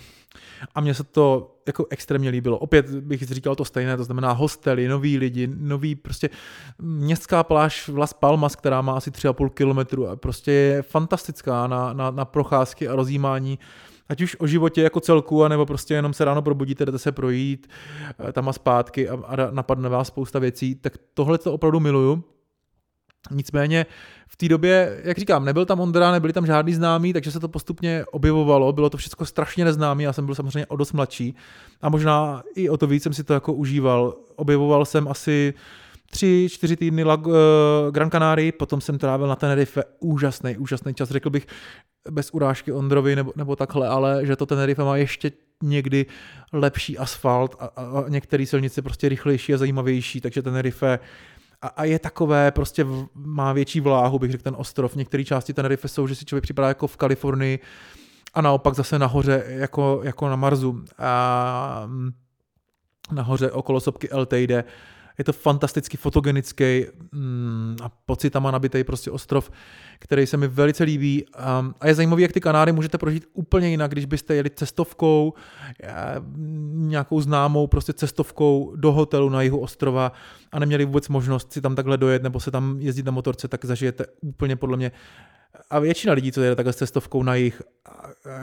a 0.74 0.80
mně 0.80 0.94
se 0.94 1.04
to 1.04 1.54
jako 1.66 1.86
extrémně 1.90 2.30
líbilo. 2.30 2.58
Opět 2.58 2.90
bych 2.90 3.22
říkal 3.22 3.54
to 3.54 3.64
stejné, 3.64 3.96
to 3.96 4.04
znamená 4.04 4.32
hostely, 4.32 4.88
noví 4.88 5.18
lidi, 5.18 5.48
nový 5.56 5.94
prostě 5.94 6.30
městská 6.78 7.44
pláž 7.44 7.90
Las 7.96 8.12
Palmas, 8.12 8.56
která 8.56 8.82
má 8.82 8.92
asi 8.92 9.10
3,5 9.10 9.48
kilometru 9.48 10.08
a 10.08 10.16
prostě 10.16 10.52
je 10.52 10.82
fantastická 10.82 11.66
na, 11.66 11.92
na, 11.92 12.10
na 12.10 12.24
procházky 12.24 12.88
a 12.88 12.96
rozjímání 12.96 13.58
ať 14.08 14.22
už 14.22 14.36
o 14.40 14.46
životě 14.46 14.82
jako 14.82 15.00
celku, 15.00 15.44
anebo 15.44 15.66
prostě 15.66 15.94
jenom 15.94 16.12
se 16.12 16.24
ráno 16.24 16.42
probudíte, 16.42 16.86
jdete 16.86 16.98
se 16.98 17.12
projít 17.12 17.68
eh, 18.28 18.32
tam 18.32 18.48
a 18.48 18.52
zpátky 18.52 19.08
a, 19.08 19.14
a 19.14 19.50
napadne 19.50 19.88
vás 19.88 20.08
spousta 20.08 20.38
věcí, 20.38 20.74
tak 20.74 20.92
tohle 21.14 21.38
to 21.38 21.52
opravdu 21.52 21.80
miluju. 21.80 22.24
Nicméně 23.30 23.86
v 24.28 24.36
té 24.36 24.48
době, 24.48 25.00
jak 25.04 25.18
říkám, 25.18 25.44
nebyl 25.44 25.66
tam 25.66 25.80
Ondra, 25.80 26.12
nebyli 26.12 26.32
tam 26.32 26.46
žádný 26.46 26.74
známí, 26.74 27.12
takže 27.12 27.32
se 27.32 27.40
to 27.40 27.48
postupně 27.48 28.04
objevovalo, 28.12 28.72
bylo 28.72 28.90
to 28.90 28.96
všechno 28.96 29.26
strašně 29.26 29.64
neznámé, 29.64 30.02
já 30.02 30.12
jsem 30.12 30.26
byl 30.26 30.34
samozřejmě 30.34 30.66
o 30.66 30.76
dost 30.76 30.92
mladší. 30.92 31.34
A 31.82 31.88
možná 31.88 32.42
i 32.54 32.68
o 32.68 32.76
to 32.76 32.86
víc 32.86 33.02
jsem 33.02 33.12
si 33.12 33.24
to 33.24 33.34
jako 33.34 33.52
užíval. 33.52 34.14
Objevoval 34.36 34.84
jsem 34.84 35.08
asi 35.08 35.54
tři, 36.10 36.48
čtyři 36.50 36.76
týdny 36.76 37.04
uh, 37.04 37.12
Gran 37.90 38.10
Canaria, 38.10 38.52
potom 38.58 38.80
jsem 38.80 38.98
trávil 38.98 39.26
na 39.26 39.36
Tenerife 39.36 39.82
úžasný, 40.00 40.56
úžasný 40.56 40.94
čas, 40.94 41.08
řekl 41.08 41.30
bych 41.30 41.46
bez 42.10 42.30
urážky 42.30 42.72
Ondrovi 42.72 43.16
nebo, 43.16 43.32
nebo 43.36 43.56
takhle, 43.56 43.88
ale 43.88 44.26
že 44.26 44.36
to 44.36 44.46
Tenerife 44.46 44.84
má 44.84 44.96
ještě 44.96 45.32
někdy 45.62 46.06
lepší 46.52 46.98
asfalt 46.98 47.56
a, 47.58 47.64
a, 47.64 47.82
a 47.82 48.08
některé 48.08 48.46
silnice 48.46 48.82
prostě 48.82 49.08
rychlejší 49.08 49.54
a 49.54 49.58
zajímavější, 49.58 50.20
takže 50.20 50.42
Tenerife 50.42 50.98
a, 51.62 51.68
a 51.68 51.84
je 51.84 51.98
takové, 51.98 52.50
prostě 52.50 52.84
v, 52.84 53.06
má 53.14 53.52
větší 53.52 53.80
vláhu, 53.80 54.18
bych 54.18 54.30
řekl, 54.30 54.42
ten 54.42 54.54
ostrov. 54.58 54.94
Některé 54.94 55.24
části 55.24 55.54
Tenerife 55.54 55.88
jsou, 55.88 56.06
že 56.06 56.14
si 56.14 56.24
člověk 56.24 56.42
připadá 56.42 56.68
jako 56.68 56.86
v 56.86 56.96
Kalifornii 56.96 57.58
a 58.34 58.40
naopak 58.40 58.74
zase 58.74 58.98
nahoře 58.98 59.44
jako, 59.46 60.00
jako 60.04 60.28
na 60.28 60.36
Marsu. 60.36 60.84
A 60.98 61.82
mm, 61.86 62.10
nahoře 63.12 63.50
okolo 63.50 63.80
sopky 63.80 64.10
El 64.10 64.26
Teide 64.26 64.64
je 65.18 65.24
to 65.24 65.32
fantasticky 65.32 65.96
fotogenický 65.96 66.86
mm, 67.12 67.76
a 67.82 67.88
pocitama 68.06 68.50
nabitý 68.50 68.84
prostě 68.84 69.10
ostrov, 69.10 69.50
který 69.98 70.26
se 70.26 70.36
mi 70.36 70.48
velice 70.48 70.84
líbí. 70.84 71.24
Um, 71.60 71.74
a 71.80 71.88
je 71.88 71.94
zajímavý, 71.94 72.22
jak 72.22 72.32
ty 72.32 72.40
Kanáry 72.40 72.72
můžete 72.72 72.98
prožít 72.98 73.26
úplně 73.32 73.68
jinak, 73.68 73.90
když 73.90 74.04
byste 74.04 74.34
jeli 74.34 74.50
cestovkou, 74.50 75.34
eh, 75.82 76.14
nějakou 76.72 77.20
známou 77.20 77.66
prostě 77.66 77.92
cestovkou 77.92 78.72
do 78.76 78.92
hotelu 78.92 79.28
na 79.28 79.42
jihu 79.42 79.58
ostrova 79.58 80.12
a 80.52 80.58
neměli 80.58 80.84
vůbec 80.84 81.08
možnost 81.08 81.52
si 81.52 81.60
tam 81.60 81.76
takhle 81.76 81.96
dojet 81.96 82.22
nebo 82.22 82.40
se 82.40 82.50
tam 82.50 82.76
jezdit 82.80 83.06
na 83.06 83.12
motorce, 83.12 83.48
tak 83.48 83.64
zažijete 83.64 84.06
úplně 84.20 84.56
podle 84.56 84.76
mě 84.76 84.92
a 85.70 85.78
většina 85.78 86.12
lidí, 86.12 86.32
co 86.32 86.42
jede 86.42 86.56
takhle 86.56 86.72
s 86.72 86.76
cestovkou 86.76 87.22
na 87.22 87.34
jich, 87.34 87.62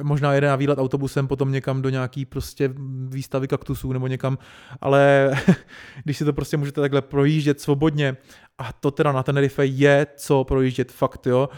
možná 0.03 0.33
jede 0.33 0.47
na 0.47 0.55
výlet 0.55 0.79
autobusem, 0.79 1.27
potom 1.27 1.51
někam 1.51 1.81
do 1.81 1.89
nějaký 1.89 2.25
prostě 2.25 2.73
výstavy 3.07 3.47
kaktusů 3.47 3.93
nebo 3.93 4.07
někam, 4.07 4.37
ale 4.81 5.31
když 6.03 6.17
si 6.17 6.25
to 6.25 6.33
prostě 6.33 6.57
můžete 6.57 6.81
takhle 6.81 7.01
projíždět 7.01 7.61
svobodně, 7.61 8.17
a 8.57 8.73
to 8.73 8.91
teda 8.91 9.11
na 9.11 9.23
Tenerife 9.23 9.65
je 9.65 10.07
co 10.15 10.43
projíždět 10.43 10.91
fakt, 10.91 11.27
jo, 11.27 11.49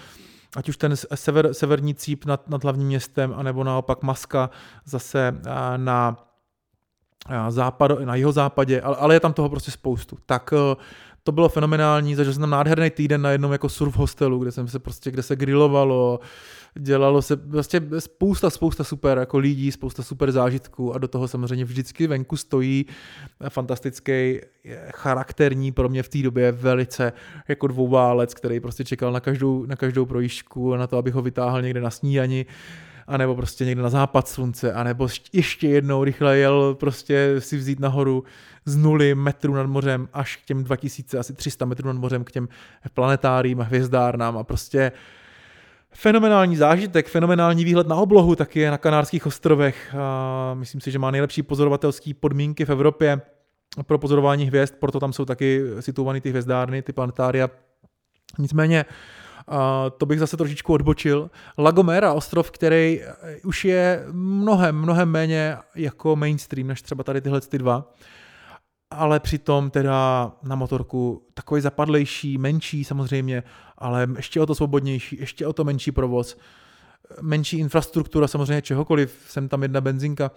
ať 0.56 0.70
už 0.70 0.78
ten 0.78 0.96
sever, 1.16 1.54
severní 1.54 1.96
cíp 1.96 2.26
nad, 2.26 2.50
nad 2.50 2.64
hlavním 2.64 2.88
městem, 2.88 3.34
anebo 3.38 3.64
naopak 3.64 4.04
Maska 4.04 4.50
zase 4.86 5.42
na 5.78 6.18
západ, 7.50 7.92
na 8.00 8.16
jeho 8.16 8.32
západě, 8.32 8.82
ale, 8.82 8.96
ale 8.96 9.16
je 9.16 9.20
tam 9.20 9.34
toho 9.34 9.50
prostě 9.50 9.72
spoustu. 9.72 10.18
Tak 10.26 10.54
to 11.28 11.32
bylo 11.32 11.50
fenomenální, 11.50 12.16
zažil 12.16 12.34
jsem 12.34 12.42
tam 12.42 12.50
nádherný 12.50 12.90
týden 12.90 13.22
na 13.22 13.32
jednom 13.32 13.52
jako 13.52 13.70
surf 13.70 13.96
hostelu, 13.96 14.40
kde 14.40 14.52
jsem 14.52 14.68
se 14.68 14.80
prostě, 14.80 15.12
kde 15.12 15.24
se 15.24 15.36
grilovalo, 15.36 16.20
dělalo 16.80 17.22
se 17.22 17.38
prostě 17.38 17.82
spousta, 18.00 18.50
spousta 18.50 18.84
super 18.84 19.18
jako 19.18 19.38
lidí, 19.38 19.72
spousta 19.72 20.04
super 20.04 20.32
zážitků 20.32 20.94
a 20.94 20.98
do 20.98 21.08
toho 21.08 21.28
samozřejmě 21.28 21.66
vždycky 21.66 22.08
venku 22.08 22.38
stojí 22.38 22.86
fantastický 23.50 24.40
charakterní 24.94 25.72
pro 25.72 25.90
mě 25.90 26.04
v 26.04 26.10
té 26.10 26.22
době 26.22 26.52
velice 26.52 27.14
jako 27.48 27.68
dvouválec, 27.68 28.34
který 28.34 28.60
prostě 28.60 28.84
čekal 28.84 29.12
na 29.12 29.20
každou, 29.20 29.66
na 29.66 29.76
každou 29.76 30.06
projížďku 30.06 30.74
a 30.74 30.78
na 30.78 30.88
to, 30.88 30.98
abych 30.98 31.14
ho 31.14 31.22
vytáhl 31.22 31.62
někde 31.62 31.82
na 31.82 31.90
snídani 31.90 32.46
anebo 33.08 33.36
prostě 33.36 33.66
někde 33.66 33.84
na 33.84 33.90
západ 33.90 34.28
slunce, 34.28 34.74
anebo 34.74 35.08
ještě 35.34 35.68
jednou 35.68 36.04
rychle 36.04 36.38
jel 36.38 36.76
prostě 36.76 37.36
si 37.40 37.58
vzít 37.58 37.80
nahoru 37.80 38.24
z 38.66 38.76
nuly 38.76 39.16
metrů 39.16 39.54
nad 39.54 39.68
mořem 39.68 40.10
až 40.14 40.36
k 40.36 40.46
těm 40.46 40.64
2000, 40.64 41.18
asi 41.18 41.34
300 41.34 41.66
metrů 41.66 41.88
nad 41.88 41.98
mořem, 41.98 42.24
k 42.24 42.32
těm 42.32 42.48
planetáriím 42.94 43.62
a 43.62 43.64
hvězdárnám 43.64 44.38
a 44.38 44.44
prostě 44.44 44.92
fenomenální 45.92 46.56
zážitek, 46.56 47.08
fenomenální 47.08 47.66
výhled 47.66 47.88
na 47.88 47.96
oblohu 47.96 48.36
taky 48.36 48.60
je 48.60 48.72
na 48.72 48.78
Kanárských 48.78 49.26
ostrovech. 49.26 49.96
A 49.96 50.54
myslím 50.54 50.82
si, 50.82 50.92
že 50.92 51.00
má 51.00 51.12
nejlepší 51.12 51.44
pozorovatelské 51.44 52.12
podmínky 52.14 52.66
v 52.66 52.70
Evropě 52.70 53.22
pro 53.84 54.00
pozorování 54.00 54.46
hvězd, 54.46 54.76
proto 54.80 55.00
tam 55.00 55.14
jsou 55.14 55.26
taky 55.26 55.62
situované 55.80 56.22
ty 56.22 56.30
hvězdárny, 56.30 56.82
ty 56.82 56.94
planetária. 56.94 57.50
Nicméně 58.40 58.86
to 59.98 60.06
bych 60.06 60.20
zase 60.20 60.38
trošičku 60.38 60.74
odbočil. 60.74 61.30
Lagomera, 61.58 62.14
ostrov, 62.14 62.52
který 62.52 63.02
už 63.44 63.66
je 63.66 64.06
mnohem, 64.12 64.76
mnohem 64.76 65.10
méně 65.10 65.58
jako 65.76 66.16
mainstream, 66.16 66.68
než 66.68 66.82
třeba 66.82 67.04
tady 67.04 67.22
tyhle 67.22 67.42
ty 67.42 67.58
dva. 67.58 67.94
Ale 68.92 69.20
přitom 69.20 69.70
teda 69.70 70.32
na 70.44 70.56
motorku 70.56 71.28
takový 71.34 71.62
zapadlejší, 71.62 72.38
menší 72.38 72.84
samozřejmě, 72.84 73.44
ale 73.78 74.08
ještě 74.16 74.42
o 74.42 74.46
to 74.46 74.56
svobodnější, 74.56 75.18
ještě 75.20 75.48
o 75.48 75.54
to 75.54 75.64
menší 75.64 75.92
provoz, 75.92 76.38
menší 77.22 77.60
infrastruktura 77.60 78.28
samozřejmě 78.28 78.62
čehokoliv, 78.62 79.26
jsem 79.28 79.50
tam 79.50 79.64
jedna 79.64 79.82
benzinka, 79.82 80.32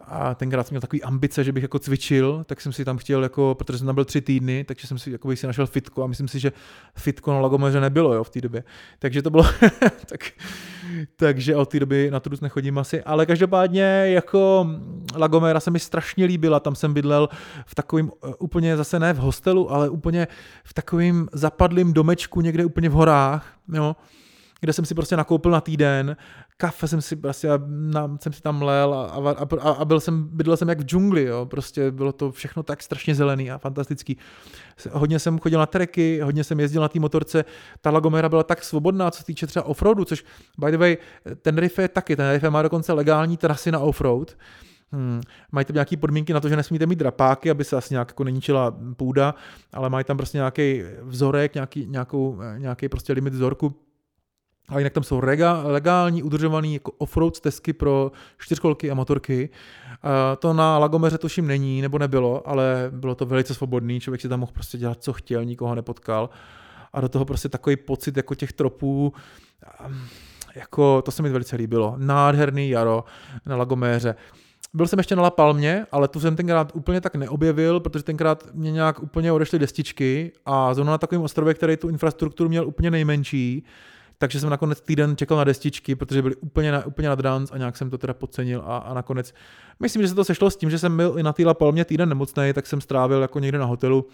a 0.00 0.34
tenkrát 0.34 0.66
jsem 0.66 0.74
měl 0.74 0.80
takový 0.80 1.02
ambice, 1.02 1.44
že 1.44 1.52
bych 1.52 1.62
jako 1.62 1.78
cvičil, 1.78 2.44
tak 2.46 2.60
jsem 2.60 2.72
si 2.72 2.84
tam 2.84 2.98
chtěl, 2.98 3.22
jako, 3.22 3.54
protože 3.58 3.78
jsem 3.78 3.86
tam 3.86 3.94
byl 3.94 4.04
tři 4.04 4.20
týdny, 4.20 4.64
takže 4.64 4.86
jsem 4.86 4.98
si, 4.98 5.10
jako 5.10 5.36
si 5.36 5.46
našel 5.46 5.66
fitko 5.66 6.02
a 6.02 6.06
myslím 6.06 6.28
si, 6.28 6.40
že 6.40 6.52
fitko 6.94 7.32
na 7.32 7.40
Lagomeře 7.40 7.80
nebylo 7.80 8.14
jo, 8.14 8.24
v 8.24 8.30
té 8.30 8.40
době. 8.40 8.64
Takže 8.98 9.22
to 9.22 9.30
bylo, 9.30 9.44
tak, 10.06 10.20
takže 11.16 11.56
od 11.56 11.68
té 11.68 11.80
doby 11.80 12.10
na 12.10 12.20
Trus 12.20 12.40
nechodím 12.40 12.78
asi, 12.78 13.02
ale 13.02 13.26
každopádně 13.26 13.82
jako 14.06 14.66
Lagomera 15.16 15.60
se 15.60 15.70
mi 15.70 15.78
strašně 15.78 16.24
líbila, 16.24 16.60
tam 16.60 16.74
jsem 16.74 16.94
bydlel 16.94 17.28
v 17.66 17.74
takovým 17.74 18.10
eh, 18.24 18.34
úplně 18.38 18.76
zase 18.76 18.98
ne 18.98 19.12
v 19.12 19.18
hostelu, 19.18 19.72
ale 19.72 19.88
úplně 19.88 20.28
v 20.64 20.74
takovým 20.74 21.28
zapadlým 21.32 21.92
domečku 21.92 22.40
někde 22.40 22.64
úplně 22.64 22.88
v 22.88 22.92
horách, 22.92 23.58
jo, 23.72 23.96
kde 24.60 24.72
jsem 24.72 24.84
si 24.84 24.94
prostě 24.94 25.16
nakoupil 25.16 25.50
na 25.50 25.60
týden, 25.60 26.16
kafe 26.60 26.88
jsem 26.88 27.02
si 27.02 27.16
prostě, 27.16 27.48
na, 27.66 28.16
jsem 28.20 28.32
si 28.32 28.42
tam 28.42 28.62
lel 28.62 28.94
a, 28.94 29.04
a, 29.04 29.46
a, 29.60 29.70
a 29.70 29.84
byl 29.84 30.00
jsem, 30.00 30.28
bydlel 30.32 30.56
jsem 30.56 30.68
jak 30.68 30.80
v 30.80 30.84
džungli, 30.84 31.24
jo, 31.24 31.46
prostě 31.46 31.90
bylo 31.90 32.12
to 32.12 32.32
všechno 32.32 32.62
tak 32.62 32.82
strašně 32.82 33.14
zelený 33.14 33.50
a 33.50 33.58
fantastický. 33.58 34.18
Hodně 34.92 35.18
jsem 35.18 35.38
chodil 35.38 35.58
na 35.58 35.66
treky, 35.66 36.20
hodně 36.20 36.44
jsem 36.44 36.60
jezdil 36.60 36.82
na 36.82 36.88
té 36.88 37.00
motorce, 37.00 37.44
ta 37.80 37.90
Lagomera 37.90 38.28
byla 38.28 38.42
tak 38.42 38.64
svobodná, 38.64 39.10
co 39.10 39.18
se 39.18 39.24
týče 39.24 39.46
třeba 39.46 39.66
offroadu, 39.66 40.04
což 40.04 40.24
by 40.58 40.70
the 40.70 40.78
way, 40.78 40.96
Tenerife 41.42 41.82
je 41.82 41.88
taky, 41.88 42.16
Tenerife 42.16 42.50
má 42.50 42.62
dokonce 42.62 42.92
legální 42.92 43.36
trasy 43.36 43.72
na 43.72 43.78
offroad, 43.78 44.36
Hmm, 44.92 45.20
mají 45.52 45.64
tam 45.64 45.74
nějaké 45.74 45.96
podmínky 45.96 46.32
na 46.32 46.40
to, 46.40 46.48
že 46.48 46.56
nesmíte 46.56 46.86
mít 46.86 46.98
drapáky, 46.98 47.50
aby 47.50 47.64
se 47.64 47.76
asi 47.76 47.94
nějak 47.94 48.08
jako 48.08 48.24
neníčila 48.24 48.76
půda, 48.96 49.34
ale 49.72 49.90
mají 49.90 50.04
tam 50.04 50.16
prostě 50.16 50.38
nějaký 50.38 50.82
vzorek, 51.02 51.54
nějaký, 51.54 51.86
nějakou, 51.86 52.38
nějaký 52.58 52.88
prostě 52.88 53.12
limit 53.12 53.34
vzorku, 53.34 53.74
a 54.68 54.78
jinak 54.78 54.92
tam 54.92 55.02
jsou 55.02 55.20
rega, 55.20 55.62
legální, 55.64 56.22
udržovaný 56.22 56.74
jako 56.74 56.92
offroad 56.98 57.36
stezky 57.36 57.72
pro 57.72 58.12
čtyřkolky 58.38 58.90
a 58.90 58.94
motorky. 58.94 59.48
A 60.02 60.36
to 60.36 60.52
na 60.52 60.78
Lagomeře 60.78 61.18
tuším 61.18 61.46
není, 61.46 61.82
nebo 61.82 61.98
nebylo, 61.98 62.48
ale 62.48 62.90
bylo 62.90 63.14
to 63.14 63.26
velice 63.26 63.54
svobodný, 63.54 64.00
člověk 64.00 64.20
si 64.20 64.28
tam 64.28 64.40
mohl 64.40 64.52
prostě 64.52 64.78
dělat, 64.78 65.02
co 65.02 65.12
chtěl, 65.12 65.44
nikoho 65.44 65.74
nepotkal. 65.74 66.30
A 66.92 67.00
do 67.00 67.08
toho 67.08 67.24
prostě 67.24 67.48
takový 67.48 67.76
pocit 67.76 68.16
jako 68.16 68.34
těch 68.34 68.52
tropů, 68.52 69.12
jako 70.54 71.02
to 71.02 71.10
se 71.10 71.22
mi 71.22 71.30
velice 71.30 71.56
líbilo. 71.56 71.94
Nádherný 71.96 72.70
jaro 72.70 73.04
na 73.46 73.56
Lagoméře. 73.56 74.14
Byl 74.74 74.86
jsem 74.86 74.98
ještě 74.98 75.16
na 75.16 75.22
La 75.22 75.30
Palmě, 75.30 75.86
ale 75.92 76.08
tu 76.08 76.20
jsem 76.20 76.36
tenkrát 76.36 76.72
úplně 76.74 77.00
tak 77.00 77.14
neobjevil, 77.14 77.80
protože 77.80 78.04
tenkrát 78.04 78.48
mě 78.54 78.72
nějak 78.72 79.02
úplně 79.02 79.32
odešly 79.32 79.58
destičky 79.58 80.32
a 80.46 80.74
zrovna 80.74 80.92
na 80.92 80.98
takovém 80.98 81.22
ostrově, 81.22 81.54
který 81.54 81.76
tu 81.76 81.88
infrastrukturu 81.88 82.48
měl 82.48 82.66
úplně 82.66 82.90
nejmenší, 82.90 83.64
takže 84.18 84.40
jsem 84.40 84.50
nakonec 84.50 84.80
týden 84.80 85.16
čekal 85.16 85.38
na 85.38 85.44
destičky, 85.44 85.94
protože 85.94 86.22
byly 86.22 86.36
úplně, 86.36 86.72
na, 86.72 86.86
úplně 86.86 87.08
nad 87.08 87.20
ranc 87.20 87.52
a 87.52 87.58
nějak 87.58 87.76
jsem 87.76 87.90
to 87.90 87.98
teda 87.98 88.14
podcenil 88.14 88.62
a, 88.66 88.78
a 88.78 88.94
nakonec, 88.94 89.34
myslím, 89.80 90.02
že 90.02 90.08
se 90.08 90.14
to 90.14 90.24
sešlo 90.24 90.50
s 90.50 90.56
tím, 90.56 90.70
že 90.70 90.78
jsem 90.78 90.96
byl 90.96 91.14
i 91.18 91.22
na 91.22 91.32
té 91.32 91.54
Palmě 91.54 91.84
týden 91.84 92.08
nemocný, 92.08 92.52
tak 92.52 92.66
jsem 92.66 92.80
strávil 92.80 93.22
jako 93.22 93.38
někde 93.38 93.58
na 93.58 93.64
hotelu 93.64 94.08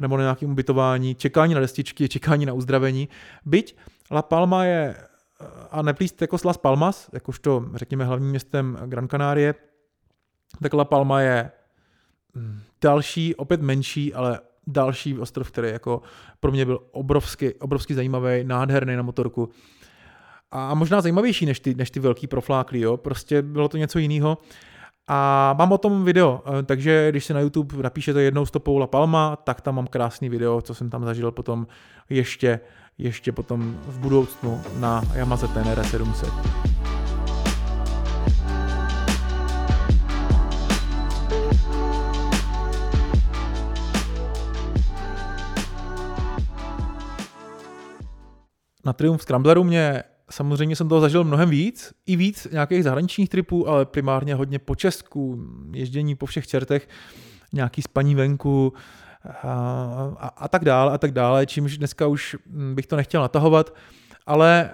nebo 0.00 0.16
na 0.16 0.22
nějakém 0.22 0.50
ubytování, 0.50 1.14
čekání 1.14 1.54
na 1.54 1.60
destičky, 1.60 2.08
čekání 2.08 2.46
na 2.46 2.52
uzdravení. 2.52 3.08
Byť 3.44 3.76
La 4.10 4.22
Palma 4.22 4.64
je, 4.64 4.96
a 5.70 5.82
neplíst 5.82 6.22
jako 6.22 6.36
Las 6.44 6.56
Palmas, 6.56 7.10
jakožto 7.12 7.64
řekněme 7.74 8.04
hlavním 8.04 8.30
městem 8.30 8.78
Gran 8.86 9.08
Canaria, 9.08 9.54
tak 10.62 10.74
La 10.74 10.84
Palma 10.84 11.20
je 11.20 11.50
hm, 12.34 12.60
další, 12.82 13.34
opět 13.34 13.62
menší, 13.62 14.14
ale 14.14 14.40
další 14.68 15.18
ostrov, 15.18 15.50
který 15.50 15.68
jako 15.68 16.02
pro 16.40 16.52
mě 16.52 16.64
byl 16.64 16.80
obrovsky, 16.92 17.54
obrovsky 17.54 17.94
zajímavý, 17.94 18.44
nádherný 18.44 18.96
na 18.96 19.02
motorku. 19.02 19.48
A 20.50 20.74
možná 20.74 21.00
zajímavější 21.00 21.46
než 21.46 21.60
ty, 21.60 21.74
než 21.74 21.90
ty 21.90 22.00
velký 22.00 22.26
profláklí, 22.26 22.80
jo. 22.80 22.96
Prostě 22.96 23.42
bylo 23.42 23.68
to 23.68 23.76
něco 23.76 23.98
jiného. 23.98 24.38
A 25.08 25.54
mám 25.58 25.72
o 25.72 25.78
tom 25.78 26.04
video, 26.04 26.42
eh, 26.46 26.62
takže 26.62 27.10
když 27.10 27.24
si 27.24 27.34
na 27.34 27.40
YouTube 27.40 27.82
napíšete 27.82 28.22
jednou 28.22 28.46
stopou 28.46 28.78
La 28.78 28.86
Palma, 28.86 29.36
tak 29.36 29.60
tam 29.60 29.74
mám 29.74 29.86
krásný 29.86 30.28
video, 30.28 30.60
co 30.60 30.74
jsem 30.74 30.90
tam 30.90 31.04
zažil 31.04 31.32
potom 31.32 31.66
ještě, 32.10 32.60
ještě 32.98 33.32
potom 33.32 33.78
v 33.86 33.98
budoucnu 33.98 34.60
na 34.78 35.02
Yamaha 35.14 35.46
Tenere 35.46 35.84
700. 35.84 36.87
na 48.88 48.92
Triumph 48.92 49.22
Scrambleru 49.22 49.64
mě 49.64 50.02
samozřejmě 50.30 50.76
jsem 50.76 50.88
toho 50.88 51.00
zažil 51.00 51.24
mnohem 51.24 51.50
víc, 51.50 51.92
i 52.06 52.16
víc 52.16 52.46
nějakých 52.52 52.84
zahraničních 52.84 53.28
tripů, 53.28 53.68
ale 53.68 53.86
primárně 53.86 54.34
hodně 54.34 54.58
po 54.58 54.74
Česku, 54.74 55.44
ježdění 55.72 56.14
po 56.14 56.26
všech 56.26 56.46
čertech, 56.46 56.88
nějaký 57.52 57.82
spaní 57.82 58.14
venku 58.14 58.72
a, 59.42 59.52
a, 60.18 60.28
a 60.28 60.48
tak 60.48 60.64
dále 60.64 60.92
a 60.92 60.98
tak 60.98 61.12
dále, 61.12 61.46
čímž 61.46 61.78
dneska 61.78 62.06
už 62.06 62.36
bych 62.46 62.86
to 62.86 62.96
nechtěl 62.96 63.20
natahovat, 63.20 63.74
ale 64.26 64.70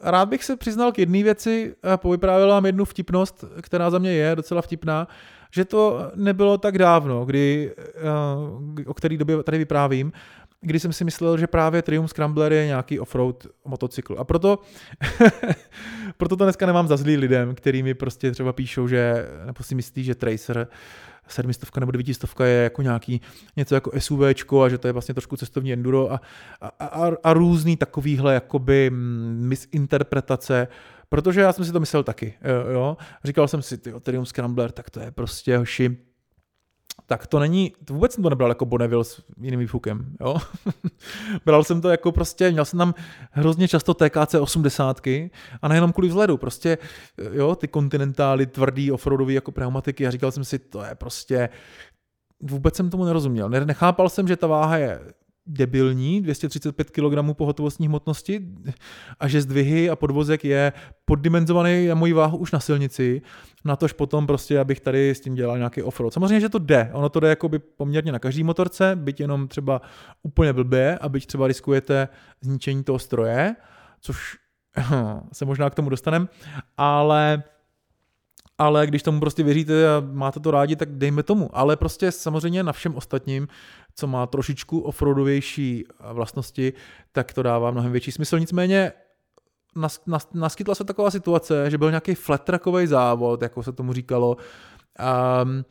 rád 0.00 0.28
bych 0.28 0.44
se 0.44 0.56
přiznal 0.56 0.92
k 0.92 0.98
jedné 0.98 1.22
věci 1.22 1.74
a 1.82 1.96
povyprávil 1.96 2.48
vám 2.48 2.66
jednu 2.66 2.84
vtipnost, 2.84 3.44
která 3.62 3.90
za 3.90 3.98
mě 3.98 4.12
je 4.12 4.36
docela 4.36 4.62
vtipná, 4.62 5.08
že 5.54 5.64
to 5.64 6.10
nebylo 6.14 6.58
tak 6.58 6.78
dávno, 6.78 7.24
kdy, 7.24 7.74
o 8.86 8.94
který 8.94 9.16
době 9.16 9.42
tady 9.42 9.58
vyprávím, 9.58 10.12
kdy 10.64 10.80
jsem 10.80 10.92
si 10.92 11.04
myslel, 11.04 11.38
že 11.38 11.46
právě 11.46 11.82
Triumph 11.82 12.10
Scrambler 12.10 12.52
je 12.52 12.66
nějaký 12.66 13.00
offroad 13.00 13.46
motocykl. 13.64 14.16
A 14.18 14.24
proto, 14.24 14.58
proto 16.16 16.36
to 16.36 16.44
dneska 16.44 16.66
nemám 16.66 16.88
za 16.88 16.96
zlý 16.96 17.16
lidem, 17.16 17.54
který 17.54 17.82
mi 17.82 17.94
prostě 17.94 18.30
třeba 18.30 18.52
píšou, 18.52 18.88
že, 18.88 19.28
nebo 19.46 19.64
si 19.64 19.74
myslí, 19.74 20.04
že 20.04 20.14
Tracer 20.14 20.68
sedmistovka 21.28 21.80
nebo 21.80 21.92
devítistovka 21.92 22.46
je 22.46 22.62
jako 22.62 22.82
nějaký 22.82 23.20
něco 23.56 23.74
jako 23.74 23.90
SUVčko 23.98 24.62
a 24.62 24.68
že 24.68 24.78
to 24.78 24.88
je 24.88 24.92
vlastně 24.92 25.14
trošku 25.14 25.36
cestovní 25.36 25.72
enduro 25.72 26.12
a, 26.12 26.20
a, 26.60 26.86
a, 26.86 27.12
a 27.22 27.32
různý 27.32 27.76
takovýhle 27.76 28.34
jakoby 28.34 28.90
mm, 28.90 29.48
misinterpretace, 29.48 30.68
protože 31.08 31.40
já 31.40 31.52
jsem 31.52 31.64
si 31.64 31.72
to 31.72 31.80
myslel 31.80 32.02
taky, 32.02 32.34
jo. 32.72 32.96
Říkal 33.24 33.48
jsem 33.48 33.62
si, 33.62 33.78
ty 33.78 33.92
Triumph 34.00 34.28
Scrambler, 34.28 34.72
tak 34.72 34.90
to 34.90 35.00
je 35.00 35.10
prostě 35.10 35.58
hoši, 35.58 35.96
tak 37.06 37.26
to 37.26 37.38
není, 37.38 37.72
to 37.84 37.94
vůbec 37.94 38.12
jsem 38.12 38.22
to 38.22 38.30
nebral 38.30 38.50
jako 38.50 38.64
Bonneville 38.64 39.04
s 39.04 39.22
jiným 39.40 39.60
výfukem, 39.60 40.16
jo. 40.20 40.36
Bral 41.46 41.64
jsem 41.64 41.80
to 41.80 41.88
jako 41.88 42.12
prostě, 42.12 42.50
měl 42.50 42.64
jsem 42.64 42.78
tam 42.78 42.94
hrozně 43.30 43.68
často 43.68 43.94
TKC 43.94 44.34
80 44.34 45.00
a 45.62 45.68
nejenom 45.68 45.92
kvůli 45.92 46.08
vzhledu, 46.08 46.36
prostě, 46.36 46.78
jo, 47.32 47.54
ty 47.54 47.68
kontinentály, 47.68 48.46
tvrdý 48.46 48.92
offroadový 48.92 49.34
jako 49.34 49.52
pneumatiky 49.52 50.06
a 50.06 50.10
říkal 50.10 50.30
jsem 50.30 50.44
si, 50.44 50.58
to 50.58 50.84
je 50.84 50.94
prostě, 50.94 51.48
vůbec 52.40 52.76
jsem 52.76 52.90
tomu 52.90 53.04
nerozuměl. 53.04 53.48
Nechápal 53.48 54.08
jsem, 54.08 54.28
že 54.28 54.36
ta 54.36 54.46
váha 54.46 54.76
je 54.76 55.00
debilní, 55.46 56.22
235 56.22 56.90
kg 56.90 57.36
pohotovostní 57.36 57.86
hmotnosti 57.86 58.48
a 59.20 59.28
že 59.28 59.42
zdvihy 59.42 59.90
a 59.90 59.96
podvozek 59.96 60.44
je 60.44 60.72
poddimenzovaný 61.04 61.90
a 61.90 61.94
mojí 61.94 62.12
váhu 62.12 62.38
už 62.38 62.52
na 62.52 62.60
silnici, 62.60 63.22
na 63.64 63.76
tož 63.76 63.92
potom 63.92 64.26
prostě, 64.26 64.58
abych 64.58 64.80
tady 64.80 65.10
s 65.10 65.20
tím 65.20 65.34
dělal 65.34 65.56
nějaký 65.56 65.82
offroad. 65.82 66.12
Samozřejmě, 66.12 66.40
že 66.40 66.48
to 66.48 66.58
jde, 66.58 66.90
ono 66.92 67.08
to 67.08 67.20
jde 67.20 67.28
jakoby 67.28 67.58
poměrně 67.58 68.12
na 68.12 68.18
každý 68.18 68.44
motorce, 68.44 68.96
byť 68.96 69.20
jenom 69.20 69.48
třeba 69.48 69.80
úplně 70.22 70.52
blbě 70.52 70.98
a 70.98 71.08
byť 71.08 71.26
třeba 71.26 71.46
riskujete 71.46 72.08
zničení 72.40 72.84
toho 72.84 72.98
stroje, 72.98 73.56
což 74.00 74.36
se 75.32 75.44
možná 75.44 75.70
k 75.70 75.74
tomu 75.74 75.90
dostanem, 75.90 76.28
ale 76.76 77.42
ale 78.58 78.86
když 78.86 79.02
tomu 79.02 79.20
prostě 79.20 79.42
věříte 79.42 79.88
a 79.88 80.02
máte 80.12 80.40
to 80.40 80.50
rádi, 80.50 80.76
tak 80.76 80.90
dejme 80.90 81.22
tomu. 81.22 81.50
Ale 81.52 81.76
prostě 81.76 82.12
samozřejmě 82.12 82.62
na 82.62 82.72
všem 82.72 82.96
ostatním, 82.96 83.48
co 83.94 84.06
má 84.06 84.26
trošičku 84.26 84.80
offroadovější 84.80 85.84
vlastnosti, 86.12 86.72
tak 87.12 87.32
to 87.32 87.42
dává 87.42 87.70
mnohem 87.70 87.92
větší 87.92 88.12
smysl. 88.12 88.38
Nicméně 88.38 88.92
nas, 89.76 90.00
nas, 90.06 90.28
naskytla 90.34 90.74
se 90.74 90.84
taková 90.84 91.10
situace, 91.10 91.70
že 91.70 91.78
byl 91.78 91.90
nějaký 91.90 92.14
flat 92.14 92.50
závod, 92.84 93.42
jako 93.42 93.62
se 93.62 93.72
tomu 93.72 93.92
říkalo, 93.92 94.36
um, 95.42 95.64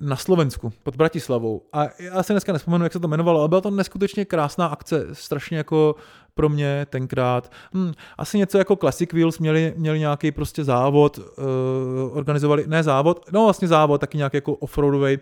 na 0.00 0.16
Slovensku, 0.16 0.72
pod 0.82 0.96
Bratislavou. 0.96 1.62
A 1.72 1.86
já 1.98 2.22
se 2.22 2.32
dneska 2.32 2.52
nespomenu, 2.52 2.84
jak 2.84 2.92
se 2.92 3.00
to 3.00 3.08
jmenovalo, 3.08 3.40
ale 3.40 3.48
byla 3.48 3.60
to 3.60 3.70
neskutečně 3.70 4.24
krásná 4.24 4.66
akce, 4.66 5.06
strašně 5.12 5.56
jako 5.56 5.94
pro 6.34 6.48
mě 6.48 6.86
tenkrát. 6.90 7.52
Hm, 7.74 7.92
asi 8.18 8.38
něco 8.38 8.58
jako 8.58 8.76
Classic 8.76 9.12
Wheels 9.12 9.38
měli, 9.38 9.74
měli 9.76 9.98
nějaký 9.98 10.32
prostě 10.32 10.64
závod, 10.64 11.18
uh, 11.18 12.16
organizovali, 12.16 12.64
ne 12.66 12.82
závod, 12.82 13.32
no 13.32 13.44
vlastně 13.44 13.68
závod, 13.68 14.00
taky 14.00 14.16
nějaký 14.18 14.36
jako 14.36 14.54
offroadový. 14.54 15.18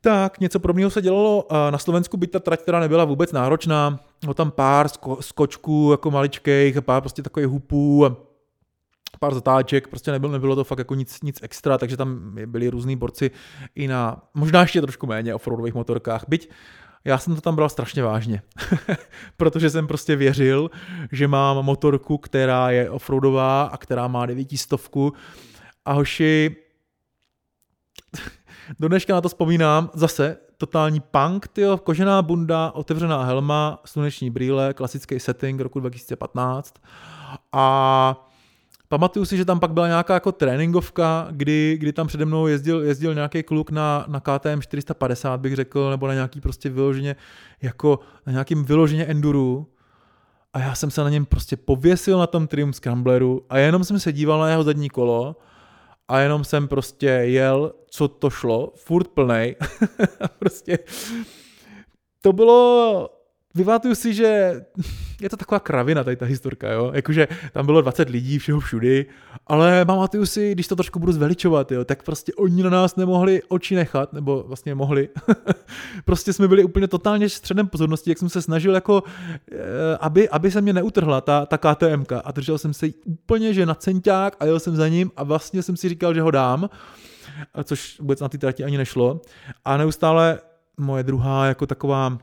Tak, 0.00 0.40
něco 0.40 0.60
podobného 0.60 0.90
se 0.90 1.02
dělalo 1.02 1.46
na 1.70 1.78
Slovensku, 1.78 2.16
byť 2.16 2.30
ta 2.30 2.38
trať 2.38 2.62
teda 2.62 2.80
nebyla 2.80 3.04
vůbec 3.04 3.32
náročná, 3.32 4.00
bylo 4.20 4.34
tam 4.34 4.50
pár 4.50 4.86
sko- 4.86 5.16
skočků 5.20 5.88
jako 5.90 6.10
maličkých, 6.10 6.80
pár 6.80 7.00
prostě 7.00 7.22
takových 7.22 7.48
hupů 7.48 8.06
pár 9.18 9.34
zatáček, 9.34 9.88
prostě 9.88 10.12
nebylo, 10.12 10.32
nebylo 10.32 10.56
to 10.56 10.64
fakt 10.64 10.78
jako 10.78 10.94
nic, 10.94 11.22
nic 11.22 11.38
extra, 11.42 11.78
takže 11.78 11.96
tam 11.96 12.36
byli 12.46 12.68
různí 12.68 12.96
borci 12.96 13.30
i 13.74 13.88
na 13.88 14.22
možná 14.34 14.60
ještě 14.60 14.80
trošku 14.80 15.06
méně 15.06 15.34
offroadových 15.34 15.74
motorkách, 15.74 16.24
byť 16.28 16.50
já 17.04 17.18
jsem 17.18 17.34
to 17.34 17.40
tam 17.40 17.56
bral 17.56 17.68
strašně 17.68 18.02
vážně, 18.02 18.42
protože 19.36 19.70
jsem 19.70 19.86
prostě 19.86 20.16
věřil, 20.16 20.70
že 21.12 21.28
mám 21.28 21.64
motorku, 21.64 22.18
která 22.18 22.70
je 22.70 22.90
offroadová 22.90 23.62
a 23.62 23.76
která 23.76 24.08
má 24.08 24.26
devítistovku. 24.26 25.12
A 25.84 25.92
hoši, 25.92 26.56
do 28.80 28.88
dneška 28.88 29.14
na 29.14 29.20
to 29.20 29.28
vzpomínám, 29.28 29.90
zase 29.94 30.36
totální 30.58 31.00
punk, 31.00 31.48
tyjo, 31.48 31.78
kožená 31.78 32.22
bunda, 32.22 32.70
otevřená 32.70 33.24
helma, 33.24 33.80
sluneční 33.84 34.30
brýle, 34.30 34.74
klasický 34.74 35.20
setting 35.20 35.60
roku 35.60 35.80
2015 35.80 36.74
a 37.52 38.28
Pamatuju 38.88 39.24
si, 39.24 39.36
že 39.36 39.44
tam 39.44 39.60
pak 39.60 39.72
byla 39.72 39.86
nějaká 39.86 40.14
jako 40.14 40.32
tréninkovka, 40.32 41.28
kdy, 41.30 41.76
kdy 41.80 41.92
tam 41.92 42.06
přede 42.06 42.24
mnou 42.24 42.46
jezdil, 42.46 42.82
jezdil 42.82 43.14
nějaký 43.14 43.42
kluk 43.42 43.70
na, 43.70 44.04
na 44.08 44.20
KTM 44.20 44.60
450, 44.60 45.40
bych 45.40 45.54
řekl, 45.54 45.90
nebo 45.90 46.06
na 46.06 46.14
nějaký 46.14 46.40
prostě 46.40 46.68
vyloženě, 46.70 47.16
jako 47.62 47.98
na 48.26 48.32
nějakým 48.32 48.64
vyloženě 48.64 49.04
enduru. 49.04 49.66
A 50.52 50.58
já 50.58 50.74
jsem 50.74 50.90
se 50.90 51.04
na 51.04 51.10
něm 51.10 51.26
prostě 51.26 51.56
pověsil 51.56 52.18
na 52.18 52.26
tom 52.26 52.46
Triumph 52.46 52.76
Scrambleru 52.76 53.42
a 53.50 53.58
jenom 53.58 53.84
jsem 53.84 54.00
se 54.00 54.12
díval 54.12 54.40
na 54.40 54.48
jeho 54.48 54.62
zadní 54.64 54.90
kolo 54.90 55.36
a 56.08 56.18
jenom 56.18 56.44
jsem 56.44 56.68
prostě 56.68 57.06
jel, 57.06 57.72
co 57.86 58.08
to 58.08 58.30
šlo, 58.30 58.72
furt 58.76 59.08
plnej. 59.08 59.56
prostě 60.38 60.78
to 62.20 62.32
bylo 62.32 63.08
vyvátuju 63.54 63.94
si, 63.94 64.14
že 64.14 64.60
je 65.20 65.30
to 65.30 65.36
taková 65.36 65.60
kravina 65.60 66.04
tady 66.04 66.16
ta 66.16 66.26
historka, 66.26 66.72
jo. 66.72 66.90
Jakože 66.94 67.28
tam 67.52 67.66
bylo 67.66 67.82
20 67.82 68.08
lidí 68.08 68.38
všeho 68.38 68.60
všudy, 68.60 69.06
ale 69.46 69.84
pamatuju 69.84 70.26
si, 70.26 70.52
když 70.52 70.68
to 70.68 70.76
trošku 70.76 70.98
budu 70.98 71.12
zveličovat, 71.12 71.72
jo, 71.72 71.84
tak 71.84 72.02
prostě 72.02 72.32
oni 72.34 72.62
na 72.62 72.70
nás 72.70 72.96
nemohli 72.96 73.42
oči 73.48 73.74
nechat, 73.74 74.12
nebo 74.12 74.44
vlastně 74.46 74.74
mohli. 74.74 75.08
prostě 76.04 76.32
jsme 76.32 76.48
byli 76.48 76.64
úplně 76.64 76.88
totálně 76.88 77.28
středem 77.28 77.68
pozornosti, 77.68 78.10
jak 78.10 78.18
jsem 78.18 78.28
se 78.28 78.42
snažil 78.42 78.74
jako, 78.74 79.02
eh, 79.52 79.58
aby, 80.00 80.28
aby 80.28 80.50
se 80.50 80.60
mě 80.60 80.72
neutrhla 80.72 81.20
ta, 81.20 81.46
ta 81.46 81.58
KTMK 81.58 82.12
a 82.24 82.32
držel 82.32 82.58
jsem 82.58 82.74
se 82.74 82.86
úplně, 83.04 83.54
že 83.54 83.66
na 83.66 83.74
centák 83.74 84.36
a 84.40 84.44
jel 84.44 84.60
jsem 84.60 84.76
za 84.76 84.88
ním 84.88 85.10
a 85.16 85.24
vlastně 85.24 85.62
jsem 85.62 85.76
si 85.76 85.88
říkal, 85.88 86.14
že 86.14 86.20
ho 86.20 86.30
dám, 86.30 86.70
což 87.64 88.00
vůbec 88.00 88.20
na 88.20 88.28
ty 88.28 88.38
trati 88.38 88.64
ani 88.64 88.78
nešlo. 88.78 89.20
A 89.64 89.76
neustále 89.76 90.38
moje 90.76 91.02
druhá 91.02 91.46
jako 91.46 91.66
taková 91.66 92.18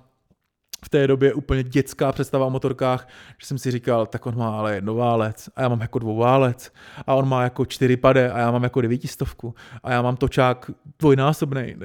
v 0.86 0.89
té 0.89 1.07
době 1.07 1.34
úplně 1.34 1.63
dětská 1.63 2.11
představa 2.11 2.45
o 2.45 2.49
motorkách, 2.49 3.07
že 3.39 3.47
jsem 3.47 3.57
si 3.57 3.71
říkal, 3.71 4.05
tak 4.05 4.25
on 4.25 4.38
má 4.38 4.57
ale 4.57 4.75
jednoválec 4.75 5.49
a 5.55 5.61
já 5.61 5.69
mám 5.69 5.82
jako 5.82 5.99
dvouválec 5.99 6.73
a 7.07 7.15
on 7.15 7.29
má 7.29 7.43
jako 7.43 7.65
čtyři 7.65 7.97
pade 7.97 8.32
a 8.32 8.39
já 8.39 8.51
mám 8.51 8.63
jako 8.63 8.82
devítistovku 8.82 9.55
a 9.84 9.91
já 9.91 10.01
mám 10.01 10.17
točák 10.17 10.71
dvojnásobný 10.99 11.75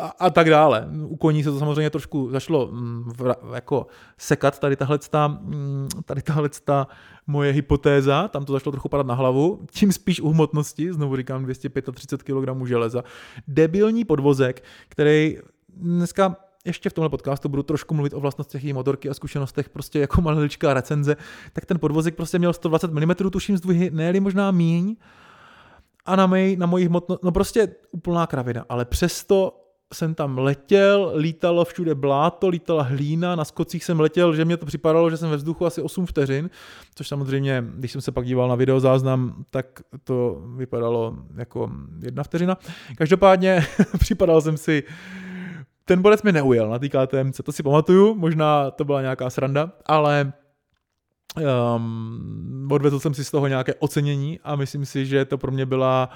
a, 0.00 0.06
a 0.18 0.30
tak 0.30 0.50
dále. 0.50 0.88
U 1.04 1.16
koní 1.16 1.44
se 1.44 1.50
to 1.50 1.58
samozřejmě 1.58 1.90
trošku 1.90 2.30
zašlo 2.30 2.68
mm, 2.72 3.12
jako 3.54 3.86
sekat 4.18 4.58
tady 4.58 4.76
tahle 4.76 4.98
mm, 5.26 5.88
tady 6.04 6.22
tahle 6.22 6.50
moje 7.26 7.52
hypotéza, 7.52 8.28
tam 8.28 8.44
to 8.44 8.52
začalo 8.52 8.72
trochu 8.72 8.88
padat 8.88 9.06
na 9.06 9.14
hlavu, 9.14 9.60
tím 9.70 9.92
spíš 9.92 10.20
u 10.20 10.28
hmotnosti, 10.28 10.92
znovu 10.92 11.16
říkám 11.16 11.42
235 11.42 12.34
kg 12.34 12.66
železa, 12.66 13.04
debilní 13.48 14.04
podvozek, 14.04 14.64
který 14.88 15.38
dneska 15.76 16.36
ještě 16.64 16.90
v 16.90 16.92
tomhle 16.92 17.08
podcastu 17.08 17.48
budu 17.48 17.62
trošku 17.62 17.94
mluvit 17.94 18.14
o 18.14 18.20
vlastnostech 18.20 18.64
její 18.64 18.72
motorky 18.72 19.08
a 19.08 19.14
zkušenostech 19.14 19.68
prostě 19.68 19.98
jako 20.00 20.20
maličká 20.20 20.74
recenze, 20.74 21.16
tak 21.52 21.66
ten 21.66 21.78
podvozek 21.78 22.14
prostě 22.14 22.38
měl 22.38 22.52
120 22.52 22.92
mm, 22.92 23.14
tuším 23.14 23.56
zdvihy, 23.56 23.90
ne 23.90 24.20
možná 24.20 24.50
míň, 24.50 24.96
a 26.06 26.16
na, 26.16 26.26
mej, 26.26 26.56
na 26.56 26.66
mojí 26.66 26.86
hmotnost, 26.86 27.22
no 27.22 27.32
prostě 27.32 27.68
úplná 27.90 28.26
kravina, 28.26 28.64
ale 28.68 28.84
přesto 28.84 29.58
jsem 29.94 30.14
tam 30.14 30.38
letěl, 30.38 31.12
lítalo 31.14 31.64
všude 31.64 31.94
bláto, 31.94 32.48
lítala 32.48 32.82
hlína, 32.82 33.36
na 33.36 33.44
skocích 33.44 33.84
jsem 33.84 34.00
letěl, 34.00 34.34
že 34.34 34.44
mě 34.44 34.56
to 34.56 34.66
připadalo, 34.66 35.10
že 35.10 35.16
jsem 35.16 35.30
ve 35.30 35.36
vzduchu 35.36 35.66
asi 35.66 35.82
8 35.82 36.06
vteřin, 36.06 36.50
což 36.94 37.08
samozřejmě, 37.08 37.64
když 37.74 37.92
jsem 37.92 38.00
se 38.00 38.12
pak 38.12 38.26
díval 38.26 38.48
na 38.48 38.54
videozáznam, 38.54 39.44
tak 39.50 39.66
to 40.04 40.42
vypadalo 40.56 41.16
jako 41.36 41.70
jedna 42.02 42.22
vteřina. 42.22 42.58
Každopádně 42.96 43.66
připadal 43.98 44.40
jsem 44.40 44.56
si 44.56 44.82
ten 45.84 46.02
bodec 46.02 46.22
mi 46.22 46.32
neujel 46.32 46.70
na 46.70 46.78
té 46.78 46.88
KTMC, 46.88 47.40
to 47.44 47.52
si 47.52 47.62
pamatuju, 47.62 48.14
možná 48.14 48.70
to 48.70 48.84
byla 48.84 49.00
nějaká 49.00 49.30
sranda, 49.30 49.72
ale 49.86 50.32
um, 51.76 52.68
odvezl 52.70 53.00
jsem 53.00 53.14
si 53.14 53.24
z 53.24 53.30
toho 53.30 53.46
nějaké 53.46 53.74
ocenění 53.74 54.40
a 54.44 54.56
myslím 54.56 54.86
si, 54.86 55.06
že 55.06 55.24
to 55.24 55.38
pro 55.38 55.52
mě 55.52 55.66
byla 55.66 56.10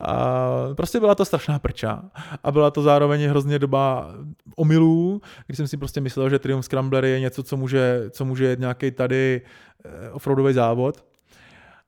uh, 0.00 0.74
prostě 0.74 1.00
byla 1.00 1.14
to 1.14 1.24
strašná 1.24 1.58
prča 1.58 2.02
a 2.44 2.52
byla 2.52 2.70
to 2.70 2.82
zároveň 2.82 3.28
hrozně 3.28 3.58
doba 3.58 4.14
omylů, 4.56 5.20
kdy 5.46 5.56
jsem 5.56 5.68
si 5.68 5.76
prostě 5.76 6.00
myslel, 6.00 6.30
že 6.30 6.38
Triumph 6.38 6.64
Scrambler 6.64 7.04
je 7.04 7.20
něco, 7.20 7.42
co 7.42 7.56
může, 7.56 8.10
co 8.10 8.24
může 8.24 8.44
jet 8.44 8.60
nějaký 8.60 8.90
tady 8.90 9.42
uh, 9.84 10.16
offroadový 10.16 10.54
závod. 10.54 11.04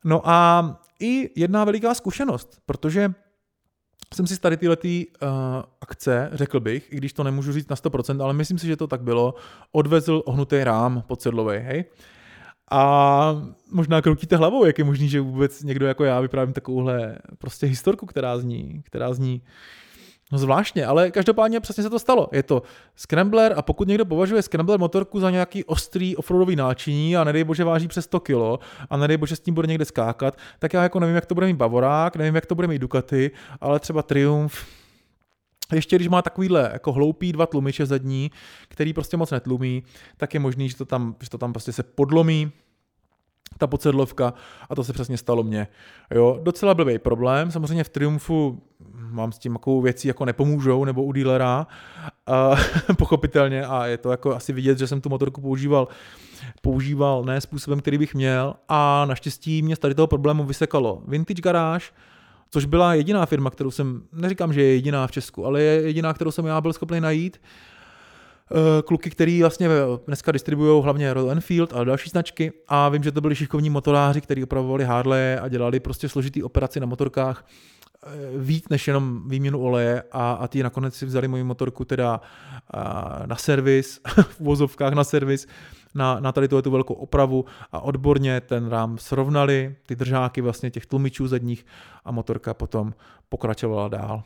No 0.05 0.29
a 0.29 0.71
i 1.01 1.41
jedna 1.41 1.65
veliká 1.65 1.95
zkušenost, 1.95 2.59
protože 2.67 3.13
jsem 4.15 4.27
si 4.27 4.41
tady 4.41 4.57
tyhle 4.57 4.77
ty, 4.77 5.07
uh, 5.23 5.29
akce, 5.81 6.31
řekl 6.33 6.61
bych, 6.61 6.93
i 6.93 6.97
když 6.97 7.13
to 7.13 7.25
nemůžu 7.25 7.53
říct 7.53 7.69
na 7.69 7.77
100%, 7.77 8.23
ale 8.23 8.33
myslím 8.33 8.59
si, 8.59 8.67
že 8.67 8.77
to 8.77 8.87
tak 8.87 9.03
bylo, 9.03 9.35
odvezl 9.73 10.23
ohnutý 10.25 10.65
rám 10.65 11.03
podsedlový, 11.07 11.59
hej. 11.59 11.85
A 12.71 13.43
možná 13.73 14.03
kroutíte 14.03 14.37
hlavou, 14.37 14.65
jak 14.65 14.79
je 14.79 14.85
možný, 14.85 15.09
že 15.09 15.21
vůbec 15.21 15.63
někdo 15.63 15.87
jako 15.87 16.05
já 16.05 16.21
vyprávím 16.21 16.55
takovouhle 16.55 17.19
prostě 17.39 17.67
historku, 17.67 18.07
která 18.07 18.39
zní, 18.39 18.83
která 18.85 19.15
zní 19.15 19.43
No 20.33 20.39
zvláštně, 20.39 20.87
ale 20.87 21.11
každopádně 21.11 21.61
přesně 21.61 21.83
se 21.83 21.91
to 21.91 21.99
stalo. 21.99 22.29
Je 22.33 22.43
to 22.43 22.63
Scrambler 22.97 23.55
a 23.57 23.63
pokud 23.63 23.89
někdo 23.89 24.05
považuje 24.05 24.43
Scrambler 24.43 24.79
motorku 24.81 25.21
za 25.21 25.31
nějaký 25.31 25.65
ostrý 25.65 26.17
offroadový 26.17 26.57
náčiní 26.57 27.17
a 27.17 27.25
nedej 27.25 27.45
bože 27.45 27.65
váží 27.65 27.89
přes 27.89 28.05
100 28.05 28.21
kg 28.21 28.63
a 28.91 28.97
nedej 28.97 29.17
bože 29.17 29.37
s 29.37 29.41
tím 29.41 29.55
bude 29.55 29.69
někde 29.69 29.85
skákat, 29.85 30.37
tak 30.59 30.73
já 30.73 30.83
jako 30.83 31.01
nevím, 31.01 31.15
jak 31.15 31.27
to 31.27 31.35
bude 31.35 31.47
mít 31.47 31.57
Bavorák, 31.57 32.17
nevím, 32.17 32.35
jak 32.35 32.47
to 32.47 32.55
bude 32.55 32.69
mít 32.69 32.79
Ducati, 32.79 33.31
ale 33.61 33.81
třeba 33.81 34.03
Triumph, 34.03 34.67
ještě 35.73 35.97
když 35.97 36.09
má 36.09 36.23
takovýhle 36.23 36.71
jako 36.73 36.93
hloupý 36.93 37.33
dva 37.33 37.47
tlumiče 37.47 37.87
zadní, 37.87 38.31
který 38.69 38.93
prostě 38.93 39.17
moc 39.17 39.31
netlumí, 39.31 39.83
tak 40.17 40.35
je 40.35 40.41
možný, 40.41 40.69
že 40.69 40.77
to 40.77 40.85
tam, 40.85 41.17
že 41.23 41.31
to 41.31 41.39
tam 41.39 41.53
prostě 41.53 41.73
se 41.73 41.83
podlomí, 41.83 42.53
ta 43.59 43.67
podsedlovka 43.67 44.35
a 44.71 44.75
to 44.75 44.85
se 44.85 44.93
přesně 44.93 45.19
stalo 45.19 45.43
mně. 45.43 45.69
Jo, 46.11 46.39
docela 46.43 46.75
blbý 46.75 46.99
problém, 46.99 47.51
samozřejmě 47.51 47.85
v 47.85 47.89
Triumfu 47.89 48.63
mám 49.11 49.33
s 49.33 49.39
tím 49.39 49.53
takovou 49.53 49.81
věcí 49.81 50.09
jako 50.09 50.25
nepomůžou, 50.25 50.85
nebo 50.85 51.05
u 51.05 51.13
dealera, 51.13 51.67
uh, 52.29 52.59
pochopitelně 52.97 53.67
a 53.67 53.87
je 53.87 53.99
to 53.99 54.11
jako 54.11 54.35
asi 54.35 54.53
vidět, 54.53 54.79
že 54.79 54.87
jsem 54.87 55.01
tu 55.01 55.09
motorku 55.09 55.41
používal 55.41 55.89
používal 56.61 57.25
ne 57.25 57.41
způsobem, 57.41 57.81
který 57.81 57.99
bych 57.99 58.15
měl 58.15 58.55
a 58.69 59.05
naštěstí 59.05 59.63
mě 59.63 59.77
z 59.77 59.79
tady 59.79 59.95
toho 59.95 60.07
problému 60.07 60.45
vysekalo 60.45 61.03
Vintage 61.09 61.43
Garage, 61.43 61.87
což 62.51 62.65
byla 62.65 62.95
jediná 62.95 63.27
firma, 63.27 63.51
kterou 63.51 63.71
jsem, 63.71 64.03
neříkám, 64.13 64.53
že 64.53 64.63
je 64.63 64.75
jediná 64.75 65.07
v 65.07 65.13
Česku, 65.13 65.47
ale 65.47 65.63
je 65.63 65.83
jediná, 65.83 66.15
kterou 66.15 66.31
jsem 66.31 66.47
já 66.47 66.61
byl 66.61 66.73
schopný 66.73 67.01
najít, 67.01 67.41
kluky, 68.85 69.11
který 69.11 69.41
vlastně 69.41 69.69
dneska 70.07 70.33
distribuují 70.33 70.83
hlavně 70.83 71.15
Royal 71.15 71.31
Enfield 71.31 71.73
a 71.73 71.85
další 71.85 72.11
značky. 72.11 72.53
A 72.69 72.89
vím, 72.89 73.03
že 73.03 73.13
to 73.13 73.21
byli 73.21 73.35
šikovní 73.35 73.71
motoráři, 73.71 74.21
kteří 74.21 74.45
opravovali 74.45 74.85
Harley 74.85 75.39
a 75.39 75.49
dělali 75.49 75.81
prostě 75.81 76.09
složitý 76.09 76.43
operaci 76.43 76.81
na 76.81 76.87
motorkách 76.87 77.47
eh, 77.47 78.09
víc 78.39 78.69
než 78.69 78.89
jenom 78.89 79.29
výměnu 79.29 79.61
oleje. 79.61 80.03
A, 80.13 80.33
a 80.33 80.49
ty 80.49 80.63
nakonec 80.63 80.95
si 80.95 81.07
vzali 81.07 81.29
moji 81.29 81.45
motorku 81.45 81.85
teda 81.85 82.21
na 83.27 83.37
servis, 83.37 84.01
v 84.29 84.41
vozovkách 84.41 84.93
na 84.93 85.05
servis, 85.05 85.47
na, 85.95 86.21
na 86.21 86.33
tady 86.33 86.49
tu 86.49 86.71
velkou 86.71 86.95
opravu. 86.95 87.45
A 87.73 87.81
odborně 87.81 88.41
ten 88.41 88.69
rám 88.69 88.99
srovnali, 88.99 89.77
ty 89.87 89.97
držáky 89.97 90.41
vlastně 90.41 90.71
těch 90.71 90.87
tlumičů 90.87 91.29
zadních 91.29 91.67
a 92.05 92.13
motorka 92.13 92.55
potom 92.55 92.95
pokračovala 93.29 93.89
dál. 93.89 94.23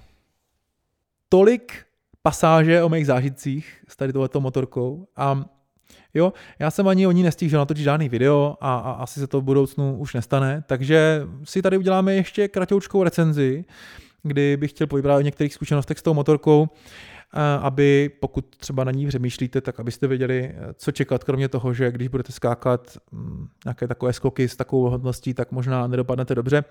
Tolik 1.29 1.88
pasáže 2.29 2.83
o 2.83 2.89
mých 2.89 3.07
zážitcích 3.07 3.85
s 3.89 3.97
tady 3.97 4.13
tohleto 4.13 4.41
motorkou. 4.41 5.09
A 5.17 5.45
jo, 6.15 6.33
já 6.59 6.71
jsem 6.71 6.89
ani 6.89 7.07
o 7.07 7.13
ní 7.13 7.23
nestihl 7.23 7.59
natočit 7.59 7.85
žádný 7.85 8.09
video 8.09 8.57
a, 8.61 8.79
a 8.79 8.93
asi 8.93 9.21
se 9.21 9.27
to 9.27 9.41
v 9.41 9.45
budoucnu 9.45 9.97
už 9.99 10.15
nestane, 10.15 10.65
takže 10.67 11.23
si 11.45 11.63
tady 11.63 11.79
uděláme 11.79 12.15
ještě 12.15 12.49
kratoučkou 12.49 13.03
recenzi, 13.03 13.65
kdy 14.23 14.57
bych 14.57 14.71
chtěl 14.71 14.87
povyprávět 14.87 15.25
o 15.25 15.25
některých 15.25 15.55
zkušenostech 15.55 15.99
s 15.99 16.03
tou 16.03 16.15
motorkou, 16.15 16.69
aby 17.61 18.11
pokud 18.21 18.57
třeba 18.57 18.85
na 18.85 18.93
ní 18.93 19.07
přemýšlíte, 19.07 19.61
tak 19.61 19.81
abyste 19.81 20.07
věděli, 20.07 20.55
co 20.75 20.93
čekat, 20.93 21.25
kromě 21.25 21.49
toho, 21.49 21.75
že 21.75 21.93
když 21.93 22.09
budete 22.09 22.33
skákat 22.33 22.99
mm, 23.13 23.49
nějaké 23.65 23.89
takové 23.89 24.13
skoky 24.13 24.49
s 24.49 24.57
takovou 24.57 24.91
hodností, 24.91 25.35
tak 25.35 25.53
možná 25.53 25.87
nedopadnete 25.87 26.35
dobře. 26.35 26.65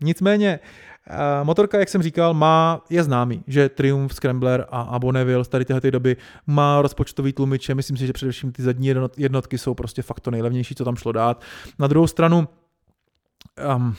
Nicméně, 0.00 0.60
motorka, 1.42 1.78
jak 1.78 1.88
jsem 1.88 2.02
říkal, 2.02 2.34
má, 2.34 2.84
je 2.90 3.02
známý, 3.02 3.44
že 3.46 3.68
Triumph, 3.68 4.14
Scrambler 4.14 4.66
a, 4.70 4.80
a 4.80 4.98
Bonneville 4.98 5.44
z 5.44 5.48
tady 5.48 5.64
téhle 5.64 5.90
doby 5.90 6.16
má 6.46 6.82
rozpočtový 6.82 7.32
tlumiče, 7.32 7.74
myslím 7.74 7.96
si, 7.96 8.06
že 8.06 8.12
především 8.12 8.52
ty 8.52 8.62
zadní 8.62 8.92
jednotky 9.16 9.58
jsou 9.58 9.74
prostě 9.74 10.02
fakt 10.02 10.20
to 10.20 10.30
nejlevnější, 10.30 10.74
co 10.74 10.84
tam 10.84 10.96
šlo 10.96 11.12
dát. 11.12 11.42
Na 11.78 11.86
druhou 11.86 12.06
stranu, 12.06 12.48
um, 13.76 13.94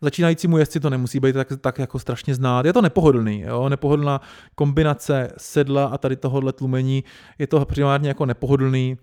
začínajícímu 0.00 0.58
jezdci 0.58 0.80
to 0.80 0.90
nemusí 0.90 1.20
být 1.20 1.32
tak, 1.32 1.48
tak 1.60 1.78
jako 1.78 1.98
strašně 1.98 2.34
znát. 2.34 2.66
Je 2.66 2.72
to 2.72 2.82
nepohodlný, 2.82 3.40
jo? 3.40 3.68
nepohodlná 3.68 4.20
kombinace 4.54 5.32
sedla 5.38 5.86
a 5.86 5.98
tady 5.98 6.16
tohohle 6.16 6.52
tlumení, 6.52 7.04
je 7.38 7.46
to 7.46 7.64
primárně 7.64 8.08
jako 8.08 8.26
nepohodlný 8.26 8.98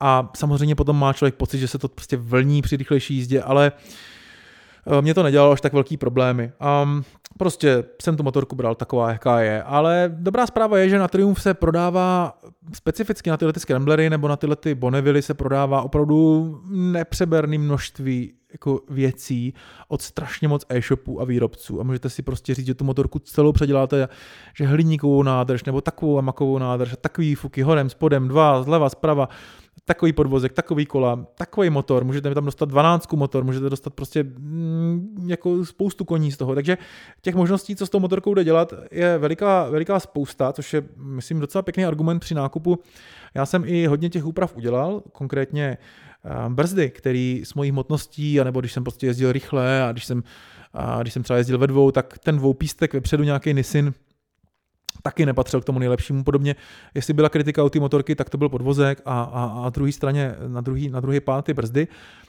a 0.00 0.30
samozřejmě 0.36 0.74
potom 0.74 0.98
má 0.98 1.12
člověk 1.12 1.34
pocit, 1.34 1.58
že 1.58 1.68
se 1.68 1.78
to 1.78 1.88
prostě 1.88 2.16
vlní 2.16 2.62
při 2.62 2.76
rychlejší 2.76 3.14
jízdě, 3.14 3.42
ale 3.42 3.72
eh, 4.86 5.02
mě 5.02 5.14
to 5.14 5.22
nedělalo 5.22 5.52
až 5.52 5.60
tak 5.60 5.72
velký 5.72 5.96
problémy. 5.96 6.52
Um, 6.82 7.04
prostě 7.38 7.84
jsem 8.02 8.16
tu 8.16 8.22
motorku 8.22 8.56
bral 8.56 8.74
taková, 8.74 9.12
jaká 9.12 9.40
je. 9.40 9.62
Ale 9.62 10.10
dobrá 10.14 10.46
zpráva 10.46 10.78
je, 10.78 10.88
že 10.88 10.98
na 10.98 11.08
Triumph 11.08 11.40
se 11.40 11.54
prodává 11.54 12.38
specificky 12.74 13.30
na 13.30 13.36
tyhle 13.36 13.52
ty 13.52 13.60
Scramblery 13.60 14.10
nebo 14.10 14.28
na 14.28 14.36
tyhle 14.36 14.56
ty 14.56 14.74
Bonneville 14.74 15.22
se 15.22 15.34
prodává 15.34 15.82
opravdu 15.82 16.60
nepřeberný 16.70 17.58
množství 17.58 18.32
jako 18.56 18.80
věcí 18.90 19.54
od 19.88 20.02
strašně 20.02 20.48
moc 20.48 20.64
e-shopů 20.68 21.20
a 21.20 21.24
výrobců 21.24 21.80
a 21.80 21.82
můžete 21.82 22.10
si 22.10 22.22
prostě 22.22 22.54
říct, 22.54 22.66
že 22.66 22.74
tu 22.74 22.84
motorku 22.84 23.18
celou 23.18 23.52
předěláte, 23.52 24.08
že 24.56 24.66
hliníkovou 24.66 25.22
nádrž 25.22 25.64
nebo 25.64 25.80
takovou 25.80 26.22
makovou 26.22 26.58
nádrž, 26.58 26.94
takový 27.00 27.34
fuky 27.34 27.62
horem, 27.62 27.90
spodem, 27.90 28.28
dva, 28.28 28.62
zleva, 28.62 28.88
zprava 28.88 29.28
takový 29.84 30.12
podvozek, 30.12 30.52
takový 30.52 30.86
kola, 30.86 31.26
takový 31.34 31.70
motor, 31.70 32.04
můžete 32.04 32.34
tam 32.34 32.44
dostat 32.44 32.68
12 32.68 33.12
motor, 33.12 33.44
můžete 33.44 33.70
dostat 33.70 33.94
prostě 33.94 34.22
mm, 34.22 35.26
jako 35.26 35.64
spoustu 35.64 36.04
koní 36.04 36.32
z 36.32 36.36
toho. 36.36 36.54
Takže 36.54 36.78
těch 37.22 37.34
možností, 37.34 37.76
co 37.76 37.86
s 37.86 37.90
tou 37.90 38.00
motorkou 38.00 38.34
jde 38.34 38.44
dělat, 38.44 38.72
je 38.90 39.18
veliká, 39.18 39.68
veliká 39.70 40.00
spousta, 40.00 40.52
což 40.52 40.74
je, 40.74 40.82
myslím, 40.96 41.40
docela 41.40 41.62
pěkný 41.62 41.84
argument 41.84 42.18
při 42.18 42.34
nákupu. 42.34 42.78
Já 43.34 43.46
jsem 43.46 43.62
i 43.66 43.86
hodně 43.86 44.10
těch 44.10 44.26
úprav 44.26 44.56
udělal, 44.56 45.02
konkrétně 45.12 45.78
brzdy, 46.48 46.90
který 46.90 47.42
s 47.44 47.54
mojí 47.54 47.70
hmotností, 47.70 48.40
anebo 48.40 48.60
když 48.60 48.72
jsem 48.72 48.84
prostě 48.84 49.06
jezdil 49.06 49.32
rychle 49.32 49.82
a 49.82 49.92
když 49.92 50.04
jsem, 50.04 50.22
a 50.72 51.02
když 51.02 51.14
jsem 51.14 51.22
třeba 51.22 51.36
jezdil 51.36 51.58
ve 51.58 51.66
dvou, 51.66 51.90
tak 51.90 52.18
ten 52.18 52.36
dvoupístek 52.36 52.94
vepředu 52.94 53.24
nějaký 53.24 53.54
Nissin 53.54 53.94
taky 55.02 55.26
nepatřil 55.26 55.60
k 55.60 55.64
tomu 55.64 55.78
nejlepšímu. 55.78 56.24
Podobně, 56.24 56.56
jestli 56.94 57.14
byla 57.14 57.28
kritika 57.28 57.64
u 57.64 57.68
té 57.68 57.80
motorky, 57.80 58.14
tak 58.14 58.30
to 58.30 58.38
byl 58.38 58.48
podvozek 58.48 59.02
a, 59.04 59.22
a, 59.22 59.44
a 59.64 59.70
druhé 59.70 59.92
straně, 59.92 60.34
na 60.46 60.60
druhý, 60.60 60.88
na 60.88 61.00
druhý 61.00 61.20
pán 61.20 61.42
ty 61.42 61.54
brzdy. 61.54 61.88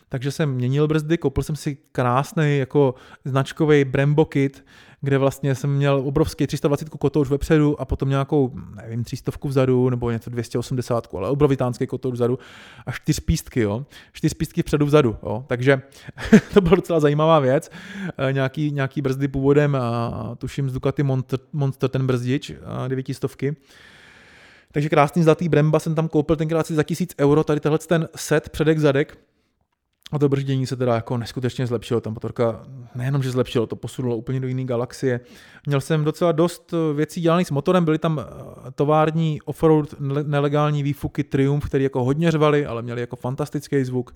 Takže 0.09 0.31
jsem 0.31 0.51
měnil 0.51 0.87
brzdy, 0.87 1.17
koupil 1.17 1.43
jsem 1.43 1.55
si 1.55 1.77
krásný 1.91 2.57
jako 2.57 2.95
značkový 3.25 3.85
Brembo 3.85 4.25
kit, 4.25 4.65
kde 5.07 5.17
vlastně 5.17 5.55
jsem 5.55 5.69
měl 5.69 6.01
obrovský 6.05 6.47
320 6.47 6.89
kotouč 6.89 7.29
vepředu 7.29 7.81
a 7.81 7.85
potom 7.85 8.09
nějakou, 8.09 8.51
nevím, 8.75 9.03
300 9.03 9.31
vzadu 9.43 9.89
nebo 9.89 10.11
něco 10.11 10.29
280, 10.29 11.07
ale 11.13 11.29
obrovitánský 11.29 11.87
kotouč 11.87 12.13
vzadu 12.13 12.39
a 12.85 12.91
čtyř 12.91 13.19
pístky, 13.19 13.61
jo. 13.61 13.85
Čtyř 14.13 14.33
pístky 14.33 14.61
vpředu 14.61 14.85
vzadu, 14.85 15.17
jo. 15.23 15.43
Takže 15.47 15.81
to 16.53 16.61
byla 16.61 16.75
docela 16.75 16.99
zajímavá 16.99 17.39
věc. 17.39 17.71
E, 18.17 18.33
nějaký, 18.33 18.71
nějaký 18.71 19.01
brzdy 19.01 19.27
původem 19.27 19.75
a 19.75 20.35
tuším 20.37 20.69
z 20.69 20.73
Ducati 20.73 21.03
Monster, 21.03 21.39
Monster 21.53 21.89
ten 21.89 22.07
brzdič, 22.07 22.51
devítistovky. 22.87 23.55
Takže 24.71 24.89
krásný 24.89 25.23
zlatý 25.23 25.49
Bremba 25.49 25.79
jsem 25.79 25.95
tam 25.95 26.07
koupil 26.07 26.35
tenkrát 26.35 26.67
si 26.67 26.75
za 26.75 26.83
tisíc 26.83 27.15
euro, 27.19 27.43
tady 27.43 27.59
tenhle 27.59 27.79
ten 27.79 28.07
set 28.15 28.49
předek 28.49 28.79
zadek, 28.79 29.17
a 30.11 30.19
to 30.19 30.29
brždění 30.29 30.67
se 30.67 30.75
teda 30.75 30.95
jako 30.95 31.17
neskutečně 31.17 31.67
zlepšilo. 31.67 32.01
Ta 32.01 32.09
motorka 32.09 32.61
nejenom, 32.95 33.23
že 33.23 33.31
zlepšilo, 33.31 33.67
to 33.67 33.75
posunulo 33.75 34.17
úplně 34.17 34.39
do 34.39 34.47
jiné 34.47 34.63
galaxie. 34.63 35.19
Měl 35.65 35.81
jsem 35.81 36.03
docela 36.03 36.31
dost 36.31 36.73
věcí 36.95 37.21
dělaných 37.21 37.47
s 37.47 37.51
motorem, 37.51 37.85
byly 37.85 37.97
tam 37.97 38.19
eh, 38.19 38.71
tovární 38.71 39.41
offroad 39.41 39.95
nelegální 40.23 40.83
výfuky 40.83 41.23
Triumph, 41.23 41.65
které 41.65 41.83
jako 41.83 42.03
hodně 42.03 42.31
řvaly, 42.31 42.65
ale 42.65 42.81
měly 42.81 43.01
jako 43.01 43.15
fantastický 43.15 43.83
zvuk. 43.83 44.15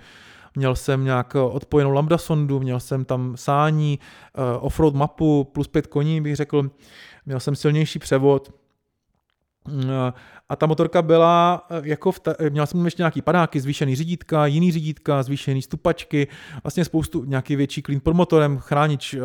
Měl 0.55 0.75
jsem 0.75 1.03
nějak 1.03 1.35
odpojenou 1.35 1.91
lambda 1.91 2.17
sondu, 2.17 2.59
měl 2.59 2.79
jsem 2.79 3.05
tam 3.05 3.37
sání, 3.37 3.99
eh, 4.35 4.57
offroad 4.59 4.95
mapu 4.95 5.43
plus 5.43 5.67
pět 5.67 5.87
koní, 5.87 6.21
bych 6.21 6.35
řekl. 6.35 6.69
Měl 7.25 7.39
jsem 7.39 7.55
silnější 7.55 7.99
převod, 7.99 8.60
a 10.49 10.55
ta 10.55 10.65
motorka 10.65 11.01
byla, 11.01 11.67
eh, 11.69 11.81
jako 11.83 12.11
v 12.11 12.19
ta, 12.19 12.35
měla 12.49 12.65
jsem 12.65 12.85
ještě 12.85 13.01
nějaký 13.01 13.21
padáky, 13.21 13.59
zvýšený 13.59 13.95
řídítka, 13.95 14.45
jiný 14.45 14.71
řídítka, 14.71 15.23
zvýšený 15.23 15.61
stupačky, 15.61 16.27
vlastně 16.63 16.85
spoustu, 16.85 17.25
nějaký 17.25 17.55
větší 17.55 17.81
klín 17.81 17.99
pod 18.03 18.15
motorem, 18.15 18.57
chránič, 18.57 19.15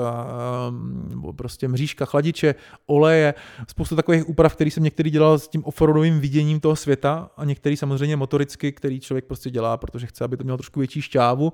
nebo 1.09 1.33
prostě 1.33 1.69
mřížka, 1.69 2.05
chladiče, 2.05 2.55
oleje, 2.87 3.35
spoustu 3.69 3.97
takových 3.97 4.29
úprav, 4.29 4.55
který 4.55 4.71
jsem 4.71 4.83
některý 4.83 5.11
dělal 5.11 5.39
s 5.39 5.49
tím 5.49 5.65
offroadovým 5.65 6.21
viděním 6.21 6.61
toho 6.61 6.77
světa 6.77 7.31
a 7.37 7.45
některý 7.45 7.77
samozřejmě 7.77 8.17
motoricky, 8.17 8.73
který 8.73 9.01
člověk 9.01 9.25
prostě 9.25 9.51
dělá, 9.51 9.77
protože 9.77 10.07
chce, 10.07 10.25
aby 10.25 10.37
to 10.37 10.45
mělo 10.45 10.59
trošku 10.59 10.81
větší 10.81 11.03
šťávu. 11.03 11.53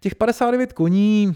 Těch 0.00 0.14
59 0.14 0.72
koní, 0.72 1.34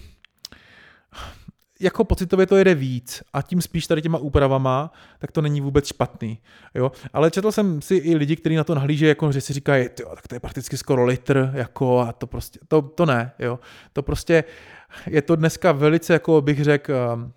jako 1.81 2.05
pocitově 2.05 2.47
to 2.47 2.57
jede 2.57 2.75
víc 2.75 3.23
a 3.33 3.43
tím 3.43 3.61
spíš 3.61 3.87
tady 3.87 4.03
těma 4.03 4.19
úpravama, 4.19 4.93
tak 5.19 5.33
to 5.33 5.43
není 5.43 5.61
vůbec 5.61 5.87
špatný. 5.87 6.39
Jo? 6.75 6.93
Ale 7.13 7.31
četl 7.31 7.53
jsem 7.53 7.83
si 7.83 7.95
i 7.95 8.17
lidi, 8.17 8.37
kteří 8.37 8.57
na 8.57 8.65
to 8.65 8.75
nahlížejí, 8.75 9.09
jako 9.09 9.33
že 9.33 9.41
si 9.41 9.53
říkají, 9.53 9.89
tak 9.89 10.29
to 10.29 10.35
je 10.35 10.41
prakticky 10.41 10.77
skoro 10.77 11.05
litr, 11.05 11.51
jako 11.53 11.99
a 11.99 12.13
to 12.13 12.27
prostě, 12.27 12.59
to, 12.69 12.83
to 12.83 13.07
ne, 13.07 13.33
jo. 13.39 13.59
To 13.93 14.03
prostě 14.03 14.45
je 15.07 15.23
to 15.23 15.37
dneska 15.37 15.73
velice, 15.73 16.13
jako 16.13 16.43
bych 16.43 16.65
řekl, 16.65 16.93
um, 17.15 17.33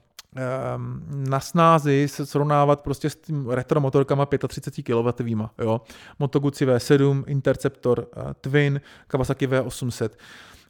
um, 0.75 1.03
na 1.29 1.39
snázi 1.39 2.07
se 2.07 2.25
srovnávat 2.25 2.79
prostě 2.79 3.09
s 3.09 3.15
tím 3.15 3.49
retro 3.49 3.81
motorkama 3.81 4.27
35 4.47 4.83
kW, 4.83 5.43
jo. 5.57 5.81
Moto 6.19 6.39
Guzzi 6.39 6.65
V7, 6.65 7.23
Interceptor 7.27 7.99
uh, 7.99 8.23
Twin, 8.41 8.81
Kawasaki 9.07 9.47
V800. 9.47 10.09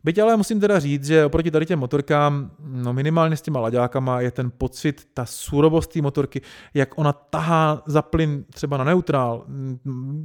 Byť 0.04 0.20
ale 0.20 0.38
musím 0.38 0.60
teda 0.60 0.80
říct, 0.80 1.06
že 1.06 1.26
oproti 1.26 1.52
tady 1.52 1.66
těm 1.66 1.80
motorkám, 1.80 2.52
no 2.60 2.94
minimálně 2.94 3.38
s 3.38 3.42
těma 3.42 3.60
laďákama, 3.60 4.22
je 4.22 4.32
ten 4.32 4.52
pocit, 4.58 5.08
ta 5.14 5.26
surovost 5.26 5.92
té 5.92 6.02
motorky, 6.02 6.42
jak 6.74 6.98
ona 6.98 7.14
tahá 7.14 7.84
za 7.86 8.02
plyn 8.02 8.46
třeba 8.54 8.78
na 8.78 8.84
neutrál, 8.84 9.46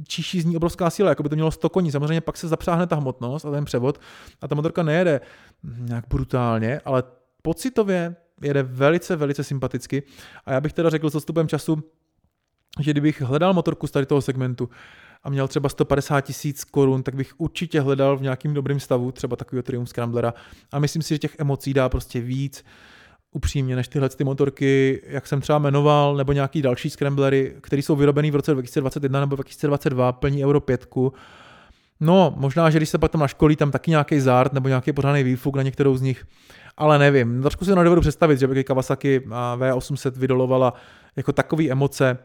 číší 0.07 0.41
z 0.41 0.45
ní 0.45 0.57
obrovská 0.57 0.89
síla, 0.89 1.09
jako 1.09 1.23
by 1.23 1.29
to 1.29 1.35
mělo 1.35 1.51
100 1.51 1.69
koní. 1.69 1.91
Samozřejmě 1.91 2.21
pak 2.21 2.37
se 2.37 2.47
zapřáhne 2.47 2.87
ta 2.87 2.95
hmotnost 2.95 3.45
a 3.45 3.51
ten 3.51 3.65
převod 3.65 3.99
a 4.41 4.47
ta 4.47 4.55
motorka 4.55 4.83
nejede 4.83 5.21
nějak 5.77 6.05
brutálně, 6.09 6.79
ale 6.85 7.03
pocitově 7.41 8.15
jede 8.41 8.63
velice, 8.63 9.15
velice 9.15 9.43
sympaticky. 9.43 10.03
A 10.45 10.51
já 10.51 10.61
bych 10.61 10.73
teda 10.73 10.89
řekl 10.89 11.09
s 11.09 11.15
odstupem 11.15 11.47
času, 11.47 11.83
že 12.79 12.91
kdybych 12.91 13.21
hledal 13.21 13.53
motorku 13.53 13.87
z 13.87 13.91
tady 13.91 14.05
toho 14.05 14.21
segmentu, 14.21 14.69
a 15.23 15.29
měl 15.29 15.47
třeba 15.47 15.69
150 15.69 16.21
tisíc 16.21 16.63
korun, 16.63 17.03
tak 17.03 17.15
bych 17.15 17.33
určitě 17.37 17.81
hledal 17.81 18.17
v 18.17 18.21
nějakým 18.21 18.53
dobrém 18.53 18.79
stavu 18.79 19.11
třeba 19.11 19.35
takového 19.35 19.63
Triumph 19.63 19.89
Scramblera 19.89 20.33
a 20.71 20.79
myslím 20.79 21.01
si, 21.01 21.13
že 21.13 21.19
těch 21.19 21.35
emocí 21.39 21.73
dá 21.73 21.89
prostě 21.89 22.21
víc 22.21 22.65
upřímně 23.31 23.75
než 23.75 23.87
tyhle 23.87 24.09
ty 24.09 24.23
motorky, 24.23 25.01
jak 25.07 25.27
jsem 25.27 25.41
třeba 25.41 25.59
jmenoval, 25.59 26.15
nebo 26.15 26.31
nějaký 26.33 26.61
další 26.61 26.89
scramblery, 26.89 27.55
které 27.61 27.81
jsou 27.81 27.95
vyrobený 27.95 28.31
v 28.31 28.35
roce 28.35 28.51
2021 28.51 29.19
nebo 29.19 29.35
2022, 29.35 30.11
plní 30.11 30.45
Euro 30.45 30.61
5. 30.61 30.87
No, 31.99 32.33
možná, 32.37 32.69
že 32.69 32.79
když 32.79 32.89
se 32.89 32.97
pak 32.97 33.11
tam 33.11 33.21
naškolí, 33.21 33.55
tam 33.55 33.71
taky 33.71 33.91
nějaký 33.91 34.19
zart 34.19 34.53
nebo 34.53 34.67
nějaký 34.67 34.93
pořádný 34.93 35.23
výfuk 35.23 35.55
na 35.55 35.63
některou 35.63 35.97
z 35.97 36.01
nich, 36.01 36.25
ale 36.77 36.99
nevím. 36.99 37.41
Trošku 37.41 37.65
si 37.65 37.75
nedovedu 37.75 38.01
představit, 38.01 38.39
že 38.39 38.47
by 38.47 38.63
Kawasaki 38.63 39.19
V800 39.57 40.11
vydolovala 40.11 40.73
jako 41.15 41.31
takové 41.31 41.69
emoce, 41.69 42.17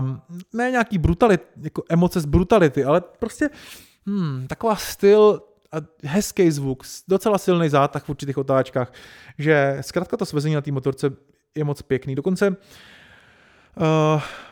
um, 0.00 0.20
ne 0.52 0.70
nějaký 0.70 0.98
brutalit, 0.98 1.40
jako 1.62 1.82
emoce 1.88 2.20
z 2.20 2.24
brutality, 2.24 2.84
ale 2.84 3.00
prostě 3.00 3.50
hmm, 4.06 4.46
taková 4.48 4.76
styl 4.76 5.42
a 5.72 5.76
hezký 6.04 6.50
zvuk, 6.50 6.84
docela 7.08 7.38
silný 7.38 7.68
zátah 7.68 8.04
v 8.04 8.08
určitých 8.08 8.38
otáčkách, 8.38 8.92
že 9.38 9.78
zkrátka 9.80 10.16
to 10.16 10.26
svezení 10.26 10.54
na 10.54 10.60
té 10.60 10.72
motorce 10.72 11.10
je 11.54 11.64
moc 11.64 11.82
pěkný. 11.82 12.14
Dokonce 12.14 12.48
uh, 12.48 12.54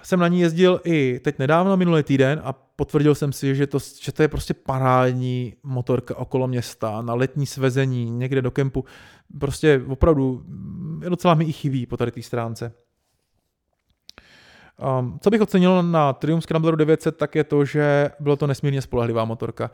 jsem 0.03 0.21
na 0.21 0.29
ní 0.29 0.41
jezdil 0.41 0.81
i 0.85 1.21
teď 1.25 1.39
nedávno, 1.39 1.77
minulý 1.77 2.03
týden 2.03 2.41
a 2.45 2.53
potvrdil 2.53 3.15
jsem 3.15 3.33
si, 3.33 3.55
že 3.55 3.67
to, 3.67 3.79
že 4.01 4.13
to 4.13 4.23
je 4.23 4.29
prostě 4.29 4.55
parádní 4.55 5.55
motorka 5.63 6.17
okolo 6.17 6.49
města, 6.49 7.03
na 7.03 7.15
letní 7.15 7.47
svezení, 7.47 8.11
někde 8.11 8.43
do 8.43 8.51
kempu. 8.51 8.85
Prostě 9.41 9.83
opravdu 9.89 10.43
docela 11.09 11.35
mi 11.35 11.45
i 11.45 11.53
chybí 11.53 11.87
po 11.87 11.97
tady 11.97 12.11
té 12.11 12.23
stránce. 12.23 12.73
Um, 15.01 15.19
co 15.21 15.31
bych 15.31 15.41
ocenil 15.41 15.83
na 15.83 16.13
Triumph 16.13 16.43
Scrambleru 16.43 16.77
900, 16.77 17.17
tak 17.17 17.35
je 17.35 17.45
to, 17.45 17.65
že 17.65 18.11
bylo 18.21 18.37
to 18.37 18.47
nesmírně 18.47 18.83
spolehlivá 18.83 19.25
motorka. 19.25 19.71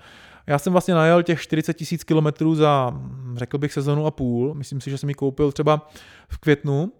Já 0.46 0.58
jsem 0.58 0.72
vlastně 0.72 0.94
najel 0.94 1.22
těch 1.22 1.40
40 1.40 1.74
tisíc 1.74 2.04
kilometrů 2.04 2.54
za, 2.54 3.00
řekl 3.34 3.58
bych, 3.58 3.72
sezonu 3.72 4.06
a 4.06 4.10
půl. 4.10 4.54
Myslím 4.54 4.80
si, 4.80 4.90
že 4.90 4.98
jsem 4.98 5.08
ji 5.08 5.14
koupil 5.14 5.52
třeba 5.52 5.88
v 6.28 6.38
květnu 6.38 6.92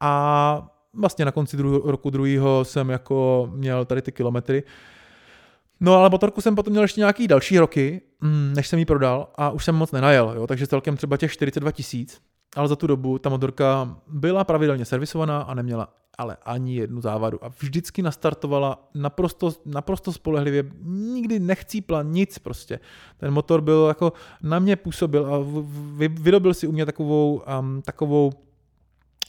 a 0.00 0.68
vlastně 0.94 1.24
na 1.24 1.30
konci 1.32 1.56
dru- 1.56 1.82
roku 1.84 2.10
druhého 2.10 2.64
jsem 2.64 2.90
jako 2.90 3.48
měl 3.54 3.84
tady 3.84 4.02
ty 4.02 4.12
kilometry. 4.12 4.62
No 5.80 5.94
ale 5.94 6.10
motorku 6.10 6.40
jsem 6.40 6.54
potom 6.54 6.70
měl 6.70 6.82
ještě 6.82 7.00
nějaký 7.00 7.28
další 7.28 7.58
roky, 7.58 8.00
mm, 8.20 8.52
než 8.56 8.68
jsem 8.68 8.78
ji 8.78 8.84
prodal 8.84 9.28
a 9.34 9.50
už 9.50 9.64
jsem 9.64 9.74
moc 9.74 9.92
nenajel, 9.92 10.32
jo, 10.36 10.46
takže 10.46 10.66
celkem 10.66 10.96
třeba 10.96 11.16
těch 11.16 11.32
42 11.32 11.72
tisíc. 11.72 12.20
Ale 12.56 12.68
za 12.68 12.76
tu 12.76 12.86
dobu 12.86 13.18
ta 13.18 13.30
motorka 13.30 13.96
byla 14.08 14.44
pravidelně 14.44 14.84
servisovaná 14.84 15.42
a 15.42 15.54
neměla 15.54 15.88
ale 16.18 16.36
ani 16.44 16.74
jednu 16.74 17.00
závadu. 17.00 17.44
A 17.44 17.48
vždycky 17.48 18.02
nastartovala 18.02 18.88
naprosto, 18.94 19.52
naprosto 19.66 20.12
spolehlivě, 20.12 20.64
nikdy 20.84 21.38
nechcípla 21.38 22.02
nic 22.02 22.38
prostě. 22.38 22.80
Ten 23.18 23.30
motor 23.30 23.60
byl 23.60 23.84
jako, 23.88 24.12
na 24.42 24.58
mě 24.58 24.76
působil 24.76 25.34
a 25.34 25.38
vyrobil 26.08 26.54
si 26.54 26.66
u 26.66 26.72
mě 26.72 26.86
takovou, 26.86 27.42
um, 27.60 27.82
takovou 27.82 28.32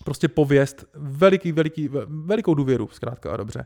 prostě 0.03 0.27
pověst, 0.27 0.85
veliký, 0.93 1.51
veliký, 1.51 1.89
velikou 2.07 2.53
důvěru, 2.53 2.89
zkrátka 2.91 3.33
a 3.33 3.37
dobře. 3.37 3.65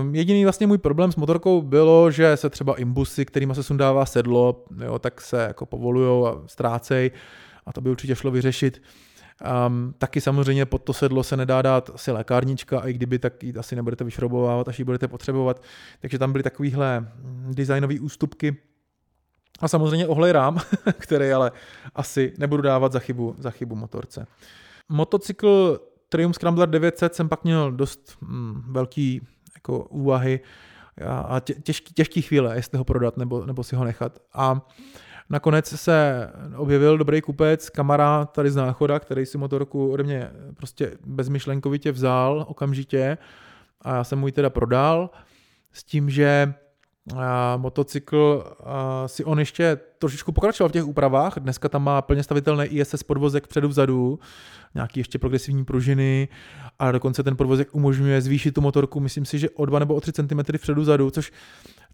Um, 0.00 0.14
jediný 0.14 0.44
vlastně 0.44 0.66
můj 0.66 0.78
problém 0.78 1.12
s 1.12 1.16
motorkou 1.16 1.62
bylo, 1.62 2.10
že 2.10 2.36
se 2.36 2.50
třeba 2.50 2.74
imbusy, 2.74 3.24
kterými 3.24 3.54
se 3.54 3.62
sundává 3.62 4.06
sedlo, 4.06 4.64
jo, 4.84 4.98
tak 4.98 5.20
se 5.20 5.42
jako 5.42 5.66
povolujou 5.66 6.26
a 6.26 6.42
ztrácej 6.46 7.10
a 7.66 7.72
to 7.72 7.80
by 7.80 7.90
určitě 7.90 8.16
šlo 8.16 8.30
vyřešit. 8.30 8.82
Um, 9.66 9.94
taky 9.98 10.20
samozřejmě 10.20 10.66
pod 10.66 10.82
to 10.82 10.92
sedlo 10.92 11.22
se 11.22 11.36
nedá 11.36 11.62
dát 11.62 11.90
asi 11.94 12.10
lékárnička, 12.10 12.80
a 12.80 12.86
i 12.86 12.92
kdyby, 12.92 13.18
tak 13.18 13.42
ji 13.42 13.54
asi 13.54 13.76
nebudete 13.76 14.04
vyšrobovávat, 14.04 14.68
až 14.68 14.78
ji 14.78 14.84
budete 14.84 15.08
potřebovat. 15.08 15.62
Takže 16.00 16.18
tam 16.18 16.32
byly 16.32 16.42
takovéhle 16.42 17.08
designové 17.50 18.00
ústupky. 18.00 18.56
A 19.60 19.68
samozřejmě 19.68 20.06
ohlej 20.06 20.32
rám, 20.32 20.58
který 20.98 21.32
ale 21.32 21.52
asi 21.94 22.32
nebudu 22.38 22.62
dávat 22.62 22.92
za 22.92 22.98
chybu, 22.98 23.34
za 23.38 23.50
chybu 23.50 23.76
motorce. 23.76 24.26
Motocykl 24.88 25.80
Triumph 26.08 26.34
Scrambler 26.34 26.70
900 26.70 27.14
jsem 27.14 27.28
pak 27.28 27.44
měl 27.44 27.72
dost 27.72 28.16
mm, 28.20 28.62
velký 28.68 29.26
jako 29.54 29.84
úvahy, 29.84 30.40
a 31.06 31.40
těžký, 31.40 31.94
těžký 31.94 32.22
chvíle, 32.22 32.56
jestli 32.56 32.78
ho 32.78 32.84
prodat 32.84 33.16
nebo, 33.16 33.46
nebo 33.46 33.64
si 33.64 33.76
ho 33.76 33.84
nechat. 33.84 34.18
A 34.34 34.60
nakonec 35.30 35.66
se 35.66 36.28
objevil 36.56 36.98
dobrý 36.98 37.20
kupec, 37.20 37.70
kamarád 37.70 38.32
tady 38.32 38.50
z 38.50 38.56
Náchoda, 38.56 38.98
který 38.98 39.26
si 39.26 39.38
motorku 39.38 39.92
ode 39.92 40.02
mě 40.02 40.30
prostě 40.56 40.92
bezmyšlenkovitě 41.06 41.92
vzal 41.92 42.44
okamžitě 42.48 43.18
a 43.80 43.94
já 43.94 44.04
jsem 44.04 44.18
mu 44.18 44.26
ji 44.26 44.32
teda 44.32 44.50
prodal 44.50 45.10
s 45.72 45.84
tím, 45.84 46.10
že 46.10 46.54
motocykl 47.56 48.44
si 49.06 49.24
on 49.24 49.38
ještě 49.38 49.78
trošičku 50.02 50.32
pokračoval 50.32 50.68
v 50.68 50.72
těch 50.72 50.84
úpravách. 50.84 51.38
Dneska 51.38 51.68
tam 51.68 51.84
má 51.84 52.02
plně 52.02 52.22
stavitelný 52.22 52.64
ISS 52.64 53.02
podvozek 53.02 53.46
předu 53.46 53.68
vzadu, 53.68 54.18
nějaký 54.74 55.00
ještě 55.00 55.18
progresivní 55.18 55.64
pružiny 55.64 56.28
a 56.78 56.92
dokonce 56.92 57.22
ten 57.22 57.36
podvozek 57.36 57.68
umožňuje 57.72 58.20
zvýšit 58.20 58.54
tu 58.54 58.60
motorku, 58.60 59.00
myslím 59.00 59.24
si, 59.24 59.38
že 59.38 59.50
o 59.50 59.66
2 59.66 59.78
nebo 59.78 59.94
o 59.94 60.00
3 60.00 60.12
cm 60.12 60.58
předu 60.58 60.82
vzadu, 60.82 61.10
což, 61.10 61.32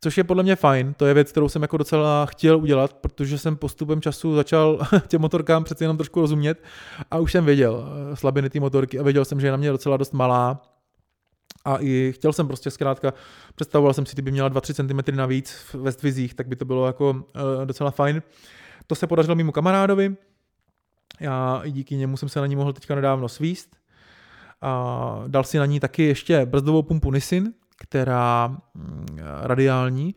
což 0.01 0.19
je 0.19 0.25
podle 0.25 0.43
mě 0.43 0.57
fajn. 0.57 0.95
To 0.97 1.07
je 1.07 1.15
věc, 1.15 1.31
kterou 1.31 1.49
jsem 1.49 1.63
jako 1.63 1.77
docela 1.77 2.27
chtěl 2.27 2.59
udělat, 2.59 2.93
protože 2.93 3.39
jsem 3.39 3.57
postupem 3.57 4.01
času 4.01 4.35
začal 4.35 4.79
těm 5.09 5.21
motorkám 5.21 5.65
přece 5.65 5.85
jenom 5.85 5.97
trošku 5.97 6.21
rozumět 6.21 6.63
a 7.11 7.19
už 7.19 7.33
jsem 7.33 7.45
věděl 7.45 7.85
eh, 8.13 8.17
slabiny 8.17 8.51
té 8.51 8.61
motorky 8.61 8.99
a 8.99 9.03
věděl 9.03 9.25
jsem, 9.25 9.41
že 9.41 9.47
je 9.47 9.51
na 9.51 9.57
mě 9.57 9.71
docela 9.71 9.97
dost 9.97 10.13
malá 10.13 10.63
a 11.65 11.77
i 11.81 12.13
chtěl 12.15 12.33
jsem 12.33 12.47
prostě 12.47 12.71
zkrátka, 12.71 13.15
představoval 13.55 13.95
jsem 13.95 14.07
si, 14.07 14.13
kdyby 14.15 14.31
měla 14.31 14.51
2-3 14.51 14.75
cm 14.75 15.17
navíc 15.17 15.67
ve 15.75 15.93
stvizích, 15.93 16.35
tak 16.35 16.49
by 16.49 16.57
to 16.57 16.65
bylo 16.65 16.87
jako 16.87 17.11
uh, 17.11 17.23
docela 17.65 17.91
fajn. 17.91 18.23
To 18.87 18.95
se 18.95 19.07
podařilo 19.07 19.37
mému 19.37 19.53
kamarádovi, 19.53 20.17
já 21.21 21.61
i 21.65 21.71
díky 21.71 21.97
němu 21.97 22.17
jsem 22.17 22.29
se 22.29 22.41
na 22.41 22.47
ní 22.47 22.57
mohl 22.57 22.73
teďka 22.73 22.95
nedávno 22.95 23.29
svíst. 23.29 23.77
A 24.61 25.25
dal 25.27 25.45
si 25.45 25.59
na 25.59 25.67
ní 25.67 25.81
taky 25.81 26.03
ještě 26.03 26.47
brzdovou 26.47 26.83
pumpu 26.83 27.11
Nissin, 27.11 27.53
která 27.77 28.49
mm, 28.75 29.07
radiální, 29.43 30.15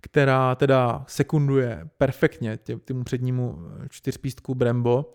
která 0.00 0.54
teda 0.54 1.04
sekunduje 1.06 1.88
perfektně 1.98 2.58
tím 2.84 3.04
přednímu 3.04 3.58
čtyřpístku 3.90 4.54
Brembo. 4.54 5.14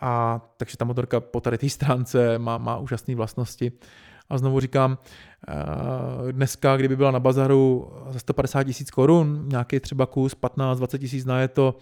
A 0.00 0.40
takže 0.56 0.76
ta 0.76 0.84
motorka 0.84 1.20
po 1.20 1.40
tady 1.40 1.58
té 1.58 1.68
stránce 1.68 2.38
má, 2.38 2.58
má 2.58 2.76
úžasné 2.76 3.14
vlastnosti. 3.14 3.72
A 4.32 4.38
znovu 4.38 4.60
říkám, 4.60 4.98
eh, 5.48 6.32
dneska, 6.32 6.76
kdyby 6.76 6.96
byla 6.96 7.10
na 7.10 7.20
bazaru 7.20 7.92
za 8.10 8.18
150 8.18 8.64
tisíc 8.64 8.90
korun, 8.90 9.44
nějaký 9.48 9.80
třeba 9.80 10.06
kus 10.06 10.34
15-20 10.34 10.98
tisíc 10.98 11.24
na 11.24 11.40
je 11.40 11.48
to 11.48 11.74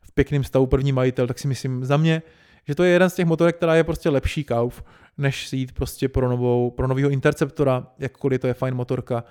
v 0.00 0.12
pěkném 0.12 0.44
stavu 0.44 0.66
první 0.66 0.92
majitel, 0.92 1.26
tak 1.26 1.38
si 1.38 1.48
myslím 1.48 1.84
za 1.84 1.96
mě, 1.96 2.22
že 2.68 2.74
to 2.74 2.84
je 2.84 2.90
jeden 2.90 3.10
z 3.10 3.14
těch 3.14 3.26
motorek, 3.26 3.56
která 3.56 3.74
je 3.74 3.84
prostě 3.84 4.08
lepší 4.08 4.44
kauf, 4.44 4.84
než 5.18 5.48
si 5.48 5.56
jít 5.56 5.72
prostě 5.72 6.08
pro, 6.08 6.28
novou, 6.28 6.70
pro 6.70 6.86
novýho 6.86 7.10
Interceptora, 7.10 7.86
jakkoliv 7.98 8.40
to 8.40 8.46
je 8.46 8.54
fajn 8.54 8.74
motorka. 8.74 9.24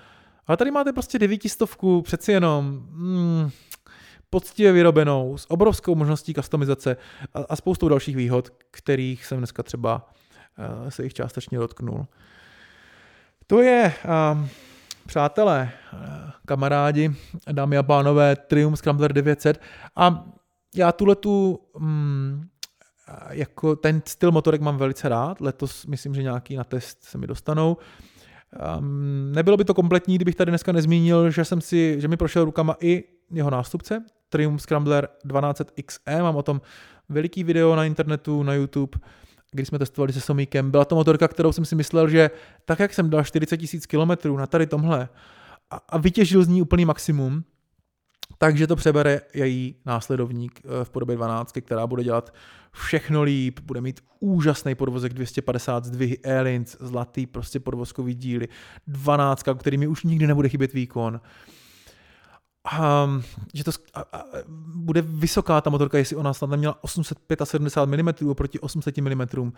Ale 0.48 0.58
tady 0.58 0.72
máte 0.72 0.94
prostě 0.94 1.20
devítistovku, 1.20 2.02
přeci 2.02 2.32
jenom 2.32 2.66
hmm, 2.92 3.50
poctivě 4.30 4.72
vyrobenou, 4.72 5.38
s 5.38 5.52
obrovskou 5.52 5.96
možností 5.96 6.34
customizace 6.34 6.98
a, 7.34 7.40
a 7.50 7.56
spoustou 7.56 7.90
dalších 7.90 8.16
výhod, 8.16 8.50
kterých 8.72 9.26
jsem 9.26 9.38
dneska 9.38 9.64
třeba 9.64 10.10
uh, 10.84 10.90
se 10.90 11.04
jich 11.04 11.14
částečně 11.14 11.58
dotknul. 11.58 12.06
To 13.48 13.62
je, 13.62 13.94
um, 14.34 14.50
přátelé, 15.06 15.72
kamarádi, 16.46 17.16
dámy 17.52 17.78
a 17.78 17.84
pánové, 17.84 18.36
Triumph 18.36 18.78
Scrambler 18.78 19.14
900 19.14 19.62
a 19.96 20.26
já 20.76 20.92
tuhle 20.92 21.16
tu, 21.16 21.60
um, 21.74 22.50
jako 23.30 23.76
ten 23.76 24.02
styl 24.08 24.32
motorek 24.32 24.62
mám 24.62 24.78
velice 24.78 25.10
rád, 25.10 25.42
letos 25.42 25.86
myslím, 25.86 26.16
že 26.16 26.24
nějaký 26.24 26.56
na 26.56 26.64
test 26.64 27.04
se 27.04 27.18
mi 27.18 27.28
dostanou. 27.28 27.78
Um, 28.78 29.32
nebylo 29.32 29.58
by 29.58 29.66
to 29.66 29.74
kompletní, 29.74 30.16
kdybych 30.16 30.36
tady 30.36 30.52
dneska 30.52 30.72
nezmínil, 30.72 31.32
že 31.32 31.46
jsem 31.46 31.62
si, 31.62 32.02
že 32.02 32.08
mi 32.08 32.18
prošel 32.18 32.46
rukama 32.46 32.76
i 32.80 33.04
jeho 33.32 33.50
nástupce, 33.50 34.04
Triumph 34.30 34.62
Scrambler 34.62 35.08
12XE, 35.26 36.24
mám 36.24 36.36
o 36.36 36.44
tom 36.44 36.62
veliký 37.10 37.44
video 37.44 37.76
na 37.76 37.86
internetu, 37.86 38.44
na 38.44 38.54
YouTube, 38.54 39.00
když 39.54 39.68
jsme 39.68 39.80
testovali 39.80 40.14
se 40.14 40.22
Somíkem, 40.22 40.72
byla 40.72 40.86
to 40.86 40.96
motorka, 40.96 41.28
kterou 41.28 41.52
jsem 41.52 41.66
si 41.66 41.76
myslel, 41.76 42.10
že 42.10 42.32
tak, 42.66 42.80
jak 42.80 42.94
jsem 42.94 43.10
dal 43.10 43.24
40 43.24 43.62
000 43.62 43.68
kilometrů 43.88 44.38
na 44.38 44.48
tady 44.48 44.68
tomhle 44.68 45.10
a, 45.72 45.80
a 45.90 45.98
vytěžil 45.98 46.44
z 46.44 46.48
ní 46.48 46.62
úplný 46.62 46.86
maximum, 46.86 47.44
takže 48.38 48.68
to 48.68 48.76
přebere 48.76 49.22
její 49.34 49.76
následovník 49.86 50.62
eh, 50.66 50.86
v 50.86 50.90
podobě 50.90 51.16
12, 51.16 51.54
která 51.62 51.88
bude 51.88 52.04
dělat 52.04 52.34
všechno 52.72 53.24
líp, 53.24 53.60
bude 53.60 53.82
mít 53.82 54.02
úžasný 54.20 54.76
podvozek 54.76 55.14
250 55.14 55.86
zdvihy 55.86 56.18
Airlines, 56.24 56.78
zlatý 56.80 57.26
prostě 57.26 57.60
podvozkový 57.60 58.14
díly, 58.14 58.48
12, 58.88 59.44
který 59.58 59.78
mi 59.78 59.88
už 59.88 60.04
nikdy 60.04 60.28
nebude 60.28 60.50
chybět 60.50 60.74
výkon 60.74 61.22
um, 63.06 63.24
že 63.54 63.64
to 63.64 63.72
a, 63.94 64.02
a, 64.02 64.24
bude 64.76 65.02
vysoká 65.02 65.62
ta 65.62 65.70
motorka, 65.70 65.98
jestli 65.98 66.16
ona 66.16 66.34
snad 66.34 66.50
neměla 66.50 66.84
875 66.84 67.86
mm 67.86 68.30
oproti 68.30 68.60
800 68.60 68.98
mm. 68.98 69.52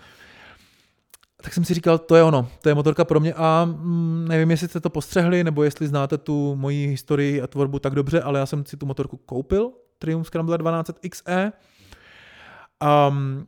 Tak 1.41 1.53
jsem 1.53 1.65
si 1.65 1.73
říkal, 1.73 1.97
to 1.97 2.15
je 2.15 2.23
ono, 2.23 2.49
to 2.61 2.69
je 2.69 2.75
motorka 2.75 3.05
pro 3.05 3.19
mě 3.19 3.33
a 3.33 3.65
mm, 3.65 4.25
nevím, 4.27 4.51
jestli 4.51 4.67
jste 4.67 4.79
to 4.79 4.89
postřehli, 4.89 5.43
nebo 5.43 5.63
jestli 5.63 5.87
znáte 5.87 6.17
tu 6.17 6.55
moji 6.55 6.87
historii 6.87 7.41
a 7.41 7.47
tvorbu 7.47 7.79
tak 7.79 7.95
dobře, 7.95 8.21
ale 8.21 8.39
já 8.39 8.45
jsem 8.45 8.65
si 8.65 8.77
tu 8.77 8.85
motorku 8.85 9.17
koupil, 9.17 9.71
Triumph 9.99 10.27
Scrambler 10.27 10.59
12 10.59 10.91
XE. 11.09 11.51
Um, 13.09 13.47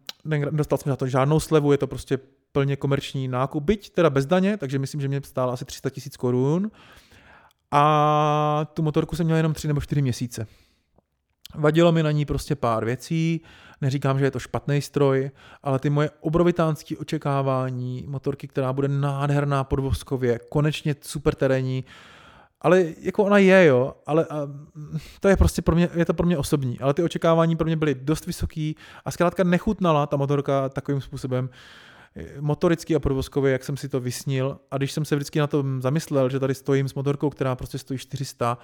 dostal 0.51 0.77
jsem 0.77 0.91
za 0.91 0.95
to 0.95 1.07
žádnou 1.07 1.39
slevu, 1.39 1.71
je 1.71 1.77
to 1.77 1.87
prostě 1.87 2.19
plně 2.51 2.75
komerční 2.75 3.27
nákup, 3.27 3.63
byť 3.63 3.89
teda 3.89 4.09
bez 4.09 4.25
daně, 4.25 4.57
takže 4.57 4.79
myslím, 4.79 5.01
že 5.01 5.07
mě 5.07 5.21
stála 5.23 5.53
asi 5.53 5.65
300 5.65 5.89
tisíc 5.89 6.17
korun 6.17 6.71
a 7.71 8.65
tu 8.73 8.83
motorku 8.83 9.15
jsem 9.15 9.25
měl 9.25 9.37
jenom 9.37 9.53
tři 9.53 9.67
nebo 9.67 9.81
čtyři 9.81 10.01
měsíce. 10.01 10.47
Vadilo 11.55 11.91
mi 11.91 12.03
na 12.03 12.11
ní 12.11 12.25
prostě 12.25 12.55
pár 12.55 12.85
věcí, 12.85 13.41
neříkám, 13.81 14.19
že 14.19 14.25
je 14.25 14.31
to 14.31 14.39
špatný 14.39 14.81
stroj, 14.81 15.31
ale 15.63 15.79
ty 15.79 15.89
moje 15.89 16.09
obrovitánské 16.21 16.97
očekávání, 16.97 18.05
motorky, 18.07 18.47
která 18.47 18.73
bude 18.73 18.87
nádherná 18.87 19.63
podvozkově, 19.63 20.39
konečně 20.49 20.95
super 21.01 21.35
terénní, 21.35 21.85
ale 22.61 22.85
jako 23.01 23.23
ona 23.23 23.37
je, 23.37 23.65
jo, 23.65 23.93
ale 24.05 24.25
a, 24.25 24.47
to 25.19 25.27
je 25.27 25.37
prostě 25.37 25.61
pro 25.61 25.75
mě, 25.75 25.89
je 25.93 26.05
to 26.05 26.13
pro 26.13 26.25
mě 26.25 26.37
osobní, 26.37 26.79
ale 26.79 26.93
ty 26.93 27.03
očekávání 27.03 27.55
pro 27.55 27.65
mě 27.65 27.75
byly 27.75 27.95
dost 27.95 28.25
vysoký 28.25 28.75
a 29.05 29.11
zkrátka 29.11 29.43
nechutnala 29.43 30.05
ta 30.05 30.17
motorka 30.17 30.69
takovým 30.69 31.01
způsobem, 31.01 31.49
motoricky 32.39 32.95
a 32.95 32.99
provozkově, 32.99 33.51
jak 33.51 33.63
jsem 33.63 33.77
si 33.77 33.89
to 33.89 33.99
vysnil. 33.99 34.59
A 34.71 34.77
když 34.77 34.91
jsem 34.91 35.05
se 35.05 35.15
vždycky 35.15 35.39
na 35.39 35.47
to 35.47 35.65
zamyslel, 35.79 36.29
že 36.29 36.39
tady 36.39 36.55
stojím 36.55 36.87
s 36.87 36.93
motorkou, 36.93 37.29
která 37.29 37.55
prostě 37.55 37.77
stojí 37.77 37.99
400, 37.99 38.57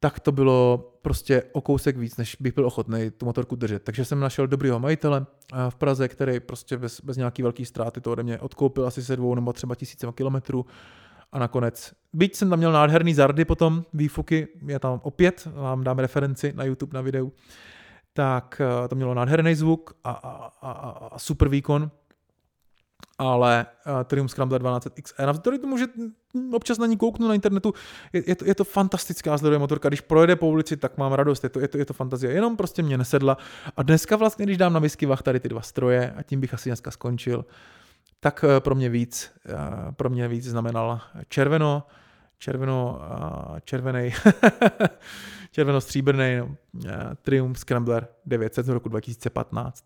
tak 0.00 0.20
to 0.20 0.32
bylo 0.32 0.92
prostě 1.02 1.42
o 1.52 1.60
kousek 1.60 1.96
víc, 1.96 2.16
než 2.16 2.36
bych 2.40 2.54
byl 2.54 2.66
ochotný 2.66 3.10
tu 3.10 3.26
motorku 3.26 3.56
držet. 3.56 3.82
Takže 3.82 4.04
jsem 4.04 4.20
našel 4.20 4.46
dobrýho 4.46 4.78
majitele 4.78 5.26
v 5.68 5.74
Praze, 5.74 6.08
který 6.08 6.40
prostě 6.40 6.76
bez, 6.76 7.00
bez 7.00 7.16
nějaký 7.16 7.42
velký 7.42 7.64
ztráty 7.64 8.00
to 8.00 8.12
ode 8.12 8.22
mě 8.22 8.38
odkoupil 8.38 8.86
asi 8.86 9.02
se 9.02 9.16
dvou 9.16 9.34
nebo 9.34 9.52
třeba 9.52 9.74
tisícema 9.74 10.12
kilometrů 10.12 10.66
a 11.32 11.38
nakonec, 11.38 11.92
byť 12.12 12.36
jsem 12.36 12.50
tam 12.50 12.58
měl 12.58 12.72
nádherný 12.72 13.14
zardy 13.14 13.44
potom, 13.44 13.84
výfuky, 13.94 14.48
je 14.66 14.78
tam 14.78 15.00
opět, 15.02 15.48
vám 15.54 15.84
dám 15.84 15.98
referenci 15.98 16.52
na 16.56 16.64
YouTube 16.64 16.94
na 16.94 17.00
videu, 17.00 17.32
tak 18.12 18.60
eh, 18.60 18.88
to 18.88 18.94
mělo 18.94 19.14
nádherný 19.14 19.54
zvuk 19.54 19.96
a, 20.04 20.10
a, 20.10 20.50
a, 20.62 20.90
a 21.12 21.18
super 21.18 21.48
výkon, 21.48 21.90
ale 23.18 23.66
uh, 23.86 24.04
Triumph 24.04 24.30
Scrambler 24.30 24.60
12 24.60 24.88
XE, 25.02 25.26
navzdory 25.26 25.58
tomu, 25.58 25.78
že 25.78 25.86
občas 26.52 26.78
na 26.78 26.86
ní 26.86 26.96
kouknu 26.96 27.28
na 27.28 27.34
internetu, 27.34 27.74
je, 28.12 28.22
je, 28.26 28.36
to, 28.36 28.44
je 28.44 28.54
to 28.54 28.64
fantastická 28.64 29.36
zdrojová 29.36 29.58
motorka, 29.58 29.88
když 29.88 30.00
projede 30.00 30.36
po 30.36 30.48
ulici, 30.48 30.76
tak 30.76 30.98
mám 30.98 31.12
radost, 31.12 31.44
je 31.44 31.50
to, 31.50 31.60
je 31.60 31.68
to, 31.68 31.78
je 31.78 31.84
to 31.84 31.94
fantazie, 31.94 32.32
jenom 32.32 32.56
prostě 32.56 32.82
mě 32.82 32.98
nesedla. 32.98 33.36
A 33.76 33.82
dneska 33.82 34.16
vlastně, 34.16 34.46
když 34.46 34.56
dám 34.56 34.72
na 34.72 34.80
vach 35.06 35.22
tady 35.22 35.40
ty 35.40 35.48
dva 35.48 35.60
stroje 35.60 36.14
a 36.16 36.22
tím 36.22 36.40
bych 36.40 36.54
asi 36.54 36.68
dneska 36.68 36.90
skončil, 36.90 37.44
tak 38.20 38.44
uh, 38.44 38.60
pro 38.60 38.74
mě 38.74 38.88
víc, 38.88 39.32
uh, 39.48 39.92
pro 39.92 40.10
mě 40.10 40.28
víc 40.28 40.44
znamenal 40.44 41.00
červeno, 41.28 41.86
červeno, 42.38 43.00
uh, 43.50 43.58
červený, 43.60 44.10
červeno-stříbrný 45.50 46.36
no, 46.38 46.44
uh, 46.46 46.82
Triumph 47.22 47.58
Scrambler 47.58 48.08
900 48.26 48.66
z 48.66 48.68
roku 48.68 48.88
2015. 48.88 49.84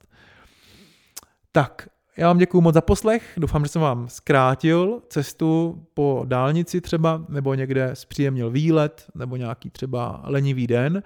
Tak, 1.52 1.88
já 2.16 2.28
vám 2.28 2.38
děkuji 2.38 2.60
moc 2.60 2.74
za 2.74 2.80
poslech, 2.80 3.32
doufám, 3.36 3.64
že 3.64 3.68
jsem 3.68 3.82
vám 3.82 4.08
zkrátil 4.08 5.02
cestu 5.08 5.82
po 5.94 6.22
dálnici 6.24 6.80
třeba, 6.80 7.24
nebo 7.28 7.54
někde 7.54 7.90
zpříjemnil 7.94 8.50
výlet, 8.50 9.06
nebo 9.14 9.36
nějaký 9.36 9.70
třeba 9.70 10.20
lenivý 10.24 10.66
den. 10.66 11.02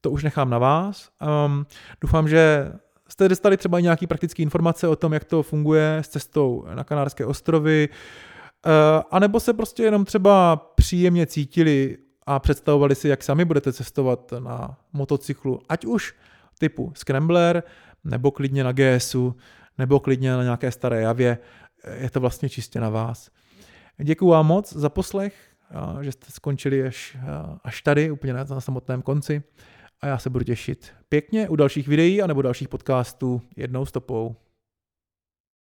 To 0.00 0.10
už 0.10 0.24
nechám 0.24 0.50
na 0.50 0.58
vás. 0.58 1.08
Um, 1.46 1.66
doufám, 2.00 2.28
že 2.28 2.72
jste 3.08 3.28
dostali 3.28 3.56
třeba 3.56 3.80
nějaké 3.80 4.06
praktické 4.06 4.42
informace 4.42 4.88
o 4.88 4.96
tom, 4.96 5.12
jak 5.12 5.24
to 5.24 5.42
funguje 5.42 5.98
s 5.98 6.08
cestou 6.08 6.66
na 6.74 6.84
Kanárské 6.84 7.26
ostrovy, 7.26 7.88
uh, 7.88 8.72
anebo 9.10 9.40
se 9.40 9.52
prostě 9.52 9.82
jenom 9.82 10.04
třeba 10.04 10.56
příjemně 10.56 11.26
cítili 11.26 11.98
a 12.26 12.38
představovali 12.38 12.94
si, 12.94 13.08
jak 13.08 13.22
sami 13.22 13.44
budete 13.44 13.72
cestovat 13.72 14.32
na 14.38 14.76
motocyklu, 14.92 15.60
ať 15.68 15.84
už 15.84 16.14
typu 16.58 16.92
Scrambler, 16.96 17.62
nebo 18.04 18.30
klidně 18.30 18.64
na 18.64 18.72
GSu, 18.72 19.36
nebo 19.78 20.00
klidně 20.00 20.32
na 20.32 20.42
nějaké 20.42 20.70
staré 20.70 21.00
javě, 21.00 21.38
je 21.94 22.10
to 22.10 22.20
vlastně 22.20 22.48
čistě 22.48 22.80
na 22.80 22.88
vás. 22.88 23.30
Děkuji 23.98 24.28
vám 24.28 24.46
moc 24.46 24.72
za 24.72 24.88
poslech, 24.88 25.34
že 26.00 26.12
jste 26.12 26.26
skončili 26.30 26.86
až, 26.86 27.16
až 27.64 27.82
tady, 27.82 28.10
úplně 28.10 28.32
na, 28.32 28.60
samotném 28.60 29.02
konci. 29.02 29.42
A 30.00 30.06
já 30.06 30.18
se 30.18 30.30
budu 30.30 30.44
těšit 30.44 30.92
pěkně 31.08 31.48
u 31.48 31.56
dalších 31.56 31.88
videí 31.88 32.22
anebo 32.22 32.42
dalších 32.42 32.68
podcastů 32.68 33.42
jednou 33.56 33.86
stopou. 33.86 34.36